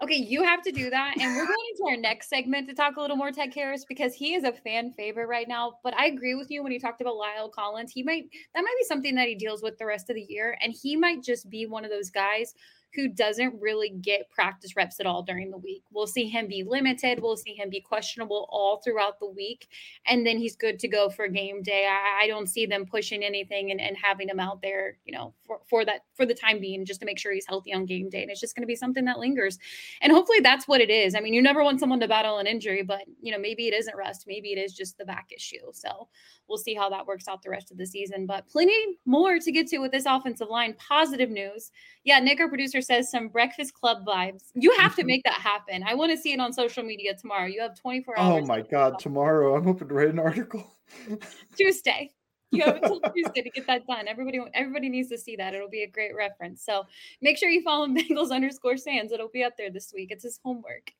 Okay, 0.04 0.16
you 0.16 0.44
have 0.44 0.64
to 0.64 0.72
do 0.72 0.90
that. 0.90 1.14
And 1.20 1.36
we're 1.36 1.46
going 1.46 1.58
into 1.72 1.92
our 1.92 1.98
next 1.98 2.28
segment 2.28 2.68
to 2.68 2.74
talk 2.74 2.96
a 2.98 3.02
little 3.02 3.16
more 3.16 3.32
Ted 3.32 3.54
Karras 3.54 3.82
because 3.88 4.16
he 4.16 4.34
is 4.34 4.44
a 4.44 4.52
fan 4.52 4.92
favorite 4.92 5.28
right 5.28 5.48
now. 5.48 5.74
But 5.84 5.96
I 5.96 6.08
agree 6.08 6.34
with 6.34 6.50
you 6.50 6.64
when 6.64 6.72
you 6.72 6.80
talked 6.80 7.02
about 7.02 7.14
La'el 7.14 7.52
Collins. 7.52 7.92
He 7.92 8.02
might, 8.02 8.24
that 8.56 8.62
might 8.64 8.76
be 8.80 8.86
something 8.86 9.14
that 9.14 9.28
he 9.28 9.36
deals 9.36 9.62
with 9.62 9.78
the 9.78 9.86
rest 9.86 10.10
of 10.10 10.16
the 10.16 10.26
year. 10.28 10.58
And 10.60 10.74
he 10.74 10.96
might 10.96 11.22
just 11.22 11.52
be 11.52 11.68
one 11.68 11.86
of 11.86 11.92
those 11.92 12.10
guys 12.10 12.56
who 12.94 13.08
doesn't 13.08 13.60
really 13.62 13.90
get 13.90 14.30
practice 14.30 14.76
reps 14.76 15.00
at 15.00 15.06
all 15.06 15.24
during 15.24 15.50
the 15.50 15.58
week. 15.58 15.84
We'll 15.92 16.08
see 16.08 16.28
him 16.28 16.48
be 16.48 16.64
limited. 16.64 17.22
We'll 17.22 17.38
see 17.38 17.54
him 17.54 17.70
be 17.70 17.80
questionable 17.80 18.48
all 18.50 18.82
throughout 18.84 19.20
the 19.20 19.30
week. 19.30 19.68
And 20.06 20.26
then 20.26 20.38
he's 20.38 20.56
good 20.56 20.78
to 20.80 20.88
go 20.88 21.10
for 21.10 21.28
game 21.28 21.64
day. 21.64 21.88
I, 21.90 22.24
I 22.24 22.28
don't 22.28 22.48
see 22.48 22.66
them 22.66 22.86
pushing 22.86 23.24
anything 23.24 23.72
and, 23.72 23.80
and 23.80 23.96
having 23.96 24.28
him 24.28 24.40
out 24.40 24.62
there, 24.62 24.98
you 25.06 25.14
know, 25.14 25.34
for, 25.46 25.60
for 25.70 25.86
that, 25.86 26.06
for 26.16 26.26
the 26.26 26.34
time 26.34 26.60
being, 26.60 26.86
just 26.86 27.00
to 27.00 27.06
make 27.06 27.18
sure 27.18 27.32
he's 27.34 27.48
healthy 27.48 27.74
on 27.74 27.86
game 27.86 28.10
day. 28.10 28.22
And 28.22 28.32
it's 28.32 28.42
just 28.42 28.56
going 28.56 28.64
to 28.64 28.68
be 28.68 28.76
something 28.76 29.06
that 29.06 29.20
lingers. 29.20 29.58
And 30.02 30.12
hopefully 30.12 30.40
that's 30.42 30.68
what 30.68 30.82
it 30.82 30.90
is. 30.90 31.16
I 31.16 31.22
mean, 31.22 31.34
you 31.34 31.42
never 31.42 31.64
want 31.64 31.80
someone 31.80 32.00
to 32.02 32.08
battle 32.08 32.40
an 32.40 32.48
injury, 32.48 32.84
but, 32.84 33.04
you 33.22 33.32
know, 33.32 33.40
maybe 33.40 33.68
it 33.68 33.74
isn't 33.74 33.96
rest. 33.96 34.26
Maybe 34.28 34.52
it 34.52 34.58
is 34.58 34.74
just 34.74 34.98
the 34.98 35.06
back 35.06 35.30
issue. 35.34 35.72
So 35.72 36.10
we'll 36.50 36.58
see 36.58 36.74
how 36.74 36.90
that 36.90 37.06
works 37.06 37.28
out 37.28 37.42
the 37.42 37.50
rest 37.50 37.72
of 37.72 37.78
the 37.78 37.86
season. 37.86 38.26
But 38.26 38.48
plenty 38.50 38.98
more 39.06 39.40
to 39.40 39.52
get 39.52 39.68
to 39.68 39.80
with 39.80 39.92
this 39.92 40.06
offensive 40.06 40.50
line. 40.50 40.76
Positive 40.78 41.30
news. 41.30 41.72
Yeah, 42.04 42.20
Nick, 42.20 42.40
our 42.40 42.50
producer, 42.50 42.81
says 42.82 43.10
some 43.10 43.28
Breakfast 43.28 43.74
Club 43.74 44.06
vibes. 44.06 44.46
You 44.54 44.76
have 44.78 44.96
to 44.96 45.02
mm-hmm. 45.02 45.08
make 45.08 45.24
that 45.24 45.34
happen. 45.34 45.84
I 45.84 45.94
want 45.94 46.12
to 46.12 46.18
see 46.18 46.34
it 46.34 46.40
on 46.40 46.54
social 46.54 46.84
media 46.84 47.16
tomorrow. 47.16 47.46
You 47.46 47.62
have 47.62 47.80
24 47.80 48.20
hours. 48.20 48.44
Oh 48.44 48.46
my 48.46 48.62
God, 48.62 49.00
tomorrow 49.00 49.56
I'm 49.56 49.64
hoping 49.64 49.88
to 49.88 49.94
write 49.94 50.10
an 50.10 50.20
article. 50.20 50.66
Tuesday. 51.58 52.12
You 52.52 52.64
have 52.64 52.78
until 52.78 53.00
Tuesday 53.16 53.42
to 53.42 53.50
get 53.50 53.66
that 53.68 53.88
done. 53.88 54.08
Everybody, 54.08 54.40
everybody 54.54 54.90
needs 54.90 55.10
to 55.10 55.18
see 55.18 55.36
that. 55.38 55.54
It'll 55.54 55.70
be 55.70 55.84
a 55.84 55.88
great 55.88 56.16
reference. 56.16 56.64
So 56.64 56.86
make 57.22 57.38
sure 57.38 57.50
you 57.50 57.62
follow 57.62 57.88
Bengals 57.90 58.32
underscore 58.32 58.78
Sans. 58.78 59.12
It'll 59.12 59.30
be 59.30 59.44
up 59.44 59.58
there 59.58 59.72
this 59.72 59.94
week. 59.94 60.12
It's 60.12 60.24
his 60.24 60.40
homework. 60.44 60.92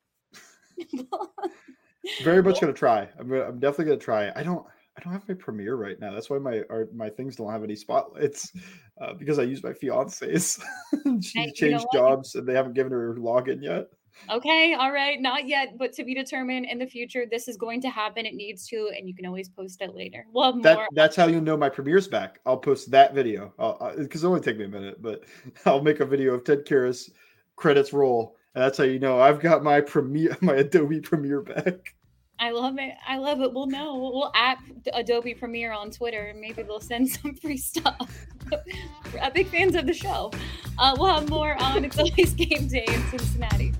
Very 2.24 2.42
much 2.42 2.60
gonna 2.60 2.72
try. 2.72 3.08
I'm, 3.18 3.32
I'm 3.32 3.60
definitely 3.60 3.86
gonna 3.86 3.98
try. 3.98 4.32
I 4.34 4.42
don't. 4.42 4.66
I 4.96 5.00
don't 5.00 5.12
have 5.12 5.26
my 5.28 5.34
Premiere 5.34 5.76
right 5.76 5.98
now. 5.98 6.12
That's 6.12 6.28
why 6.28 6.38
my 6.38 6.62
our, 6.68 6.88
my 6.94 7.08
things 7.08 7.36
don't 7.36 7.50
have 7.50 7.64
any 7.64 7.76
spotlights 7.76 8.52
uh, 9.00 9.14
because 9.14 9.38
I 9.38 9.44
use 9.44 9.62
my 9.62 9.72
fiance's. 9.72 10.62
she 11.22 11.40
hey, 11.40 11.52
changed 11.52 11.86
jobs 11.92 12.34
and 12.34 12.46
they 12.46 12.54
haven't 12.54 12.74
given 12.74 12.92
her 12.92 13.14
login 13.14 13.62
yet. 13.62 13.88
Okay, 14.30 14.74
all 14.74 14.92
right, 14.92 15.20
not 15.20 15.48
yet, 15.48 15.78
but 15.78 15.92
to 15.94 16.04
be 16.04 16.14
determined 16.14 16.66
in 16.66 16.78
the 16.78 16.86
future. 16.86 17.24
This 17.30 17.48
is 17.48 17.56
going 17.56 17.80
to 17.80 17.90
happen. 17.90 18.26
It 18.26 18.34
needs 18.34 18.66
to, 18.68 18.90
and 18.96 19.08
you 19.08 19.14
can 19.14 19.26
always 19.26 19.48
post 19.48 19.80
it 19.80 19.94
later. 19.94 20.26
Well, 20.32 20.60
that, 20.60 20.78
that's 20.92 21.16
how 21.16 21.26
you 21.26 21.40
know 21.40 21.56
my 21.56 21.70
Premiere's 21.70 22.08
back. 22.08 22.38
I'll 22.46 22.58
post 22.58 22.90
that 22.90 23.14
video 23.14 23.52
because 23.96 24.22
it'll 24.22 24.34
only 24.34 24.44
take 24.44 24.58
me 24.58 24.66
a 24.66 24.68
minute, 24.68 25.02
but 25.02 25.24
I'll 25.66 25.82
make 25.82 26.00
a 26.00 26.04
video 26.04 26.34
of 26.34 26.44
Ted 26.44 26.66
Karras 26.66 27.10
credits 27.56 27.92
roll, 27.92 28.36
and 28.54 28.62
that's 28.62 28.78
how 28.78 28.84
you 28.84 28.98
know 28.98 29.20
I've 29.20 29.40
got 29.40 29.64
my 29.64 29.80
Premiere, 29.80 30.36
my 30.40 30.56
Adobe 30.56 31.00
Premiere 31.00 31.42
back. 31.42 31.94
I 32.42 32.50
love 32.50 32.76
it. 32.80 32.94
I 33.06 33.18
love 33.18 33.40
it. 33.40 33.54
We'll 33.54 33.68
know. 33.68 33.94
We'll 33.94 34.32
app 34.34 34.58
Adobe 34.94 35.32
Premiere 35.32 35.70
on 35.70 35.92
Twitter 35.92 36.24
and 36.24 36.40
maybe 36.40 36.64
they'll 36.64 36.80
send 36.80 37.08
some 37.22 37.36
free 37.36 37.56
stuff. 37.56 38.26
Uh, 38.52 39.30
big 39.30 39.46
fans 39.46 39.76
of 39.76 39.86
the 39.86 39.94
show. 39.94 40.32
Uh, 40.76 40.96
we'll 40.98 41.14
have 41.14 41.30
more 41.30 41.54
on 41.62 41.84
It's 41.84 41.96
Always 41.96 42.34
Game 42.34 42.66
Day 42.66 42.84
in 42.88 43.06
Cincinnati. 43.10 43.72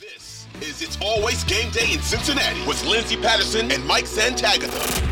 This 0.00 0.48
is 0.60 0.82
It's 0.82 0.98
Always 1.00 1.44
Game 1.44 1.70
Day 1.70 1.92
in 1.92 2.00
Cincinnati 2.00 2.66
with 2.66 2.84
Lindsay 2.84 3.16
Patterson 3.16 3.70
and 3.70 3.86
Mike 3.86 4.06
Santagata. 4.06 5.09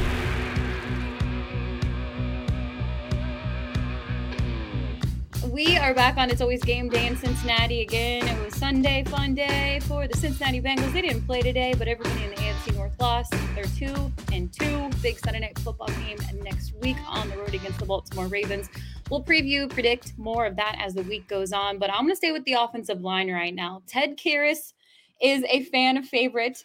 We 5.59 5.77
are 5.77 5.93
back 5.93 6.19
on 6.19 6.31
It's 6.31 6.41
Always 6.41 6.63
Game 6.63 6.89
Day 6.89 7.09
in 7.09 7.17
Cincinnati 7.17 7.81
again. 7.81 8.29
It 8.29 8.45
was 8.45 8.55
Sunday, 8.55 9.03
fun 9.03 9.35
day 9.35 9.81
for 9.89 10.07
the 10.07 10.17
Cincinnati 10.17 10.61
Bengals. 10.61 10.93
They 10.93 11.03
didn't 11.03 11.27
play 11.27 11.43
today, 11.43 11.75
but 11.77 11.89
everybody 11.89 12.23
in 12.23 12.31
the 12.31 12.37
AFC 12.37 12.77
North 12.77 12.93
lost. 13.01 13.35
They're 13.57 13.65
two 13.65 14.13
and 14.33 14.53
two. 14.53 14.89
Big 15.03 15.19
Sunday 15.19 15.41
night 15.41 15.59
football 15.59 15.89
game 15.89 16.17
next 16.45 16.75
week 16.77 16.97
on 17.09 17.29
the 17.29 17.37
road 17.39 17.55
against 17.55 17.81
the 17.81 17.87
Baltimore 17.87 18.29
Ravens. 18.29 18.69
We'll 19.11 19.25
preview, 19.25 19.69
predict 19.69 20.17
more 20.17 20.47
of 20.47 20.55
that 20.55 20.77
as 20.79 20.95
the 20.95 21.03
week 21.03 21.27
goes 21.27 21.53
on. 21.53 21.79
But 21.79 21.91
I'm 21.91 22.03
going 22.03 22.13
to 22.13 22.17
stay 22.17 22.31
with 22.31 22.45
the 22.45 22.53
offensive 22.53 23.01
line 23.01 23.29
right 23.29 23.53
now. 23.53 23.83
Ted 23.89 24.17
Karras 24.17 24.75
is 25.21 25.43
a 25.49 25.65
fan 25.65 26.05
favorite. 26.05 26.65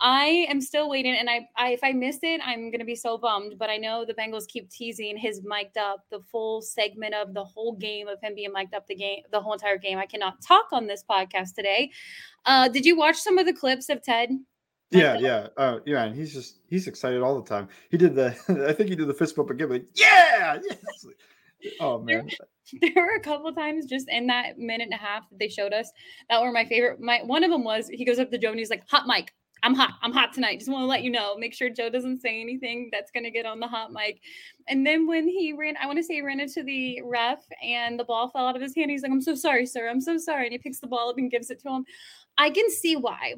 I 0.00 0.46
am 0.48 0.60
still 0.60 0.90
waiting, 0.90 1.14
and 1.14 1.30
I, 1.30 1.48
I 1.56 1.70
if 1.70 1.84
I 1.84 1.92
miss 1.92 2.18
it, 2.22 2.40
I'm 2.44 2.70
gonna 2.70 2.84
be 2.84 2.96
so 2.96 3.16
bummed. 3.16 3.54
But 3.58 3.70
I 3.70 3.76
know 3.76 4.04
the 4.04 4.14
Bengals 4.14 4.46
keep 4.46 4.68
teasing 4.70 5.16
his 5.16 5.42
mic'd 5.44 5.78
up, 5.78 6.04
the 6.10 6.20
full 6.30 6.62
segment 6.62 7.14
of 7.14 7.32
the 7.32 7.44
whole 7.44 7.76
game 7.76 8.08
of 8.08 8.20
him 8.20 8.34
being 8.34 8.52
mic'd 8.52 8.74
up 8.74 8.86
the 8.86 8.96
game, 8.96 9.22
the 9.30 9.40
whole 9.40 9.52
entire 9.52 9.78
game. 9.78 9.98
I 9.98 10.06
cannot 10.06 10.42
talk 10.42 10.66
on 10.72 10.86
this 10.86 11.04
podcast 11.08 11.54
today. 11.54 11.90
Uh, 12.44 12.68
did 12.68 12.84
you 12.84 12.96
watch 12.96 13.16
some 13.16 13.38
of 13.38 13.46
the 13.46 13.52
clips 13.52 13.88
of 13.88 14.02
Ted? 14.02 14.30
Yeah, 14.90 15.18
yeah, 15.18 15.48
uh, 15.56 15.78
yeah, 15.86 16.04
and 16.04 16.14
he's 16.14 16.32
just 16.32 16.58
he's 16.68 16.86
excited 16.86 17.22
all 17.22 17.40
the 17.40 17.48
time. 17.48 17.68
He 17.90 17.96
did 17.96 18.14
the, 18.14 18.36
I 18.68 18.72
think 18.72 18.90
he 18.90 18.96
did 18.96 19.08
the 19.08 19.14
fist 19.14 19.36
bump 19.36 19.50
again, 19.50 19.70
like 19.70 19.86
yeah, 19.94 20.58
yes. 20.68 21.06
Oh 21.80 21.98
man. 22.02 22.28
There, 22.80 22.90
there 22.94 23.04
were 23.04 23.16
a 23.16 23.20
couple 23.20 23.52
times 23.52 23.86
just 23.86 24.08
in 24.08 24.26
that 24.28 24.58
minute 24.58 24.88
and 24.90 24.94
a 24.94 24.96
half 24.96 25.28
that 25.30 25.38
they 25.38 25.48
showed 25.48 25.72
us 25.72 25.90
that 26.28 26.40
were 26.40 26.52
my 26.52 26.64
favorite. 26.64 27.00
My 27.00 27.22
one 27.24 27.44
of 27.44 27.50
them 27.50 27.64
was 27.64 27.88
he 27.88 28.04
goes 28.04 28.18
up 28.18 28.30
to 28.30 28.38
Joe 28.38 28.50
and 28.50 28.58
he's 28.58 28.70
like, 28.70 28.86
"Hot 28.88 29.06
mic, 29.06 29.32
I'm 29.64 29.74
hot. 29.74 29.94
I'm 30.02 30.12
hot 30.12 30.34
tonight. 30.34 30.58
Just 30.58 30.70
want 30.70 30.82
to 30.82 30.86
let 30.86 31.02
you 31.02 31.10
know. 31.10 31.36
Make 31.36 31.54
sure 31.54 31.70
Joe 31.70 31.88
doesn't 31.88 32.20
say 32.20 32.40
anything 32.40 32.90
that's 32.92 33.10
going 33.10 33.24
to 33.24 33.30
get 33.30 33.46
on 33.46 33.60
the 33.60 33.66
hot 33.66 33.92
mic. 33.92 34.20
And 34.68 34.86
then 34.86 35.06
when 35.06 35.26
he 35.26 35.54
ran, 35.54 35.74
I 35.80 35.86
want 35.86 35.96
to 35.96 36.02
say 36.02 36.14
he 36.14 36.22
ran 36.22 36.38
into 36.38 36.62
the 36.62 37.00
ref 37.02 37.42
and 37.62 37.98
the 37.98 38.04
ball 38.04 38.28
fell 38.28 38.46
out 38.46 38.56
of 38.56 38.62
his 38.62 38.74
hand. 38.74 38.90
He's 38.90 39.02
like, 39.02 39.10
I'm 39.10 39.22
so 39.22 39.34
sorry, 39.34 39.64
sir. 39.64 39.88
I'm 39.88 40.02
so 40.02 40.18
sorry. 40.18 40.44
And 40.44 40.52
he 40.52 40.58
picks 40.58 40.80
the 40.80 40.86
ball 40.86 41.08
up 41.08 41.16
and 41.16 41.30
gives 41.30 41.50
it 41.50 41.60
to 41.62 41.70
him. 41.70 41.86
I 42.36 42.50
can 42.50 42.68
see 42.70 42.94
why 42.94 43.34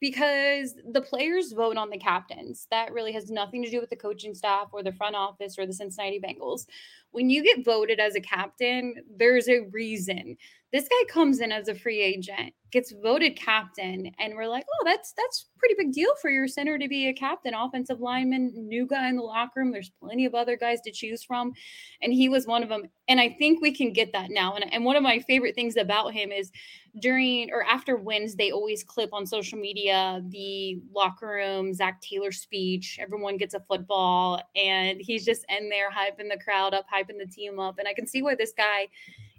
because 0.00 0.74
the 0.92 1.00
players 1.00 1.52
vote 1.52 1.76
on 1.76 1.90
the 1.90 1.98
captains. 1.98 2.66
That 2.70 2.92
really 2.92 3.12
has 3.12 3.30
nothing 3.30 3.62
to 3.64 3.70
do 3.70 3.80
with 3.80 3.90
the 3.90 3.96
coaching 3.96 4.34
staff 4.34 4.68
or 4.72 4.82
the 4.82 4.92
front 4.92 5.16
office 5.16 5.58
or 5.58 5.66
the 5.66 5.72
Cincinnati 5.72 6.20
Bengals. 6.20 6.66
When 7.12 7.30
you 7.30 7.42
get 7.42 7.64
voted 7.64 7.98
as 7.98 8.14
a 8.14 8.20
captain, 8.20 8.96
there's 9.16 9.48
a 9.48 9.60
reason. 9.72 10.36
This 10.76 10.88
guy 10.88 11.10
comes 11.10 11.40
in 11.40 11.52
as 11.52 11.68
a 11.68 11.74
free 11.74 12.02
agent, 12.02 12.52
gets 12.70 12.92
voted 13.02 13.34
captain, 13.34 14.10
and 14.18 14.34
we're 14.34 14.46
like, 14.46 14.66
oh, 14.70 14.84
that's 14.84 15.14
that's 15.16 15.46
pretty 15.58 15.74
big 15.78 15.90
deal 15.94 16.10
for 16.20 16.28
your 16.28 16.46
center 16.46 16.76
to 16.76 16.86
be 16.86 17.08
a 17.08 17.14
captain, 17.14 17.54
offensive 17.54 18.00
lineman, 18.00 18.52
new 18.54 18.86
guy 18.86 19.08
in 19.08 19.16
the 19.16 19.22
locker 19.22 19.60
room. 19.60 19.72
There's 19.72 19.90
plenty 19.98 20.26
of 20.26 20.34
other 20.34 20.54
guys 20.54 20.82
to 20.82 20.92
choose 20.92 21.24
from, 21.24 21.54
and 22.02 22.12
he 22.12 22.28
was 22.28 22.46
one 22.46 22.62
of 22.62 22.68
them. 22.68 22.82
And 23.08 23.18
I 23.18 23.30
think 23.38 23.62
we 23.62 23.74
can 23.74 23.90
get 23.90 24.12
that 24.12 24.28
now. 24.28 24.52
And, 24.52 24.70
and 24.70 24.84
one 24.84 24.96
of 24.96 25.02
my 25.02 25.18
favorite 25.20 25.54
things 25.54 25.78
about 25.78 26.12
him 26.12 26.30
is 26.30 26.52
during 27.00 27.50
or 27.52 27.64
after 27.64 27.96
wins, 27.96 28.34
they 28.34 28.50
always 28.50 28.84
clip 28.84 29.14
on 29.14 29.24
social 29.26 29.58
media 29.58 30.22
the 30.28 30.78
locker 30.94 31.28
room 31.28 31.72
Zac 31.72 32.02
Taylor 32.02 32.32
speech. 32.32 32.98
Everyone 33.00 33.38
gets 33.38 33.54
a 33.54 33.60
football, 33.60 34.42
and 34.54 35.00
he's 35.00 35.24
just 35.24 35.46
in 35.48 35.70
there 35.70 35.90
hyping 35.90 36.28
the 36.30 36.38
crowd 36.44 36.74
up, 36.74 36.84
hyping 36.94 37.16
the 37.18 37.32
team 37.32 37.58
up. 37.58 37.78
And 37.78 37.88
I 37.88 37.94
can 37.94 38.06
see 38.06 38.20
why 38.20 38.34
this 38.34 38.52
guy 38.54 38.88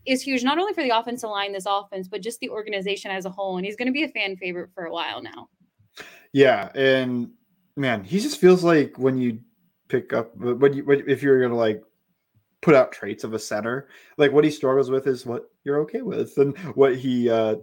is 0.07 0.21
huge, 0.21 0.43
not 0.43 0.57
only 0.57 0.73
for 0.73 0.81
the 0.81 0.97
offensive 0.97 1.29
line, 1.29 1.51
this 1.51 1.65
offense, 1.67 2.07
but 2.07 2.21
just 2.21 2.39
the 2.39 2.49
organization 2.49 3.11
as 3.11 3.25
a 3.25 3.29
whole. 3.29 3.57
And 3.57 3.65
he's 3.65 3.75
going 3.75 3.87
to 3.87 3.91
be 3.91 4.03
a 4.03 4.09
fan 4.09 4.35
favorite 4.37 4.71
for 4.73 4.85
a 4.85 4.91
while 4.91 5.21
now. 5.21 5.49
Yeah, 6.33 6.69
and 6.75 7.31
man, 7.75 8.03
he 8.03 8.19
just 8.19 8.39
feels 8.39 8.63
like 8.63 8.97
when 8.97 9.17
you 9.17 9.39
pick 9.87 10.13
up 10.13 10.35
when 10.35 10.73
you 10.73 10.89
if 10.89 11.21
you're 11.21 11.39
going 11.39 11.51
to 11.51 11.57
like 11.57 11.83
put 12.61 12.75
out 12.75 12.91
traits 12.91 13.23
of 13.23 13.33
a 13.33 13.39
center, 13.39 13.87
like 14.17 14.31
what 14.31 14.43
he 14.43 14.51
struggles 14.51 14.89
with 14.89 15.07
is 15.07 15.25
what 15.25 15.49
you're 15.63 15.79
okay 15.81 16.01
with, 16.01 16.37
and 16.37 16.57
what 16.75 16.95
he 16.95 17.29
uh, 17.29 17.55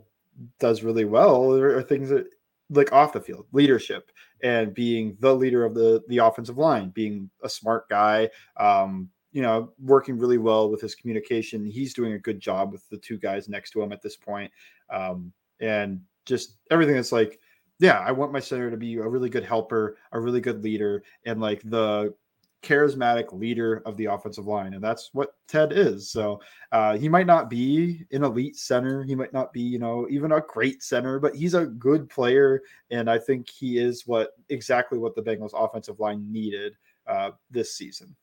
does 0.59 0.83
really 0.83 1.05
well 1.05 1.55
are, 1.55 1.79
are 1.79 1.83
things 1.83 2.09
that 2.09 2.27
like 2.71 2.93
off 2.93 3.13
the 3.13 3.21
field 3.21 3.47
leadership 3.53 4.11
and 4.43 4.75
being 4.75 5.17
the 5.21 5.35
leader 5.35 5.65
of 5.65 5.75
the 5.75 6.03
the 6.09 6.19
offensive 6.19 6.57
line 6.59 6.89
being 6.91 7.29
a 7.43 7.49
smart 7.49 7.89
guy 7.91 8.29
um 8.57 9.09
you 9.35 9.43
know, 9.43 9.73
working 9.83 10.17
really 10.17 10.39
well 10.39 10.71
with 10.71 10.81
his 10.81 10.95
communication. 10.95 11.67
He's 11.67 11.93
doing 11.93 12.13
a 12.13 12.19
good 12.19 12.39
job 12.39 12.71
with 12.71 12.89
the 12.89 12.97
two 12.97 13.19
guys 13.19 13.49
next 13.49 13.73
to 13.73 13.83
him 13.83 13.93
at 13.93 14.01
this 14.01 14.17
point. 14.17 14.51
Um, 14.91 15.33
and 15.61 16.01
just 16.25 16.57
everything 16.71 16.95
that's 16.95 17.11
like, 17.11 17.41
yeah, 17.81 17.99
I 17.99 18.13
want 18.13 18.33
my 18.33 18.39
center 18.39 18.71
to 18.71 18.77
be 18.77 18.95
a 18.95 19.07
really 19.07 19.29
good 19.29 19.45
helper, 19.45 19.97
a 20.13 20.21
really 20.21 20.41
good 20.41 20.63
leader, 20.63 21.03
and 21.27 21.41
like 21.41 21.61
the 21.65 22.15
charismatic 22.63 23.33
leader 23.33 23.83
of 23.85 23.97
the 23.97 24.05
offensive 24.05 24.47
line. 24.47 24.73
And 24.73 24.83
that's 24.83 25.11
what 25.13 25.35
Ted 25.49 25.73
is. 25.73 26.09
So 26.09 26.41
uh, 26.71 26.97
he 26.97 27.09
might 27.09 27.27
not 27.27 27.51
be 27.51 28.07
an 28.13 28.23
elite 28.23 28.57
center. 28.57 29.03
He 29.03 29.17
might 29.17 29.33
not 29.33 29.53
be, 29.53 29.63
you 29.63 29.81
know, 29.81 30.07
even 30.09 30.31
a 30.31 30.41
great 30.43 30.81
center, 30.85 31.19
but 31.19 31.35
he's 31.35 31.55
a 31.55 31.67
good 31.67 32.09
player. 32.09 32.63
And 32.93 33.11
I 33.11 33.19
think 33.19 33.51
he 33.51 33.79
is 33.79 34.07
what 34.07 34.31
exactly 34.49 34.97
what 34.97 35.17
the 35.17 35.23
Bengals 35.23 35.51
offensive 35.53 35.99
line 35.99 36.25
needed 36.31 36.77
uh, 37.09 37.33
this 37.51 37.77
season 37.77 38.15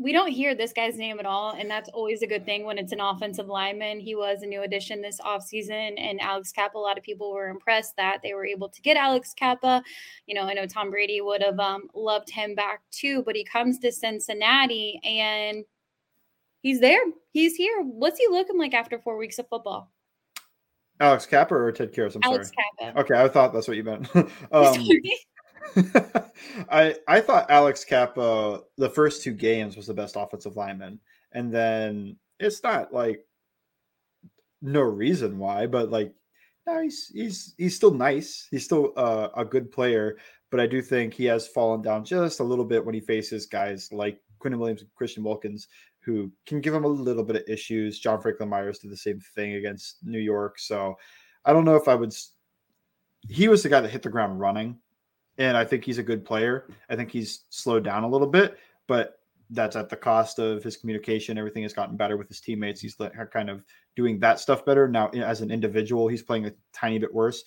we 0.00 0.12
don't 0.12 0.30
hear 0.30 0.54
this 0.54 0.72
guy's 0.72 0.96
name 0.96 1.20
at 1.20 1.26
all, 1.26 1.50
and 1.50 1.70
that's 1.70 1.90
always 1.90 2.22
a 2.22 2.26
good 2.26 2.46
thing 2.46 2.64
when 2.64 2.78
it's 2.78 2.92
an 2.92 3.00
offensive 3.00 3.48
lineman. 3.48 4.00
He 4.00 4.14
was 4.14 4.42
a 4.42 4.46
new 4.46 4.62
addition 4.62 5.02
this 5.02 5.20
offseason, 5.20 5.92
and 5.98 6.18
Alex 6.22 6.52
Cappa, 6.52 6.78
a 6.78 6.80
lot 6.80 6.96
of 6.96 7.04
people 7.04 7.30
were 7.30 7.50
impressed 7.50 7.96
that 7.96 8.20
they 8.22 8.32
were 8.32 8.46
able 8.46 8.70
to 8.70 8.80
get 8.80 8.96
Alex 8.96 9.34
Cappa. 9.34 9.82
You 10.24 10.34
know, 10.34 10.44
I 10.44 10.54
know 10.54 10.64
Tom 10.64 10.90
Brady 10.90 11.20
would 11.20 11.42
have 11.42 11.60
um, 11.60 11.88
loved 11.94 12.30
him 12.30 12.54
back 12.54 12.80
too, 12.90 13.22
but 13.24 13.36
he 13.36 13.44
comes 13.44 13.78
to 13.80 13.92
Cincinnati 13.92 14.98
and 15.04 15.64
he's 16.62 16.80
there. 16.80 17.02
He's 17.32 17.54
here. 17.54 17.82
What's 17.82 18.18
he 18.18 18.26
looking 18.30 18.58
like 18.58 18.72
after 18.72 18.98
four 18.98 19.18
weeks 19.18 19.38
of 19.38 19.48
football? 19.48 19.92
Alex 20.98 21.26
Cappa 21.26 21.54
or 21.54 21.72
Ted 21.72 21.92
Karras? 21.92 22.16
I'm 22.16 22.22
Alex 22.22 22.48
sorry. 22.48 22.92
Cappa. 22.92 23.00
Okay, 23.00 23.22
I 23.22 23.28
thought 23.28 23.52
that's 23.52 23.68
what 23.68 23.76
you 23.76 23.84
meant. 23.84 24.08
um, 24.14 24.30
I 26.70 26.96
I 27.06 27.20
thought 27.20 27.50
Alex 27.50 27.84
Cappa 27.84 28.62
the 28.76 28.90
first 28.90 29.22
two 29.22 29.32
games 29.32 29.76
was 29.76 29.86
the 29.86 29.94
best 29.94 30.16
offensive 30.16 30.56
lineman, 30.56 31.00
and 31.32 31.52
then 31.52 32.16
it's 32.38 32.62
not 32.62 32.92
like 32.92 33.24
no 34.62 34.80
reason 34.80 35.38
why, 35.38 35.66
but 35.66 35.90
like 35.90 36.12
no, 36.66 36.82
he's 36.82 37.08
he's 37.08 37.54
he's 37.58 37.76
still 37.76 37.92
nice. 37.92 38.48
He's 38.50 38.64
still 38.64 38.92
uh, 38.96 39.28
a 39.36 39.44
good 39.44 39.70
player, 39.70 40.18
but 40.50 40.60
I 40.60 40.66
do 40.66 40.82
think 40.82 41.14
he 41.14 41.24
has 41.26 41.48
fallen 41.48 41.82
down 41.82 42.04
just 42.04 42.40
a 42.40 42.44
little 42.44 42.64
bit 42.64 42.84
when 42.84 42.94
he 42.94 43.00
faces 43.00 43.46
guys 43.46 43.92
like 43.92 44.20
Quinn 44.38 44.58
Williams 44.58 44.82
and 44.82 44.94
Christian 44.94 45.22
Wilkins, 45.24 45.68
who 46.00 46.30
can 46.46 46.60
give 46.60 46.74
him 46.74 46.84
a 46.84 46.88
little 46.88 47.24
bit 47.24 47.36
of 47.36 47.48
issues. 47.48 47.98
John 47.98 48.20
Franklin 48.20 48.48
Myers 48.48 48.78
did 48.78 48.90
the 48.90 48.96
same 48.96 49.20
thing 49.34 49.54
against 49.54 50.04
New 50.04 50.18
York, 50.18 50.58
so 50.58 50.96
I 51.44 51.52
don't 51.52 51.64
know 51.64 51.76
if 51.76 51.88
I 51.88 51.94
would. 51.94 52.14
He 53.28 53.48
was 53.48 53.62
the 53.62 53.68
guy 53.68 53.80
that 53.80 53.90
hit 53.90 54.02
the 54.02 54.08
ground 54.08 54.40
running 54.40 54.78
and 55.40 55.56
I 55.56 55.64
think 55.64 55.84
he's 55.84 55.98
a 55.98 56.02
good 56.02 56.24
player. 56.24 56.68
I 56.90 56.96
think 56.96 57.10
he's 57.10 57.44
slowed 57.48 57.82
down 57.82 58.04
a 58.04 58.08
little 58.08 58.26
bit, 58.26 58.58
but 58.86 59.20
that's 59.48 59.74
at 59.74 59.88
the 59.88 59.96
cost 59.96 60.38
of 60.38 60.62
his 60.62 60.76
communication. 60.76 61.38
Everything 61.38 61.62
has 61.62 61.72
gotten 61.72 61.96
better 61.96 62.18
with 62.18 62.28
his 62.28 62.40
teammates. 62.40 62.80
He's 62.80 62.96
kind 63.32 63.48
of 63.48 63.64
doing 63.96 64.20
that 64.20 64.38
stuff 64.38 64.66
better 64.66 64.86
now. 64.86 65.08
As 65.08 65.40
an 65.40 65.50
individual, 65.50 66.08
he's 66.08 66.22
playing 66.22 66.44
a 66.44 66.52
tiny 66.74 66.98
bit 66.98 67.12
worse. 67.12 67.42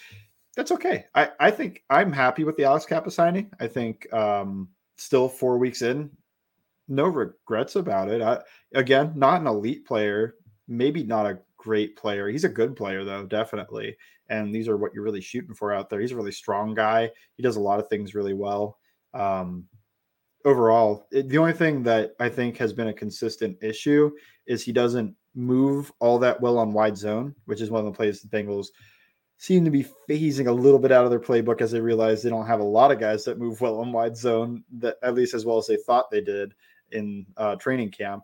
That's 0.58 0.72
okay. 0.72 1.06
I, 1.14 1.30
I 1.40 1.52
think 1.52 1.84
I'm 1.92 2.12
happy 2.12 2.44
with 2.44 2.58
the 2.58 2.64
Alex 2.64 2.86
Cappa 2.86 3.12
signing. 3.12 3.52
I 3.60 3.68
think 3.68 4.12
um, 4.12 4.70
still 4.98 5.30
four 5.30 5.60
weeks 5.60 5.84
in, 5.84 6.10
no 6.88 7.06
regrets 7.06 7.76
about 7.76 8.10
it. 8.10 8.24
I, 8.24 8.42
again, 8.74 9.14
not 9.16 9.40
an 9.40 9.48
elite 9.48 9.86
player, 9.86 10.36
maybe 10.68 11.04
not 11.04 11.28
a 11.28 11.40
great 11.58 11.96
player. 11.96 12.28
He's 12.28 12.44
a 12.44 12.50
good 12.50 12.76
player 12.76 13.04
though, 13.04 13.26
definitely 13.26 13.96
and 14.34 14.54
these 14.54 14.68
are 14.68 14.78
what 14.78 14.94
you're 14.94 15.04
really 15.04 15.22
shooting 15.22 15.54
for 15.54 15.72
out 15.72 15.90
there. 15.90 16.00
He's 16.00 16.12
a 16.12 16.16
really 16.16 16.32
strong 16.32 16.74
guy. 16.74 17.12
He 17.36 17.44
does 17.44 17.56
a 17.56 17.62
lot 17.62 17.80
of 17.80 17.88
things 17.88 18.16
really 18.16 18.34
well. 18.34 18.80
Um, 19.14 19.66
overall, 20.44 21.08
it, 21.12 21.30
the 21.30 21.38
only 21.38 21.54
thing 21.54 21.84
that 21.84 22.16
I 22.20 22.30
think 22.30 22.58
has 22.58 22.74
been 22.74 22.88
a 22.88 22.94
consistent 22.94 23.58
issue 23.62 24.12
is 24.48 24.64
he 24.64 24.72
doesn't 24.72 25.16
move 25.36 25.92
all 26.00 26.18
that 26.20 26.42
well 26.42 26.58
on 26.58 26.74
wide 26.74 26.98
zone, 26.98 27.36
which 27.46 27.62
is 27.62 27.70
one 27.70 27.86
of 27.86 27.86
the 27.86 27.96
plays 27.96 28.22
the 28.22 28.28
Bengals 28.28 28.68
seem 29.38 29.66
to 29.66 29.72
be 29.72 29.86
phasing 30.10 30.48
a 30.48 30.52
little 30.52 30.80
bit 30.80 30.92
out 30.92 31.04
of 31.06 31.12
their 31.12 31.20
playbook 31.20 31.62
as 31.62 31.72
they 31.72 31.82
realize 31.82 32.24
they 32.24 32.30
don't 32.30 32.48
have 32.48 32.60
a 32.60 32.64
lot 32.64 32.92
of 32.92 33.00
guys 33.00 33.26
that 33.26 33.40
move 33.40 33.60
well 33.62 33.82
on 33.82 33.92
wide 33.92 34.16
zone 34.16 34.64
that 34.72 34.96
at 35.04 35.16
least 35.16 35.34
as 35.34 35.46
well 35.46 35.58
as 35.58 35.68
they 35.68 35.76
thought 35.76 36.10
they 36.10 36.22
did 36.22 36.54
in 36.92 37.26
uh, 37.38 37.56
training 37.58 37.92
camp. 37.92 38.24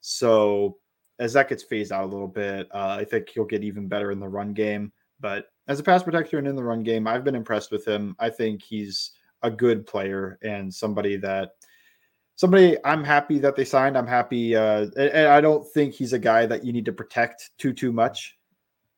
So 0.00 0.76
as 1.18 1.32
that 1.32 1.48
gets 1.48 1.64
phased 1.64 1.90
out 1.90 2.04
a 2.04 2.06
little 2.06 2.28
bit, 2.28 2.68
uh, 2.72 2.96
I 3.00 3.04
think 3.04 3.30
he'll 3.30 3.44
get 3.44 3.64
even 3.64 3.88
better 3.88 4.12
in 4.12 4.20
the 4.20 4.28
run 4.28 4.52
game. 4.52 4.92
But 5.20 5.46
as 5.66 5.80
a 5.80 5.82
pass 5.82 6.02
protector 6.02 6.38
and 6.38 6.46
in 6.46 6.56
the 6.56 6.64
run 6.64 6.82
game, 6.82 7.06
I've 7.06 7.24
been 7.24 7.34
impressed 7.34 7.70
with 7.70 7.86
him. 7.86 8.14
I 8.18 8.30
think 8.30 8.62
he's 8.62 9.12
a 9.42 9.50
good 9.50 9.86
player 9.86 10.38
and 10.42 10.72
somebody 10.72 11.16
that 11.18 11.52
somebody 12.36 12.76
I'm 12.84 13.04
happy 13.04 13.38
that 13.40 13.56
they 13.56 13.64
signed. 13.64 13.98
I'm 13.98 14.06
happy, 14.06 14.56
uh, 14.56 14.86
and 14.96 15.28
I 15.28 15.40
don't 15.40 15.66
think 15.72 15.94
he's 15.94 16.12
a 16.12 16.18
guy 16.18 16.46
that 16.46 16.64
you 16.64 16.72
need 16.72 16.86
to 16.86 16.92
protect 16.92 17.50
too 17.58 17.72
too 17.72 17.92
much 17.92 18.38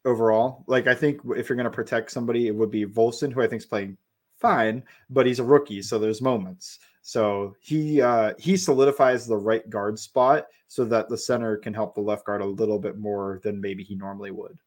overall. 0.05 0.65
Like 0.67 0.87
I 0.87 0.95
think 0.95 1.21
if 1.37 1.49
you're 1.49 1.57
going 1.57 1.65
to 1.65 1.71
protect 1.71 2.11
somebody, 2.11 2.47
it 2.47 2.55
would 2.55 2.71
be 2.71 2.87
Volson, 2.87 3.33
who 3.33 3.43
I 3.43 3.47
think 3.47 3.63
is 3.63 3.67
playing 3.67 3.97
fine, 4.39 4.83
but 5.09 5.27
he's 5.27 5.39
a 5.39 5.45
rookie, 5.45 5.83
so 5.83 5.99
there's 5.99 6.23
moments. 6.23 6.79
So 7.03 7.57
he 7.61 8.01
uh, 8.03 8.35
he 8.39 8.57
solidifies 8.57 9.27
the 9.27 9.37
right 9.37 9.69
guard 9.71 9.99
spot 9.99 10.47
so 10.69 10.85
that 10.85 11.09
the 11.09 11.19
center 11.19 11.57
can 11.57 11.75
help 11.75 11.95
the 11.95 12.01
left 12.01 12.27
guard 12.27 12.43
a 12.43 12.47
little 12.47 12.79
bit 12.79 12.99
more 12.99 13.41
than 13.43 13.61
maybe 13.61 13.83
he 13.83 13.95
normally 13.95 14.31
would. 14.31 14.59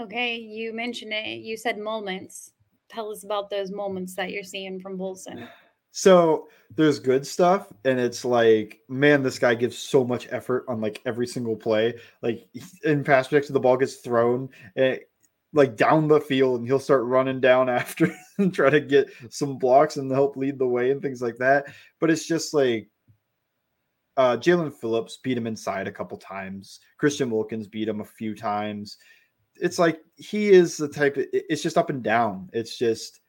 Okay, 0.00 0.36
you 0.36 0.72
mentioned 0.72 1.12
it. 1.12 1.40
You 1.40 1.56
said 1.56 1.78
moments. 1.78 2.52
Tell 2.88 3.10
us 3.10 3.24
about 3.24 3.50
those 3.50 3.70
moments 3.70 4.14
that 4.16 4.30
you're 4.30 4.42
seeing 4.42 4.80
from 4.80 4.98
Volson. 4.98 5.48
So 5.92 6.48
there's 6.74 6.98
good 6.98 7.24
stuff, 7.24 7.72
and 7.84 8.00
it's 8.00 8.24
like, 8.24 8.80
man, 8.88 9.22
this 9.22 9.38
guy 9.38 9.54
gives 9.54 9.78
so 9.78 10.04
much 10.04 10.26
effort 10.32 10.64
on 10.66 10.80
like 10.80 11.00
every 11.06 11.26
single 11.26 11.54
play. 11.54 11.94
Like 12.20 12.48
in 12.82 13.04
pass 13.04 13.28
protection, 13.28 13.54
the 13.54 13.60
ball 13.60 13.76
gets 13.76 13.96
thrown 13.96 14.48
and 14.74 14.94
eh, 14.94 14.98
like 15.52 15.76
down 15.76 16.08
the 16.08 16.20
field, 16.20 16.58
and 16.58 16.68
he'll 16.68 16.80
start 16.80 17.04
running 17.04 17.40
down 17.40 17.68
after 17.70 18.12
and 18.38 18.52
try 18.52 18.70
to 18.70 18.80
get 18.80 19.08
some 19.30 19.56
blocks 19.56 19.96
and 19.96 20.10
help 20.10 20.36
lead 20.36 20.58
the 20.58 20.66
way 20.66 20.90
and 20.90 21.00
things 21.00 21.22
like 21.22 21.36
that. 21.36 21.66
But 22.00 22.10
it's 22.10 22.26
just 22.26 22.52
like 22.52 22.90
uh, 24.16 24.36
Jaelan 24.36 24.74
Phillips 24.74 25.18
beat 25.22 25.38
him 25.38 25.46
inside 25.46 25.86
a 25.86 25.92
couple 25.92 26.18
times. 26.18 26.80
Christian 26.98 27.30
Wilkins 27.30 27.68
beat 27.68 27.88
him 27.88 28.00
a 28.00 28.04
few 28.04 28.34
times 28.34 28.96
it's 29.60 29.78
like 29.78 30.00
he 30.16 30.50
is 30.50 30.76
the 30.76 30.88
type 30.88 31.16
of, 31.16 31.26
it's 31.32 31.62
just 31.62 31.78
up 31.78 31.90
and 31.90 32.02
down. 32.02 32.50
It's 32.52 32.76
just 32.76 33.20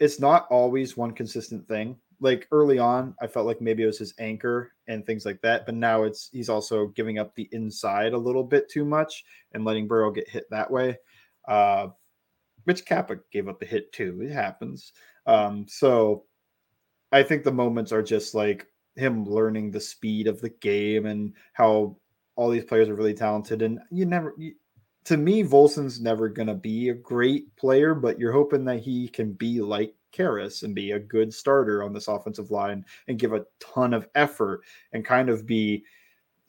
it's 0.00 0.20
not 0.20 0.46
always 0.50 0.96
one 0.96 1.12
consistent 1.12 1.66
thing. 1.68 1.96
Like 2.20 2.46
early 2.52 2.78
on, 2.78 3.14
I 3.20 3.26
felt 3.26 3.46
like 3.46 3.60
maybe 3.60 3.82
it 3.82 3.86
was 3.86 3.98
his 3.98 4.14
anchor 4.18 4.72
and 4.88 5.04
things 5.04 5.24
like 5.24 5.40
that, 5.42 5.66
but 5.66 5.74
now 5.74 6.04
it's 6.04 6.28
he's 6.32 6.48
also 6.48 6.88
giving 6.88 7.18
up 7.18 7.34
the 7.34 7.48
inside 7.52 8.12
a 8.12 8.18
little 8.18 8.44
bit 8.44 8.68
too 8.68 8.84
much 8.84 9.24
and 9.52 9.64
letting 9.64 9.88
Burrow 9.88 10.10
get 10.10 10.28
hit 10.28 10.44
that 10.50 10.70
way. 10.70 10.96
Uh 11.48 11.88
Rich 12.66 12.84
Cappa 12.84 13.18
gave 13.32 13.48
up 13.48 13.62
a 13.62 13.64
hit 13.64 13.92
too. 13.92 14.20
It 14.22 14.30
happens. 14.30 14.92
Um, 15.26 15.66
so 15.68 16.24
I 17.10 17.22
think 17.22 17.44
the 17.44 17.52
moments 17.52 17.92
are 17.92 18.02
just 18.02 18.34
like 18.34 18.66
him 18.96 19.24
learning 19.24 19.70
the 19.70 19.80
speed 19.80 20.26
of 20.26 20.40
the 20.40 20.50
game 20.50 21.06
and 21.06 21.34
how 21.52 21.96
all 22.36 22.50
these 22.50 22.64
players 22.64 22.88
are 22.88 22.94
really 22.94 23.14
talented 23.14 23.62
and 23.62 23.78
you 23.90 24.06
never 24.06 24.34
you, 24.38 24.54
to 25.04 25.16
me, 25.16 25.42
Volson's 25.42 26.00
never 26.00 26.28
going 26.28 26.48
to 26.48 26.54
be 26.54 26.88
a 26.88 26.94
great 26.94 27.54
player, 27.56 27.94
but 27.94 28.18
you're 28.18 28.32
hoping 28.32 28.64
that 28.66 28.80
he 28.80 29.08
can 29.08 29.32
be 29.32 29.60
like 29.60 29.94
Karras 30.12 30.62
and 30.62 30.74
be 30.74 30.92
a 30.92 30.98
good 30.98 31.32
starter 31.32 31.82
on 31.82 31.92
this 31.92 32.08
offensive 32.08 32.50
line 32.50 32.84
and 33.08 33.18
give 33.18 33.32
a 33.32 33.46
ton 33.60 33.94
of 33.94 34.08
effort 34.14 34.62
and 34.92 35.04
kind 35.04 35.28
of 35.28 35.46
be 35.46 35.84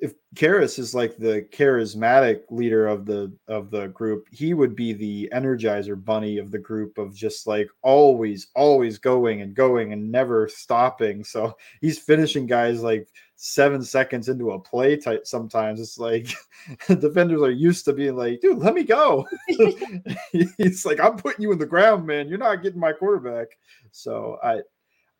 if 0.03 0.13
Karras 0.35 0.79
is 0.79 0.93
like 0.93 1.15
the 1.15 1.47
charismatic 1.53 2.41
leader 2.49 2.87
of 2.87 3.05
the 3.05 3.31
of 3.47 3.71
the 3.71 3.87
group, 3.87 4.27
he 4.31 4.53
would 4.53 4.75
be 4.75 4.91
the 4.91 5.29
energizer 5.33 5.95
bunny 6.03 6.39
of 6.39 6.51
the 6.51 6.59
group 6.59 6.97
of 6.97 7.15
just 7.15 7.47
like 7.47 7.69
always, 7.83 8.47
always 8.53 8.97
going 8.97 9.41
and 9.41 9.55
going 9.55 9.93
and 9.93 10.11
never 10.11 10.49
stopping. 10.49 11.23
So 11.23 11.55
he's 11.79 11.99
finishing 11.99 12.47
guys 12.47 12.83
like 12.83 13.07
seven 13.35 13.83
seconds 13.83 14.29
into 14.29 14.51
a 14.51 14.59
play 14.59 14.95
type 14.95 15.25
sometimes 15.25 15.79
it's 15.79 15.97
like 15.97 16.27
defenders 16.87 17.41
are 17.41 17.51
used 17.51 17.83
to 17.85 17.93
being 17.93 18.15
like 18.15 18.39
dude 18.41 18.59
let 18.59 18.73
me 18.73 18.83
go. 18.83 19.27
He's 20.57 20.85
like 20.85 20.99
i'm 20.99 21.17
putting 21.17 21.41
you 21.41 21.51
in 21.51 21.59
the 21.59 21.65
ground 21.65 22.05
man. 22.05 22.27
You're 22.27 22.37
not 22.37 22.61
getting 22.63 22.79
my 22.79 22.93
quarterback. 22.93 23.47
So 23.91 24.37
i 24.43 24.61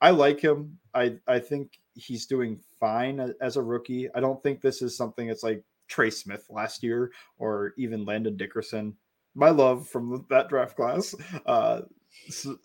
i 0.01 0.11
like 0.11 0.39
him. 0.39 0.77
I 0.93 1.17
i 1.27 1.39
think 1.39 1.79
he's 1.95 2.25
doing 2.25 2.59
fine 2.79 3.33
as 3.41 3.57
a 3.57 3.61
rookie. 3.61 4.09
I 4.15 4.19
don't 4.19 4.41
think 4.41 4.61
this 4.61 4.81
is 4.81 4.97
something 4.97 5.27
that's 5.27 5.43
like 5.43 5.63
trey 5.87 6.09
smith 6.09 6.45
last 6.49 6.81
year 6.83 7.11
or 7.37 7.73
even 7.77 8.05
landon 8.05 8.37
dickerson. 8.37 8.95
My 9.35 9.49
love 9.49 9.87
from 9.87 10.25
that 10.29 10.49
draft 10.49 10.75
class 10.75 11.15
uh 11.45 11.81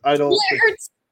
i 0.04 0.16
don't 0.16 0.30
well, 0.30 0.40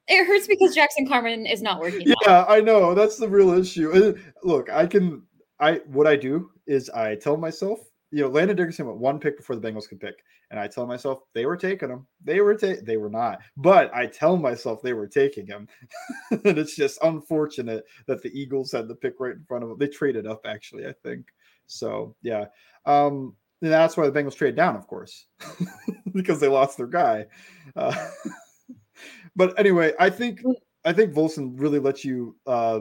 it 0.09 0.27
hurts 0.27 0.47
because 0.47 0.75
Jackson 0.75 1.07
Carman 1.07 1.47
is 1.47 1.63
not 1.63 1.81
working. 1.81 2.13
Yeah, 2.25 2.45
I 2.49 2.61
know. 2.61 2.95
That's 2.95 3.17
the 3.17 3.29
real 3.29 3.51
issue. 3.51 4.17
Look, 4.43 4.71
I 4.71 4.87
can 4.87 5.23
I 5.61 5.81
what 5.87 6.07
I 6.07 6.17
do 6.17 6.51
is 6.67 6.91
I 6.91 7.15
tell 7.17 7.37
myself, 7.37 7.81
you 8.11 8.23
know, 8.23 8.29
Landon 8.29 8.57
Dickerson 8.57 8.87
went 8.87 8.99
one 8.99 9.19
pick 9.19 9.37
before 9.37 9.57
the 9.57 9.67
Bengals 9.67 9.89
could 9.89 10.01
pick. 10.01 10.17
And 10.51 10.61
I 10.61 10.69
tell 10.69 10.87
myself 10.87 11.23
they 11.33 11.45
were 11.45 11.57
taking 11.57 11.89
him. 11.89 12.07
They 12.23 12.41
were 12.41 12.55
ta- 12.55 12.81
they 12.85 12.99
were 12.99 13.11
not. 13.11 13.41
But 13.57 13.93
I 13.93 14.07
tell 14.07 14.37
myself 14.37 14.81
they 14.81 14.93
were 14.93 15.09
taking 15.09 15.47
him. 15.47 15.67
and 16.31 16.59
it's 16.59 16.77
just 16.77 16.99
unfortunate 17.03 17.85
that 18.07 18.23
the 18.23 18.31
Eagles 18.39 18.71
had 18.71 18.87
the 18.87 18.95
pick 18.95 19.15
right 19.19 19.35
in 19.35 19.45
front 19.49 19.65
of 19.65 19.71
them. 19.71 19.79
They 19.79 19.89
traded 19.89 20.27
up 20.27 20.43
actually, 20.47 20.87
I 20.87 20.93
think. 21.03 21.27
So 21.67 22.15
yeah. 22.23 22.47
Um 22.85 23.35
and 23.63 23.73
that's 23.73 23.97
why 23.97 24.09
the 24.09 24.13
Bengals 24.13 24.37
trade 24.37 24.55
down, 24.55 24.77
of 24.77 24.87
course, 24.87 25.27
because 26.13 26.39
they 26.39 26.49
lost 26.49 26.77
their 26.77 26.87
guy. 26.87 27.27
Uh, 27.75 27.97
but 29.37 29.59
anyway, 29.59 29.93
I 30.01 30.11
think 30.11 30.43
I 30.85 30.93
think 30.93 31.13
Volson 31.13 31.61
really 31.61 31.79
lets 31.79 32.05
you 32.05 32.37
uh, 32.47 32.81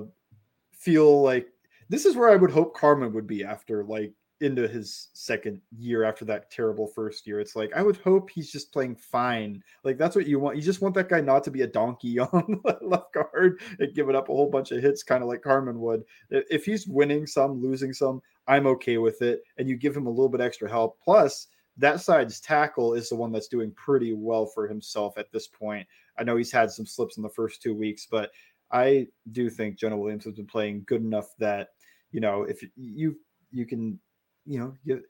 feel 0.71 1.21
like 1.21 1.47
this 1.89 2.05
is 2.05 2.15
where 2.15 2.29
I 2.29 2.35
would 2.35 2.51
hope 2.51 2.75
Carman 2.75 3.13
would 3.13 3.27
be 3.27 3.43
after 3.43 3.83
like 3.83 4.13
into 4.41 4.67
his 4.67 5.09
second 5.13 5.61
year 5.77 6.03
after 6.03 6.25
that 6.25 6.51
terrible 6.51 6.87
first 6.87 7.25
year. 7.25 7.39
It's 7.39 7.55
like 7.55 7.71
I 7.75 7.81
would 7.81 7.97
hope 7.97 8.29
he's 8.29 8.51
just 8.51 8.71
playing 8.71 8.95
fine. 8.95 9.61
Like 9.83 9.97
that's 9.97 10.15
what 10.15 10.27
you 10.27 10.39
want. 10.39 10.55
You 10.57 10.61
just 10.61 10.81
want 10.81 10.93
that 10.95 11.09
guy 11.09 11.21
not 11.21 11.43
to 11.45 11.51
be 11.51 11.61
a 11.61 11.67
donkey 11.67 12.19
on 12.19 12.61
left 12.81 13.13
guard 13.13 13.59
and 13.79 13.93
giving 13.93 14.15
up 14.15 14.29
a 14.29 14.33
whole 14.33 14.49
bunch 14.49 14.71
of 14.71 14.81
hits, 14.81 15.03
kind 15.03 15.23
of 15.23 15.29
like 15.29 15.41
Carman 15.41 15.79
would. 15.79 16.03
If 16.29 16.65
he's 16.65 16.87
winning 16.87 17.27
some, 17.27 17.61
losing 17.61 17.93
some, 17.93 18.21
I'm 18.47 18.67
okay 18.67 18.97
with 18.97 19.21
it. 19.21 19.41
And 19.57 19.67
you 19.67 19.77
give 19.77 19.95
him 19.95 20.07
a 20.07 20.11
little 20.11 20.29
bit 20.29 20.41
extra 20.41 20.69
help. 20.69 20.99
Plus, 21.03 21.47
that 21.77 22.01
side's 22.01 22.39
tackle 22.39 22.93
is 22.93 23.09
the 23.09 23.15
one 23.15 23.31
that's 23.31 23.47
doing 23.47 23.71
pretty 23.71 24.13
well 24.13 24.45
for 24.45 24.67
himself 24.67 25.17
at 25.17 25.31
this 25.31 25.47
point. 25.47 25.87
I 26.17 26.23
know 26.23 26.37
he's 26.37 26.51
had 26.51 26.71
some 26.71 26.85
slips 26.85 27.17
in 27.17 27.23
the 27.23 27.29
first 27.29 27.61
two 27.61 27.73
weeks, 27.73 28.07
but 28.09 28.31
I 28.71 29.07
do 29.31 29.49
think 29.49 29.77
Jonah 29.77 29.97
Williams 29.97 30.25
has 30.25 30.33
been 30.33 30.47
playing 30.47 30.83
good 30.87 31.01
enough 31.01 31.35
that 31.39 31.69
you 32.11 32.21
know 32.21 32.43
if 32.43 32.63
you 32.75 33.17
you 33.51 33.65
can 33.65 33.99
you 34.45 34.59
know 34.59 34.73
you, 34.83 35.01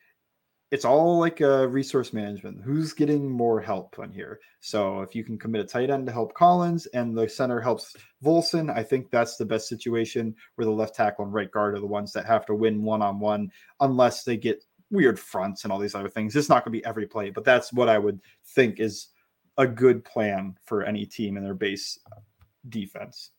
it's 0.71 0.85
all 0.85 1.19
like 1.19 1.41
a 1.41 1.67
resource 1.67 2.11
management. 2.11 2.61
Who's 2.63 2.91
getting 2.91 3.29
more 3.29 3.61
help 3.61 3.97
on 3.99 4.11
here? 4.11 4.39
So 4.59 5.01
if 5.01 5.13
you 5.13 5.23
can 5.23 5.37
commit 5.37 5.61
a 5.61 5.65
tight 5.65 5.89
end 5.89 6.07
to 6.07 6.11
help 6.11 6.33
Collins 6.33 6.87
and 6.87 7.15
the 7.15 7.29
center 7.29 7.61
helps 7.61 7.95
Volson, 8.23 8.75
I 8.75 8.81
think 8.81 9.11
that's 9.11 9.37
the 9.37 9.45
best 9.45 9.69
situation 9.69 10.35
where 10.55 10.65
the 10.65 10.71
left 10.71 10.95
tackle 10.95 11.23
and 11.23 11.33
right 11.33 11.51
guard 11.51 11.75
are 11.75 11.79
the 11.79 11.85
ones 11.85 12.11
that 12.13 12.25
have 12.25 12.45
to 12.47 12.55
win 12.55 12.83
one 12.83 13.01
on 13.01 13.19
one, 13.19 13.51
unless 13.79 14.23
they 14.23 14.37
get 14.37 14.65
weird 14.91 15.19
fronts 15.19 15.63
and 15.63 15.73
all 15.73 15.79
these 15.79 15.95
other 15.95 16.09
things. 16.09 16.35
It's 16.35 16.49
not 16.49 16.63
going 16.63 16.73
to 16.73 16.79
be 16.79 16.85
every 16.85 17.07
play, 17.07 17.29
but 17.29 17.43
that's 17.43 17.73
what 17.73 17.89
I 17.89 17.97
would 17.97 18.19
think 18.45 18.79
is 18.79 19.07
a 19.57 19.67
good 19.67 20.03
plan 20.03 20.55
for 20.63 20.83
any 20.83 21.05
team 21.05 21.37
in 21.37 21.43
their 21.43 21.53
base 21.53 21.99
defense. 22.69 23.31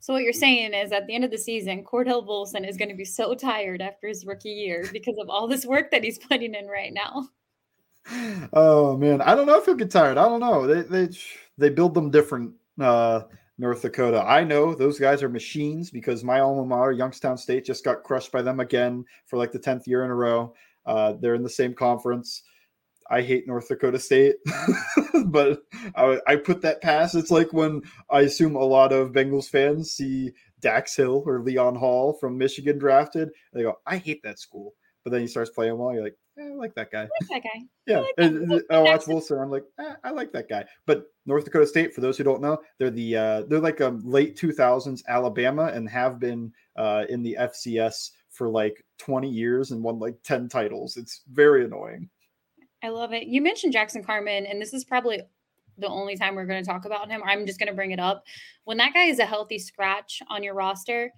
So 0.00 0.14
what 0.14 0.22
you're 0.22 0.32
saying 0.32 0.72
is 0.72 0.92
at 0.92 1.06
the 1.06 1.14
end 1.14 1.24
of 1.24 1.30
the 1.30 1.38
season, 1.38 1.84
Cordell 1.84 2.26
Volson 2.26 2.66
is 2.66 2.76
going 2.76 2.88
to 2.88 2.94
be 2.94 3.04
so 3.04 3.34
tired 3.34 3.82
after 3.82 4.08
his 4.08 4.24
rookie 4.24 4.50
year 4.50 4.88
because 4.92 5.16
of 5.20 5.28
all 5.28 5.46
this 5.46 5.66
work 5.66 5.90
that 5.90 6.02
he's 6.02 6.18
putting 6.18 6.54
in 6.54 6.66
right 6.66 6.92
now. 6.92 7.28
Oh 8.54 8.96
man, 8.96 9.20
I 9.20 9.34
don't 9.34 9.46
know 9.46 9.58
if 9.58 9.66
he'll 9.66 9.74
get 9.74 9.90
tired. 9.90 10.16
I 10.16 10.24
don't 10.24 10.40
know. 10.40 10.66
They 10.66 10.80
they 10.80 11.14
they 11.58 11.68
build 11.68 11.92
them 11.92 12.10
different. 12.10 12.54
Uh, 12.80 13.24
North 13.60 13.82
Dakota. 13.82 14.24
I 14.26 14.42
know 14.42 14.74
those 14.74 14.98
guys 14.98 15.22
are 15.22 15.28
machines 15.28 15.90
because 15.90 16.24
my 16.24 16.40
alma 16.40 16.64
mater, 16.64 16.92
Youngstown 16.92 17.36
State, 17.36 17.66
just 17.66 17.84
got 17.84 18.02
crushed 18.02 18.32
by 18.32 18.40
them 18.40 18.58
again 18.58 19.04
for 19.26 19.36
like 19.36 19.52
the 19.52 19.58
tenth 19.58 19.86
year 19.86 20.02
in 20.02 20.10
a 20.10 20.14
row. 20.14 20.54
Uh, 20.90 21.12
they're 21.20 21.36
in 21.36 21.44
the 21.44 21.48
same 21.48 21.72
conference. 21.72 22.42
I 23.08 23.22
hate 23.22 23.46
North 23.46 23.68
Dakota 23.68 23.98
State, 24.00 24.36
but 25.26 25.62
I, 25.94 26.18
I, 26.26 26.34
put 26.34 26.62
that 26.62 26.82
past. 26.82 27.14
It's 27.14 27.30
like 27.30 27.52
when 27.52 27.82
I 28.10 28.22
assume 28.22 28.56
a 28.56 28.64
lot 28.64 28.92
of 28.92 29.12
Bengals 29.12 29.48
fans 29.48 29.92
see 29.92 30.32
Dax 30.58 30.96
Hill 30.96 31.22
or 31.26 31.42
Leon 31.42 31.76
Hall 31.76 32.14
from 32.14 32.36
Michigan 32.36 32.76
drafted. 32.76 33.30
they 33.52 33.62
go, 33.62 33.76
I 33.86 33.98
hate 33.98 34.20
that 34.24 34.40
school. 34.40 34.74
But 35.04 35.12
then 35.12 35.20
he 35.20 35.28
starts 35.28 35.50
playing 35.50 35.78
well. 35.78 35.94
You're 35.94 36.02
like, 36.02 36.16
eh, 36.40 36.48
I 36.50 36.54
like 36.54 36.74
that 36.74 36.90
guy. 36.90 37.02
I 37.02 37.08
like 37.20 37.42
that 37.42 37.42
guy. 37.42 37.60
yeah. 37.86 37.98
I, 37.98 38.00
like 38.00 38.16
that. 38.16 38.64
I 38.70 38.78
watch 38.80 39.06
Wilson. 39.06 39.38
I'm 39.38 39.50
like, 39.50 39.64
eh, 39.78 39.94
I 40.02 40.10
like 40.10 40.32
that 40.32 40.48
guy. 40.48 40.64
But 40.86 41.04
North 41.24 41.44
Dakota 41.44 41.68
State, 41.68 41.94
for 41.94 42.00
those 42.00 42.18
who 42.18 42.24
don't 42.24 42.42
know, 42.42 42.58
they're 42.78 42.90
the 42.90 43.16
uh, 43.16 43.42
they're 43.48 43.60
like 43.60 43.80
a 43.80 43.98
late 44.02 44.36
2000s 44.36 45.02
Alabama 45.08 45.70
and 45.72 45.88
have 45.88 46.18
been 46.18 46.52
uh, 46.76 47.04
in 47.08 47.22
the 47.22 47.36
FCS 47.40 48.10
for 48.30 48.48
like 48.48 48.84
20 49.00 49.28
years 49.28 49.70
and 49.70 49.82
won 49.82 49.98
like 49.98 50.22
10 50.22 50.48
titles. 50.48 50.96
It's 50.96 51.22
very 51.32 51.64
annoying. 51.64 52.08
I 52.82 52.88
love 52.88 53.12
it. 53.12 53.24
You 53.24 53.42
mentioned 53.42 53.72
Jackson 53.72 54.04
Carman, 54.04 54.46
and 54.46 54.60
this 54.60 54.72
is 54.72 54.84
probably 54.84 55.22
the 55.78 55.88
only 55.88 56.16
time 56.16 56.34
we're 56.34 56.46
going 56.46 56.62
to 56.62 56.68
talk 56.68 56.84
about 56.84 57.10
him. 57.10 57.22
I'm 57.24 57.46
just 57.46 57.58
going 57.58 57.68
to 57.68 57.74
bring 57.74 57.90
it 57.90 57.98
up. 57.98 58.24
When 58.64 58.76
that 58.76 58.94
guy 58.94 59.04
is 59.04 59.18
a 59.18 59.26
healthy 59.26 59.58
scratch 59.58 60.22
on 60.28 60.42
your 60.42 60.54
roster, 60.54 61.12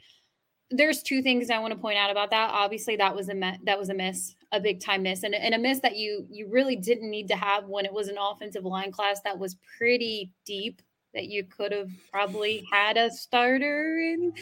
there's 0.70 1.02
two 1.02 1.22
things 1.22 1.50
I 1.50 1.58
want 1.58 1.74
to 1.74 1.78
point 1.78 1.98
out 1.98 2.10
about 2.10 2.30
that. 2.30 2.50
Obviously, 2.52 2.96
that 2.96 3.14
was 3.14 3.28
a 3.28 3.34
me- 3.34 3.58
that 3.64 3.78
was 3.78 3.90
a 3.90 3.94
miss, 3.94 4.34
a 4.52 4.60
big 4.60 4.80
time 4.80 5.02
miss, 5.02 5.22
and, 5.22 5.34
and 5.34 5.54
a 5.54 5.58
miss 5.58 5.80
that 5.80 5.96
you 5.96 6.26
you 6.30 6.48
really 6.48 6.76
didn't 6.76 7.10
need 7.10 7.28
to 7.28 7.36
have 7.36 7.66
when 7.66 7.84
it 7.84 7.92
was 7.92 8.08
an 8.08 8.16
offensive 8.18 8.64
line 8.64 8.90
class 8.90 9.20
that 9.22 9.38
was 9.38 9.56
pretty 9.76 10.30
deep. 10.46 10.80
That 11.14 11.26
you 11.26 11.44
could 11.44 11.72
have 11.72 11.90
probably 12.10 12.64
had 12.72 12.96
a 12.96 13.10
starter 13.10 13.98
in 13.98 14.32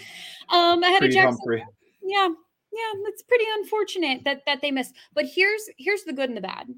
um 0.51 0.82
ahead 0.84 0.99
pretty 1.01 1.18
of 1.18 1.22
Jackson. 1.22 1.38
Humphrey. 1.41 1.64
Yeah, 2.03 2.28
yeah, 2.73 3.01
it's 3.07 3.23
pretty 3.23 3.47
unfortunate 3.59 4.23
that 4.25 4.43
that 4.47 4.61
they 4.62 4.71
missed. 4.71 4.95
But 5.14 5.27
here's 5.27 5.62
here's 5.79 6.03
the 6.05 6.12
good 6.12 6.29
and 6.29 6.37
the 6.37 6.43
bad 6.43 6.68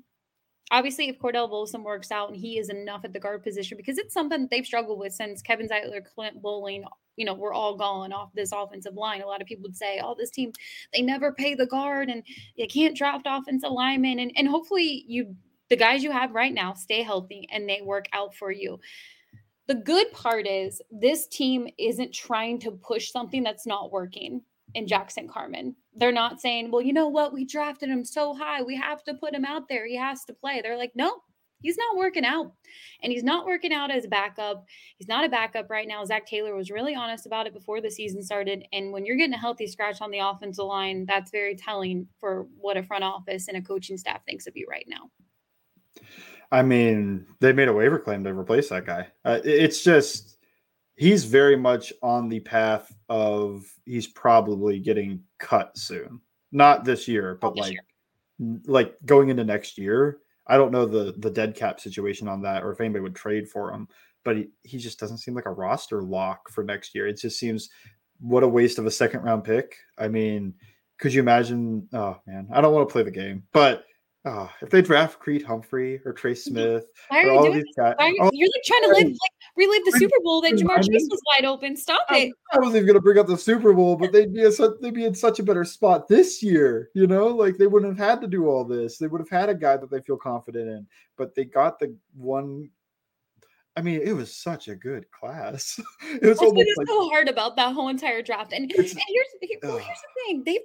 obviously 0.73 1.09
if 1.09 1.19
Cordell 1.19 1.51
Volson 1.51 1.85
works 1.85 2.11
out 2.11 2.31
and 2.31 2.37
he 2.37 2.59
is 2.59 2.71
enough 2.71 3.05
at 3.05 3.13
the 3.13 3.21
guard 3.21 3.45
position 3.45 3.77
because 3.77 3.99
it's 3.99 4.15
something 4.15 4.41
that 4.41 4.51
they've 4.51 4.67
struggled 4.67 4.99
with 4.99 5.13
since 5.13 5.43
Kevin 5.43 5.69
Zeitler, 5.69 6.03
Clint 6.03 6.41
Boling, 6.43 6.85
you 7.17 7.27
know, 7.27 7.35
we're 7.35 7.53
all 7.53 7.77
gone 7.77 8.13
off 8.13 8.33
this 8.35 8.53
offensive 8.53 8.95
line. 8.95 9.21
A 9.21 9.27
lot 9.27 9.43
of 9.43 9.47
people 9.47 9.63
would 9.65 9.77
say, 9.77 10.01
"Oh, 10.03 10.17
this 10.19 10.31
team 10.31 10.51
they 10.93 11.03
never 11.03 11.31
pay 11.31 11.55
the 11.55 11.67
guard 11.67 12.09
and 12.09 12.25
you 12.57 12.67
can't 12.67 12.97
draft 12.97 13.27
offensive 13.29 13.71
linemen." 13.71 14.19
And 14.19 14.33
and 14.35 14.49
hopefully 14.49 15.05
you 15.07 15.37
the 15.69 15.77
guys 15.77 16.03
you 16.03 16.11
have 16.11 16.33
right 16.33 16.55
now 16.55 16.73
stay 16.73 17.03
healthy 17.03 17.47
and 17.53 17.69
they 17.69 17.83
work 17.83 18.07
out 18.15 18.35
for 18.35 18.51
you. 18.51 18.81
The 19.67 19.75
good 19.75 20.11
part 20.13 20.47
is 20.47 20.83
this 20.91 21.29
team 21.29 21.69
isn't 21.79 22.13
trying 22.13 22.59
to 22.61 22.73
push 22.73 23.11
something 23.13 23.43
that's 23.43 23.67
not 23.67 23.93
working 23.93 24.43
in 24.75 24.87
Jackson 24.87 25.29
Carman. 25.29 25.77
They're 25.95 26.13
not 26.13 26.41
saying, 26.41 26.71
well, 26.71 26.83
you 26.83 26.93
know 26.93 27.09
what? 27.09 27.33
We 27.33 27.45
drafted 27.45 27.89
him 27.89 28.05
so 28.05 28.35
high. 28.35 28.63
We 28.63 28.77
have 28.77 29.03
to 29.05 29.15
put 29.15 29.35
him 29.35 29.45
out 29.45 29.69
there. 29.69 29.87
He 29.87 29.97
has 29.97 30.25
to 30.25 30.33
play. 30.33 30.61
They're 30.63 30.79
like, 30.79 30.93
no, 30.95 31.21
he's 31.61 31.77
not 31.77 31.97
working 31.97 32.25
out. 32.25 32.53
And 33.03 33.13
he's 33.13 33.23
not 33.23 33.47
working 33.47 33.73
out 33.73 33.91
as 33.91 34.05
a 34.05 34.09
backup. 34.09 34.65
He's 34.97 35.09
not 35.09 35.25
a 35.25 35.29
backup 35.29 35.71
right 35.71 35.89
now. 35.89 36.05
Zac 36.05 36.27
Taylor 36.27 36.55
was 36.55 36.71
really 36.71 36.95
honest 36.95 37.27
about 37.27 37.47
it 37.47 37.55
before 37.55 37.81
the 37.81 37.91
season 37.91 38.23
started. 38.23 38.65
And 38.73 38.93
when 38.93 39.07
you're 39.07 39.17
getting 39.17 39.35
a 39.35 39.39
healthy 39.39 39.67
scratch 39.67 40.01
on 40.01 40.11
the 40.11 40.19
offensive 40.19 40.65
line, 40.65 41.07
that's 41.07 41.31
very 41.31 41.57
telling 41.57 42.07
for 42.19 42.47
what 42.59 42.77
a 42.77 42.83
front 42.83 43.05
office 43.05 43.49
and 43.49 43.57
a 43.57 43.63
coaching 43.63 43.97
staff 43.97 44.25
thinks 44.25 44.47
of 44.47 44.57
you 44.57 44.67
right 44.71 44.87
now. 44.89 45.11
I 46.51 46.63
mean, 46.63 47.27
they 47.41 47.53
made 47.53 47.69
a 47.69 47.73
waiver 47.73 47.99
claim 47.99 48.25
to 48.25 48.35
replace 48.35 48.69
that 48.69 48.85
guy. 48.85 49.09
Uh, 49.25 49.41
it's 49.43 49.83
just 49.83 50.37
he's 50.97 51.25
very 51.25 51.57
much 51.57 51.93
on 52.03 52.29
the 52.29 52.41
path 52.41 52.95
of 53.09 53.65
he's 53.85 54.07
probably 54.07 54.79
getting 54.79 55.23
cut 55.39 55.77
soon. 55.77 56.21
Not 56.51 56.85
this 56.85 57.09
year, 57.09 57.39
but 57.41 57.55
this 57.55 57.63
like 57.63 57.73
year. 57.73 58.61
like 58.67 58.95
going 59.05 59.31
into 59.31 59.45
next 59.45 59.79
year. 59.79 60.19
I 60.47 60.57
don't 60.57 60.73
know 60.73 60.87
the 60.87 61.15
the 61.19 61.31
dead 61.31 61.55
cap 61.55 61.81
situation 61.81 62.29
on 62.29 62.43
that 62.43 62.63
or 62.63 62.73
if 62.73 62.81
anybody 62.81 63.03
would 63.03 63.17
trade 63.17 63.49
for 63.49 63.73
him, 63.73 63.89
but 64.25 64.37
he, 64.37 64.49
he 64.63 64.79
just 64.79 64.99
doesn't 64.99 65.19
seem 65.19 65.35
like 65.35 65.47
a 65.47 65.53
roster 65.53 66.03
lock 66.03 66.51
for 66.51 66.65
next 66.65 66.95
year. 66.95 67.07
It 67.07 67.19
just 67.19 67.39
seems 67.39 67.71
what 68.21 68.43
a 68.43 68.49
waste 68.49 68.79
of 68.79 68.87
a 68.87 68.91
second 68.91 69.23
round 69.23 69.45
pick. 69.45 69.77
I 69.99 70.09
mean, 70.09 70.55
could 70.99 71.15
you 71.15 71.21
imagine? 71.21 71.89
Oh 71.93 72.19
man, 72.27 72.49
I 72.53 72.61
don't 72.61 72.75
want 72.75 72.89
to 72.89 72.93
play 72.93 73.03
the 73.03 73.11
game, 73.11 73.45
but 73.53 73.85
Oh, 74.25 74.49
if 74.61 74.71
they 74.71 74.83
draft 74.83 75.19
Creed 75.19 75.43
Humphrey 75.43 76.01
or 76.05 76.13
Trey 76.13 76.35
Smith, 76.35 76.85
you 77.11 77.23
doing 77.23 77.65
guys, 77.77 77.97
are 77.99 78.09
you, 78.09 78.19
are 78.21 78.25
like 78.27 78.63
trying 78.65 78.83
to 78.83 78.89
live 78.89 79.07
like 79.09 79.32
relive 79.57 79.85
the 79.85 79.93
Super 79.93 80.17
Bowl 80.23 80.41
that 80.43 80.55
Ja'Marr 80.55 80.79
Chase 80.79 81.09
was 81.11 81.21
wide 81.27 81.45
open. 81.45 81.77
Stop 81.77 82.07
I, 82.09 82.19
it. 82.19 82.33
I 82.53 82.59
wasn't 82.59 82.77
even 82.77 82.87
going 82.87 82.95
to 82.95 83.03
bring 83.03 83.19
up 83.19 83.27
the 83.27 83.39
Super 83.39 83.73
Bowl, 83.73 83.97
but 83.97 84.13
they'd 84.13 84.33
be 84.33 84.45
a, 84.45 84.51
they'd 84.81 84.95
be 84.95 85.05
in 85.05 85.15
such 85.15 85.39
a 85.39 85.43
better 85.43 85.65
spot 85.65 86.09
this 86.09 86.43
year. 86.43 86.91
You 86.95 87.07
know, 87.07 87.29
like 87.29 87.57
they 87.59 87.67
wouldn't 87.67 87.97
have 87.97 88.11
had 88.11 88.21
to 88.23 88.27
do 88.27 88.49
all 88.49 88.65
this. 88.65 88.99
They 88.99 89.07
would 89.07 89.21
have 89.21 89.31
had 89.31 89.49
a 89.49 89.55
guy 89.55 89.77
that 89.77 89.91
they 89.91 90.01
feel 90.01 90.17
confident 90.17 90.69
in, 90.69 90.87
but 91.17 91.35
they 91.35 91.45
got 91.45 91.79
the 91.79 91.95
one. 92.15 92.71
I 93.75 93.81
mean, 93.81 94.03
it 94.03 94.13
was 94.13 94.37
such 94.37 94.69
a 94.69 94.77
good 94.77 95.11
class. 95.11 95.81
it 96.03 96.27
was 96.27 96.39
almost 96.39 96.69
like, 96.77 96.87
so 96.87 97.09
hard 97.09 97.29
about 97.29 97.57
that 97.57 97.73
whole 97.73 97.89
entire 97.89 98.21
draft. 98.21 98.53
And, 98.53 98.65
and 98.65 98.73
here's, 98.73 98.95
well, 98.95 99.79
here's 99.79 99.99
the 100.01 100.27
thing: 100.27 100.43
they 100.45 100.59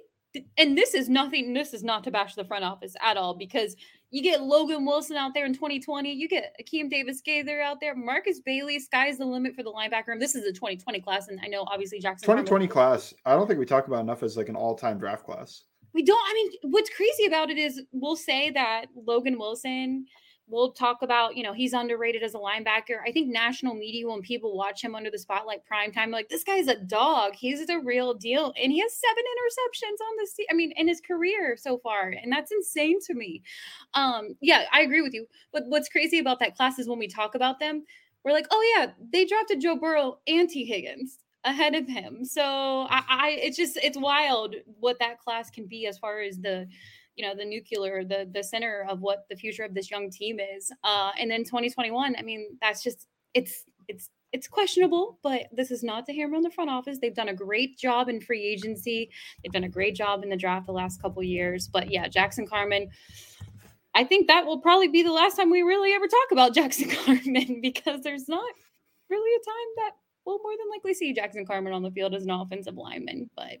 and 0.56 0.76
this 0.76 0.94
is 0.94 1.08
nothing 1.08 1.52
this 1.52 1.74
is 1.74 1.82
not 1.82 2.04
to 2.04 2.10
bash 2.10 2.34
the 2.34 2.44
front 2.44 2.64
office 2.64 2.94
at 3.02 3.16
all 3.16 3.34
because 3.34 3.76
you 4.10 4.22
get 4.22 4.42
Logan 4.42 4.86
Wilson 4.86 5.16
out 5.16 5.34
there 5.34 5.46
in 5.46 5.52
2020 5.52 6.12
you 6.12 6.28
get 6.28 6.54
Akeem 6.62 6.90
Davis 6.90 7.20
Gaither 7.20 7.60
out 7.60 7.80
there 7.80 7.94
Markus 7.94 8.40
Bailey 8.40 8.78
sky's 8.78 9.18
the 9.18 9.24
limit 9.26 9.54
for 9.54 9.62
the 9.62 9.72
linebacker 9.72 10.08
and 10.12 10.20
this 10.20 10.34
is 10.34 10.44
a 10.44 10.52
2020 10.52 11.00
class 11.00 11.28
and 11.28 11.40
I 11.42 11.48
know 11.48 11.64
obviously 11.66 12.00
Jackson 12.00 12.26
2020 12.26 12.66
class 12.68 13.14
I 13.24 13.32
don't 13.34 13.46
think 13.46 13.58
we 13.58 13.66
talk 13.66 13.86
about 13.86 14.00
enough 14.00 14.22
as 14.22 14.36
like 14.36 14.48
an 14.48 14.56
all-time 14.56 14.98
draft 14.98 15.24
class. 15.24 15.64
We 15.94 16.04
don't 16.04 16.20
I 16.28 16.34
mean 16.34 16.72
what's 16.72 16.90
crazy 16.90 17.26
about 17.26 17.50
it 17.50 17.58
is 17.58 17.82
we'll 17.92 18.16
say 18.16 18.50
that 18.50 18.86
Logan 18.94 19.38
Wilson 19.38 20.06
we'll 20.48 20.72
talk 20.72 21.02
about, 21.02 21.36
you 21.36 21.42
know, 21.42 21.52
he's 21.52 21.72
underrated 21.72 22.22
as 22.22 22.34
a 22.34 22.38
linebacker. 22.38 22.98
I 23.06 23.12
think 23.12 23.28
national 23.28 23.74
media, 23.74 24.08
when 24.08 24.22
people 24.22 24.56
watch 24.56 24.82
him 24.82 24.94
under 24.94 25.10
the 25.10 25.18
spotlight 25.18 25.64
prime 25.64 25.92
time, 25.92 26.10
like 26.10 26.28
this 26.28 26.44
guy's 26.44 26.68
a 26.68 26.76
dog. 26.76 27.34
He's 27.34 27.66
the 27.66 27.78
real 27.78 28.14
deal. 28.14 28.54
And 28.60 28.72
he 28.72 28.80
has 28.80 28.92
seven 28.94 29.22
interceptions 29.24 30.00
on 30.00 30.16
the 30.16 30.46
I 30.50 30.54
mean, 30.54 30.72
in 30.76 30.88
his 30.88 31.00
career 31.00 31.56
so 31.56 31.78
far. 31.78 32.14
And 32.22 32.32
that's 32.32 32.52
insane 32.52 32.98
to 33.06 33.14
me. 33.14 33.42
Um, 33.94 34.36
yeah, 34.40 34.64
I 34.72 34.80
agree 34.80 35.02
with 35.02 35.14
you. 35.14 35.26
But 35.52 35.64
what's 35.66 35.88
crazy 35.88 36.18
about 36.18 36.40
that 36.40 36.56
class 36.56 36.78
is 36.78 36.88
when 36.88 36.98
we 36.98 37.08
talk 37.08 37.34
about 37.34 37.60
them, 37.60 37.84
we're 38.24 38.32
like, 38.32 38.46
oh 38.50 38.74
yeah, 38.76 38.92
they 39.12 39.24
drafted 39.24 39.60
Joe 39.60 39.76
Burrow 39.76 40.18
and 40.26 40.48
Tee 40.48 40.64
Higgins 40.64 41.18
ahead 41.44 41.74
of 41.74 41.86
him. 41.86 42.24
So 42.24 42.42
I, 42.42 43.02
I 43.08 43.38
it's 43.40 43.56
just 43.56 43.78
it's 43.82 43.98
wild 43.98 44.56
what 44.80 44.98
that 44.98 45.18
class 45.18 45.50
can 45.50 45.66
be 45.66 45.86
as 45.86 45.98
far 45.98 46.20
as 46.20 46.38
the 46.38 46.66
you 47.18 47.26
know 47.26 47.34
the 47.34 47.44
nuclear 47.44 48.04
the 48.04 48.28
the 48.32 48.42
center 48.42 48.86
of 48.88 49.00
what 49.00 49.26
the 49.28 49.36
future 49.36 49.64
of 49.64 49.74
this 49.74 49.90
young 49.90 50.10
team 50.10 50.38
is 50.38 50.72
uh 50.84 51.10
and 51.18 51.30
then 51.30 51.44
2021 51.44 52.14
i 52.16 52.22
mean 52.22 52.56
that's 52.60 52.82
just 52.82 53.08
it's 53.34 53.64
it's 53.88 54.10
it's 54.32 54.46
questionable, 54.46 55.18
but 55.22 55.46
this 55.52 55.70
is 55.70 55.82
not 55.82 56.04
to 56.06 56.12
hammer 56.12 56.36
on 56.36 56.42
the 56.42 56.50
front 56.50 56.70
office. 56.70 56.98
They've 57.00 57.14
done 57.14 57.30
a 57.30 57.34
great 57.34 57.78
job 57.78 58.08
in 58.08 58.20
free 58.20 58.44
agency. 58.44 59.10
They've 59.42 59.52
done 59.52 59.64
a 59.64 59.68
great 59.68 59.94
job 59.94 60.22
in 60.22 60.28
the 60.28 60.36
draft 60.36 60.66
the 60.66 60.72
last 60.72 61.00
couple 61.00 61.22
years. 61.22 61.66
But 61.66 61.90
yeah, 61.90 62.08
Jackson 62.08 62.46
Carman, 62.46 62.88
I 63.94 64.04
think 64.04 64.26
that 64.28 64.44
will 64.44 64.60
probably 64.60 64.88
be 64.88 65.02
the 65.02 65.12
last 65.12 65.36
time 65.36 65.50
we 65.50 65.62
really 65.62 65.92
ever 65.92 66.06
talk 66.06 66.32
about 66.32 66.54
Jackson 66.54 66.90
Carman 66.90 67.60
because 67.62 68.02
there's 68.02 68.28
not 68.28 68.52
really 69.08 69.34
a 69.34 69.44
time 69.44 69.86
that 69.86 69.92
we'll 70.26 70.42
more 70.42 70.52
than 70.58 70.68
likely 70.70 70.92
see 70.92 71.14
Jackson 71.14 71.46
Carman 71.46 71.72
on 71.72 71.82
the 71.82 71.90
field 71.90 72.14
as 72.14 72.24
an 72.24 72.30
offensive 72.30 72.76
lineman. 72.76 73.30
But 73.34 73.58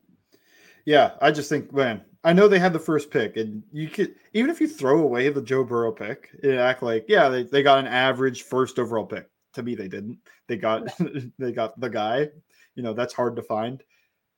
yeah, 0.84 1.12
I 1.22 1.30
just 1.30 1.48
think, 1.48 1.72
man, 1.72 2.02
I 2.24 2.32
know 2.32 2.48
they 2.48 2.58
had 2.58 2.72
the 2.72 2.78
first 2.78 3.10
pick, 3.10 3.36
and 3.36 3.62
you 3.72 3.88
could 3.88 4.14
even 4.32 4.50
if 4.50 4.60
you 4.60 4.68
throw 4.68 5.00
away 5.02 5.28
the 5.28 5.42
Joe 5.42 5.64
Burrow 5.64 5.92
pick, 5.92 6.30
it 6.42 6.58
act 6.58 6.82
like 6.82 7.04
yeah, 7.08 7.28
they, 7.28 7.44
they 7.44 7.62
got 7.62 7.78
an 7.78 7.86
average 7.86 8.42
first 8.42 8.78
overall 8.78 9.06
pick. 9.06 9.28
To 9.54 9.62
me, 9.62 9.74
they 9.74 9.88
didn't. 9.88 10.18
They 10.48 10.56
got 10.56 10.88
they 11.38 11.52
got 11.52 11.78
the 11.80 11.88
guy. 11.88 12.28
You 12.74 12.82
know, 12.82 12.92
that's 12.92 13.14
hard 13.14 13.36
to 13.36 13.42
find. 13.42 13.82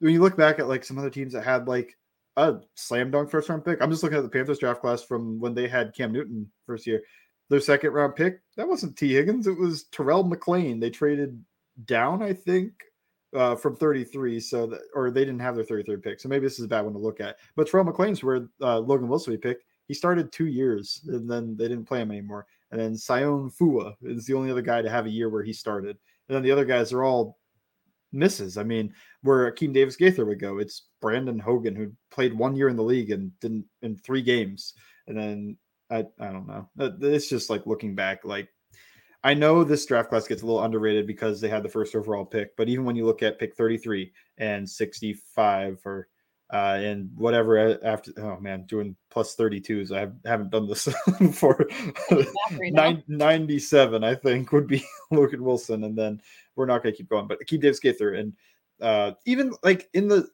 When 0.01 0.12
you 0.12 0.20
look 0.20 0.37
back 0.37 0.59
at 0.59 0.68
like 0.68 0.85
some 0.85 0.99
other 0.99 1.11
teams 1.11 1.33
that 1.33 1.45
had 1.45 1.68
like 1.68 1.97
a 2.37 2.57
slam 2.74 3.11
dunk 3.11 3.31
first 3.31 3.49
round 3.49 3.64
pick, 3.64 3.83
I'm 3.83 3.91
just 3.91 4.03
looking 4.03 4.18
at 4.18 4.22
the 4.22 4.31
Panthers 4.31 4.59
draft 4.59 4.81
class 4.81 5.03
from 5.03 5.41
when 5.41 5.55
they 5.55 5.68
had 5.68 5.95
Cam 5.95 6.12
Newton 6.12 6.51
first 6.66 6.87
year. 6.87 7.03
Their 7.49 7.61
second 7.61 7.93
round 7.93 8.14
pick, 8.14 8.41
that 8.57 8.68
wasn't 8.68 8.97
Tee 8.97 9.12
Higgins, 9.12 9.47
it 9.47 9.59
was 9.59 9.85
Terrell 9.85 10.24
McClain. 10.24 10.81
They 10.81 10.91
traded 10.91 11.43
down, 11.85 12.22
I 12.22 12.33
think, 12.33 12.72
uh, 13.35 13.57
from 13.57 13.76
33. 13.76 14.41
So 14.41 14.66
that, 14.66 14.81
or 14.95 15.11
they 15.11 15.24
didn't 15.24 15.41
have 15.41 15.55
their 15.55 15.64
33rd 15.64 16.03
pick. 16.03 16.20
So 16.20 16.28
maybe 16.28 16.47
this 16.47 16.59
is 16.59 16.64
a 16.64 16.68
bad 16.68 16.83
one 16.83 16.93
to 16.93 16.99
look 16.99 17.20
at. 17.20 17.37
But 17.57 17.68
Terrell 17.68 17.85
McClain's 17.85 18.22
where 18.22 18.49
uh, 18.61 18.78
Logan 18.78 19.09
Wilson 19.09 19.37
picked. 19.39 19.64
He 19.87 19.95
started 19.95 20.31
two 20.31 20.47
years 20.47 21.03
and 21.09 21.28
then 21.28 21.57
they 21.57 21.66
didn't 21.66 21.87
play 21.87 22.01
him 22.01 22.12
anymore. 22.12 22.47
And 22.70 22.81
then 22.81 22.93
Sione 22.95 23.53
Fua 23.53 23.95
is 24.03 24.24
the 24.24 24.35
only 24.35 24.51
other 24.51 24.62
guy 24.62 24.83
to 24.83 24.91
have 24.91 25.07
a 25.07 25.11
year 25.11 25.28
where 25.28 25.43
he 25.43 25.53
started. 25.53 25.97
And 26.28 26.37
then 26.37 26.43
the 26.43 26.53
other 26.53 26.64
guys 26.64 26.93
are 26.93 27.03
all 27.03 27.39
misses. 28.12 28.57
I 28.57 28.62
mean, 28.62 28.93
where 29.22 29.51
Akeem 29.51 29.72
Davis 29.72 29.97
Gaither 29.97 30.24
would 30.24 30.39
go, 30.39 30.59
it's 30.59 30.87
Brandon 31.01 31.39
Hogan 31.39 31.74
who 31.74 31.93
played 32.11 32.37
one 32.37 32.55
year 32.55 32.68
in 32.68 32.76
the 32.76 32.83
league 32.83 33.11
and 33.11 33.33
didn't 33.41 33.64
in 33.83 33.97
three 33.97 34.22
games. 34.22 34.74
And 35.09 35.18
then 35.18 35.57
I 35.91 36.05
I 36.20 36.31
don't 36.31 36.47
know. 36.47 36.68
It's 36.78 37.28
just 37.28 37.51
like 37.51 37.66
looking 37.66 37.95
back, 37.95 38.24
like 38.24 38.49
I 39.23 39.35
know 39.35 39.64
this 39.64 39.85
draft 39.85 40.09
class 40.09 40.27
gets 40.27 40.43
a 40.43 40.47
little 40.47 40.62
underrated 40.62 41.07
because 41.07 41.41
they 41.41 41.49
had 41.49 41.62
the 41.62 41.68
first 41.68 41.95
overall 41.95 42.25
pick, 42.25 42.57
but 42.57 42.68
even 42.68 42.85
when 42.85 42.97
you 42.97 43.05
look 43.05 43.23
at 43.23 43.39
pick 43.39 43.55
33 43.55 44.12
and 44.39 44.68
65 44.68 45.81
or 45.85 46.09
uh, 46.53 46.79
and 46.83 47.11
whatever 47.16 47.79
after 47.85 48.12
oh 48.18 48.39
man 48.41 48.64
doing 48.66 48.97
plus 49.11 49.37
32s 49.37 49.93
i 49.93 50.11
haven't 50.29 50.51
done 50.51 50.66
this 50.66 50.89
for 51.33 51.64
97 53.07 54.05
i 54.05 54.14
think 54.14 54.51
would 54.51 54.66
be 54.66 54.85
logan 55.12 55.45
wilson 55.45 55.85
and 55.85 55.97
then 55.97 56.21
we're 56.57 56.66
not 56.66 56.83
going 56.83 56.93
to 56.93 56.97
keep 56.97 57.09
going 57.09 57.29
but 57.29 57.39
keep 57.47 57.61
davis 57.61 57.79
gaither 57.79 58.14
and 58.14 58.33
uh, 58.81 59.12
even 59.27 59.53
like 59.62 59.89
in 59.95 60.09
the 60.09 60.29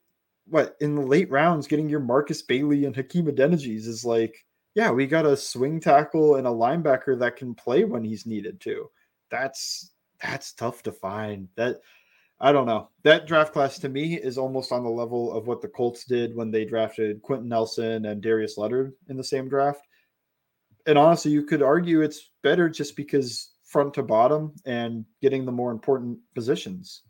what 0.47 0.76
in 0.80 0.95
the 0.95 1.03
late 1.03 1.30
rounds 1.30 1.66
getting 1.66 1.89
your 1.89 2.01
markus 2.01 2.41
bailey 2.41 2.84
and 2.87 2.97
hakeem 2.97 3.26
adenijis 3.26 3.87
is 3.87 4.05
like 4.05 4.45
yeah, 4.76 4.90
we 4.90 5.06
got 5.06 5.24
a 5.24 5.36
swing 5.36 5.80
tackle 5.80 6.36
and 6.36 6.46
a 6.46 6.50
linebacker 6.50 7.18
that 7.18 7.36
can 7.36 7.54
play 7.54 7.84
when 7.84 8.04
he's 8.04 8.26
needed 8.26 8.60
to. 8.60 8.90
That's 9.30 9.90
that's 10.22 10.52
tough 10.52 10.82
to 10.82 10.92
find. 10.92 11.48
That 11.56 11.80
I 12.38 12.52
don't 12.52 12.66
know. 12.66 12.90
That 13.02 13.26
draft 13.26 13.54
class 13.54 13.78
to 13.78 13.88
me 13.88 14.16
is 14.16 14.36
almost 14.36 14.72
on 14.72 14.84
the 14.84 14.90
level 14.90 15.32
of 15.32 15.46
what 15.46 15.62
the 15.62 15.68
Colts 15.68 16.04
did 16.04 16.36
when 16.36 16.50
they 16.50 16.66
drafted 16.66 17.22
Quenton 17.22 17.48
Nelson 17.48 18.04
and 18.04 18.20
Darius 18.20 18.58
Leonard 18.58 18.92
in 19.08 19.16
the 19.16 19.24
same 19.24 19.48
draft. 19.48 19.80
And 20.86 20.98
honestly, 20.98 21.30
you 21.30 21.44
could 21.44 21.62
argue 21.62 22.02
it's 22.02 22.30
better 22.42 22.68
just 22.68 22.96
because 22.96 23.54
front 23.64 23.94
to 23.94 24.02
bottom 24.02 24.52
and 24.66 25.06
getting 25.22 25.46
the 25.46 25.52
more 25.52 25.72
important 25.72 26.18
positions 26.34 27.02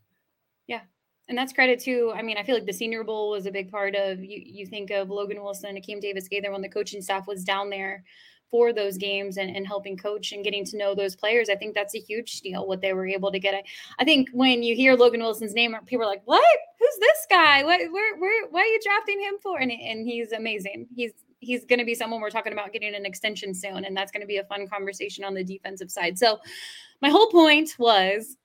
and 1.28 1.36
that's 1.36 1.52
credit 1.52 1.80
to 1.80 2.12
i 2.14 2.22
mean 2.22 2.36
i 2.36 2.42
feel 2.42 2.54
like 2.54 2.66
the 2.66 2.72
senior 2.72 3.04
bowl 3.04 3.30
was 3.30 3.46
a 3.46 3.50
big 3.50 3.70
part 3.70 3.94
of 3.94 4.22
you 4.22 4.42
you 4.44 4.66
think 4.66 4.90
of 4.90 5.10
logan 5.10 5.42
wilson 5.42 5.76
akeem 5.76 6.00
davis 6.00 6.28
gaither 6.28 6.52
when 6.52 6.62
the 6.62 6.68
coaching 6.68 7.02
staff 7.02 7.26
was 7.26 7.44
down 7.44 7.70
there 7.70 8.04
for 8.50 8.72
those 8.72 8.96
games 8.96 9.36
and, 9.36 9.54
and 9.54 9.66
helping 9.66 9.96
coach 9.96 10.32
and 10.32 10.44
getting 10.44 10.64
to 10.64 10.76
know 10.76 10.94
those 10.94 11.16
players. 11.16 11.48
I 11.48 11.56
think 11.56 11.74
that's 11.74 11.94
a 11.94 12.00
huge 12.00 12.40
deal 12.40 12.66
what 12.66 12.80
they 12.80 12.92
were 12.92 13.06
able 13.06 13.32
to 13.32 13.38
get. 13.38 13.54
I, 13.54 13.64
I 13.98 14.04
think 14.04 14.28
when 14.32 14.62
you 14.62 14.74
hear 14.74 14.94
logan 14.94 15.20
wilson's 15.20 15.54
name 15.54 15.76
people 15.86 16.04
are 16.04 16.08
like 16.08 16.22
what? 16.24 16.44
Who's 16.78 16.96
this 17.00 17.26
guy? 17.28 17.64
What 17.64 17.80
where, 17.92 18.16
where 18.16 18.48
why 18.50 18.60
are 18.60 18.66
you 18.66 18.80
drafting 18.82 19.20
him 19.20 19.34
for? 19.42 19.58
And, 19.58 19.70
and 19.72 20.06
he's 20.06 20.32
amazing. 20.32 20.86
He's 20.94 21.12
he's 21.40 21.64
going 21.64 21.78
to 21.78 21.84
be 21.84 21.94
someone 21.94 22.20
we're 22.20 22.30
talking 22.30 22.52
about 22.52 22.72
getting 22.72 22.94
an 22.94 23.04
extension 23.04 23.54
soon 23.54 23.84
and 23.84 23.96
that's 23.96 24.10
going 24.10 24.22
to 24.22 24.26
be 24.26 24.38
a 24.38 24.44
fun 24.44 24.66
conversation 24.66 25.24
on 25.24 25.34
the 25.34 25.44
defensive 25.44 25.90
side. 25.90 26.18
So 26.18 26.38
my 27.02 27.10
whole 27.10 27.30
point 27.30 27.74
was 27.78 28.36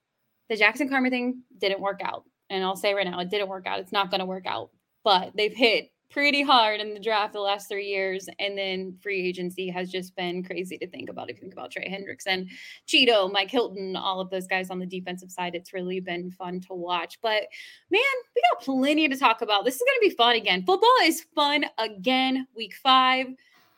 the 0.49 0.57
jackson 0.57 0.89
carman 0.89 1.11
thing 1.11 1.43
didn't 1.59 1.79
work 1.79 2.01
out 2.03 2.25
and 2.51 2.63
I'll 2.63 2.75
say 2.75 2.93
right 2.93 3.07
now, 3.07 3.19
it 3.19 3.29
didn't 3.29 3.47
work 3.47 3.65
out. 3.65 3.79
It's 3.79 3.93
not 3.93 4.11
going 4.11 4.19
to 4.19 4.25
work 4.25 4.45
out. 4.45 4.69
But 5.03 5.31
they've 5.35 5.55
hit 5.55 5.89
pretty 6.11 6.43
hard 6.43 6.81
in 6.81 6.93
the 6.93 6.99
draft 6.99 7.31
the 7.31 7.39
last 7.39 7.69
three 7.69 7.87
years. 7.87 8.27
And 8.37 8.57
then 8.57 8.97
free 9.01 9.25
agency 9.25 9.69
has 9.69 9.89
just 9.89 10.15
been 10.17 10.43
crazy 10.43 10.77
to 10.77 10.87
think 10.87 11.09
about. 11.09 11.29
If 11.29 11.37
you 11.37 11.41
think 11.41 11.53
about 11.53 11.71
Trey 11.71 11.87
Hendrickson, 11.87 12.47
Chido, 12.87 13.31
Mike 13.31 13.49
Hilton, 13.49 13.95
all 13.95 14.19
of 14.19 14.29
those 14.29 14.47
guys 14.47 14.69
on 14.69 14.79
the 14.79 14.85
defensive 14.85 15.31
side, 15.31 15.55
it's 15.55 15.73
really 15.73 16.01
been 16.01 16.29
fun 16.31 16.59
to 16.67 16.73
watch. 16.73 17.17
But 17.21 17.43
man, 17.89 18.01
we 18.35 18.41
got 18.51 18.63
plenty 18.63 19.07
to 19.07 19.17
talk 19.17 19.41
about. 19.41 19.63
This 19.63 19.75
is 19.75 19.81
going 19.81 20.09
to 20.09 20.09
be 20.09 20.15
fun 20.15 20.35
again. 20.35 20.65
Football 20.65 20.89
is 21.05 21.25
fun 21.33 21.65
again. 21.77 22.45
Week 22.55 22.75
five. 22.83 23.27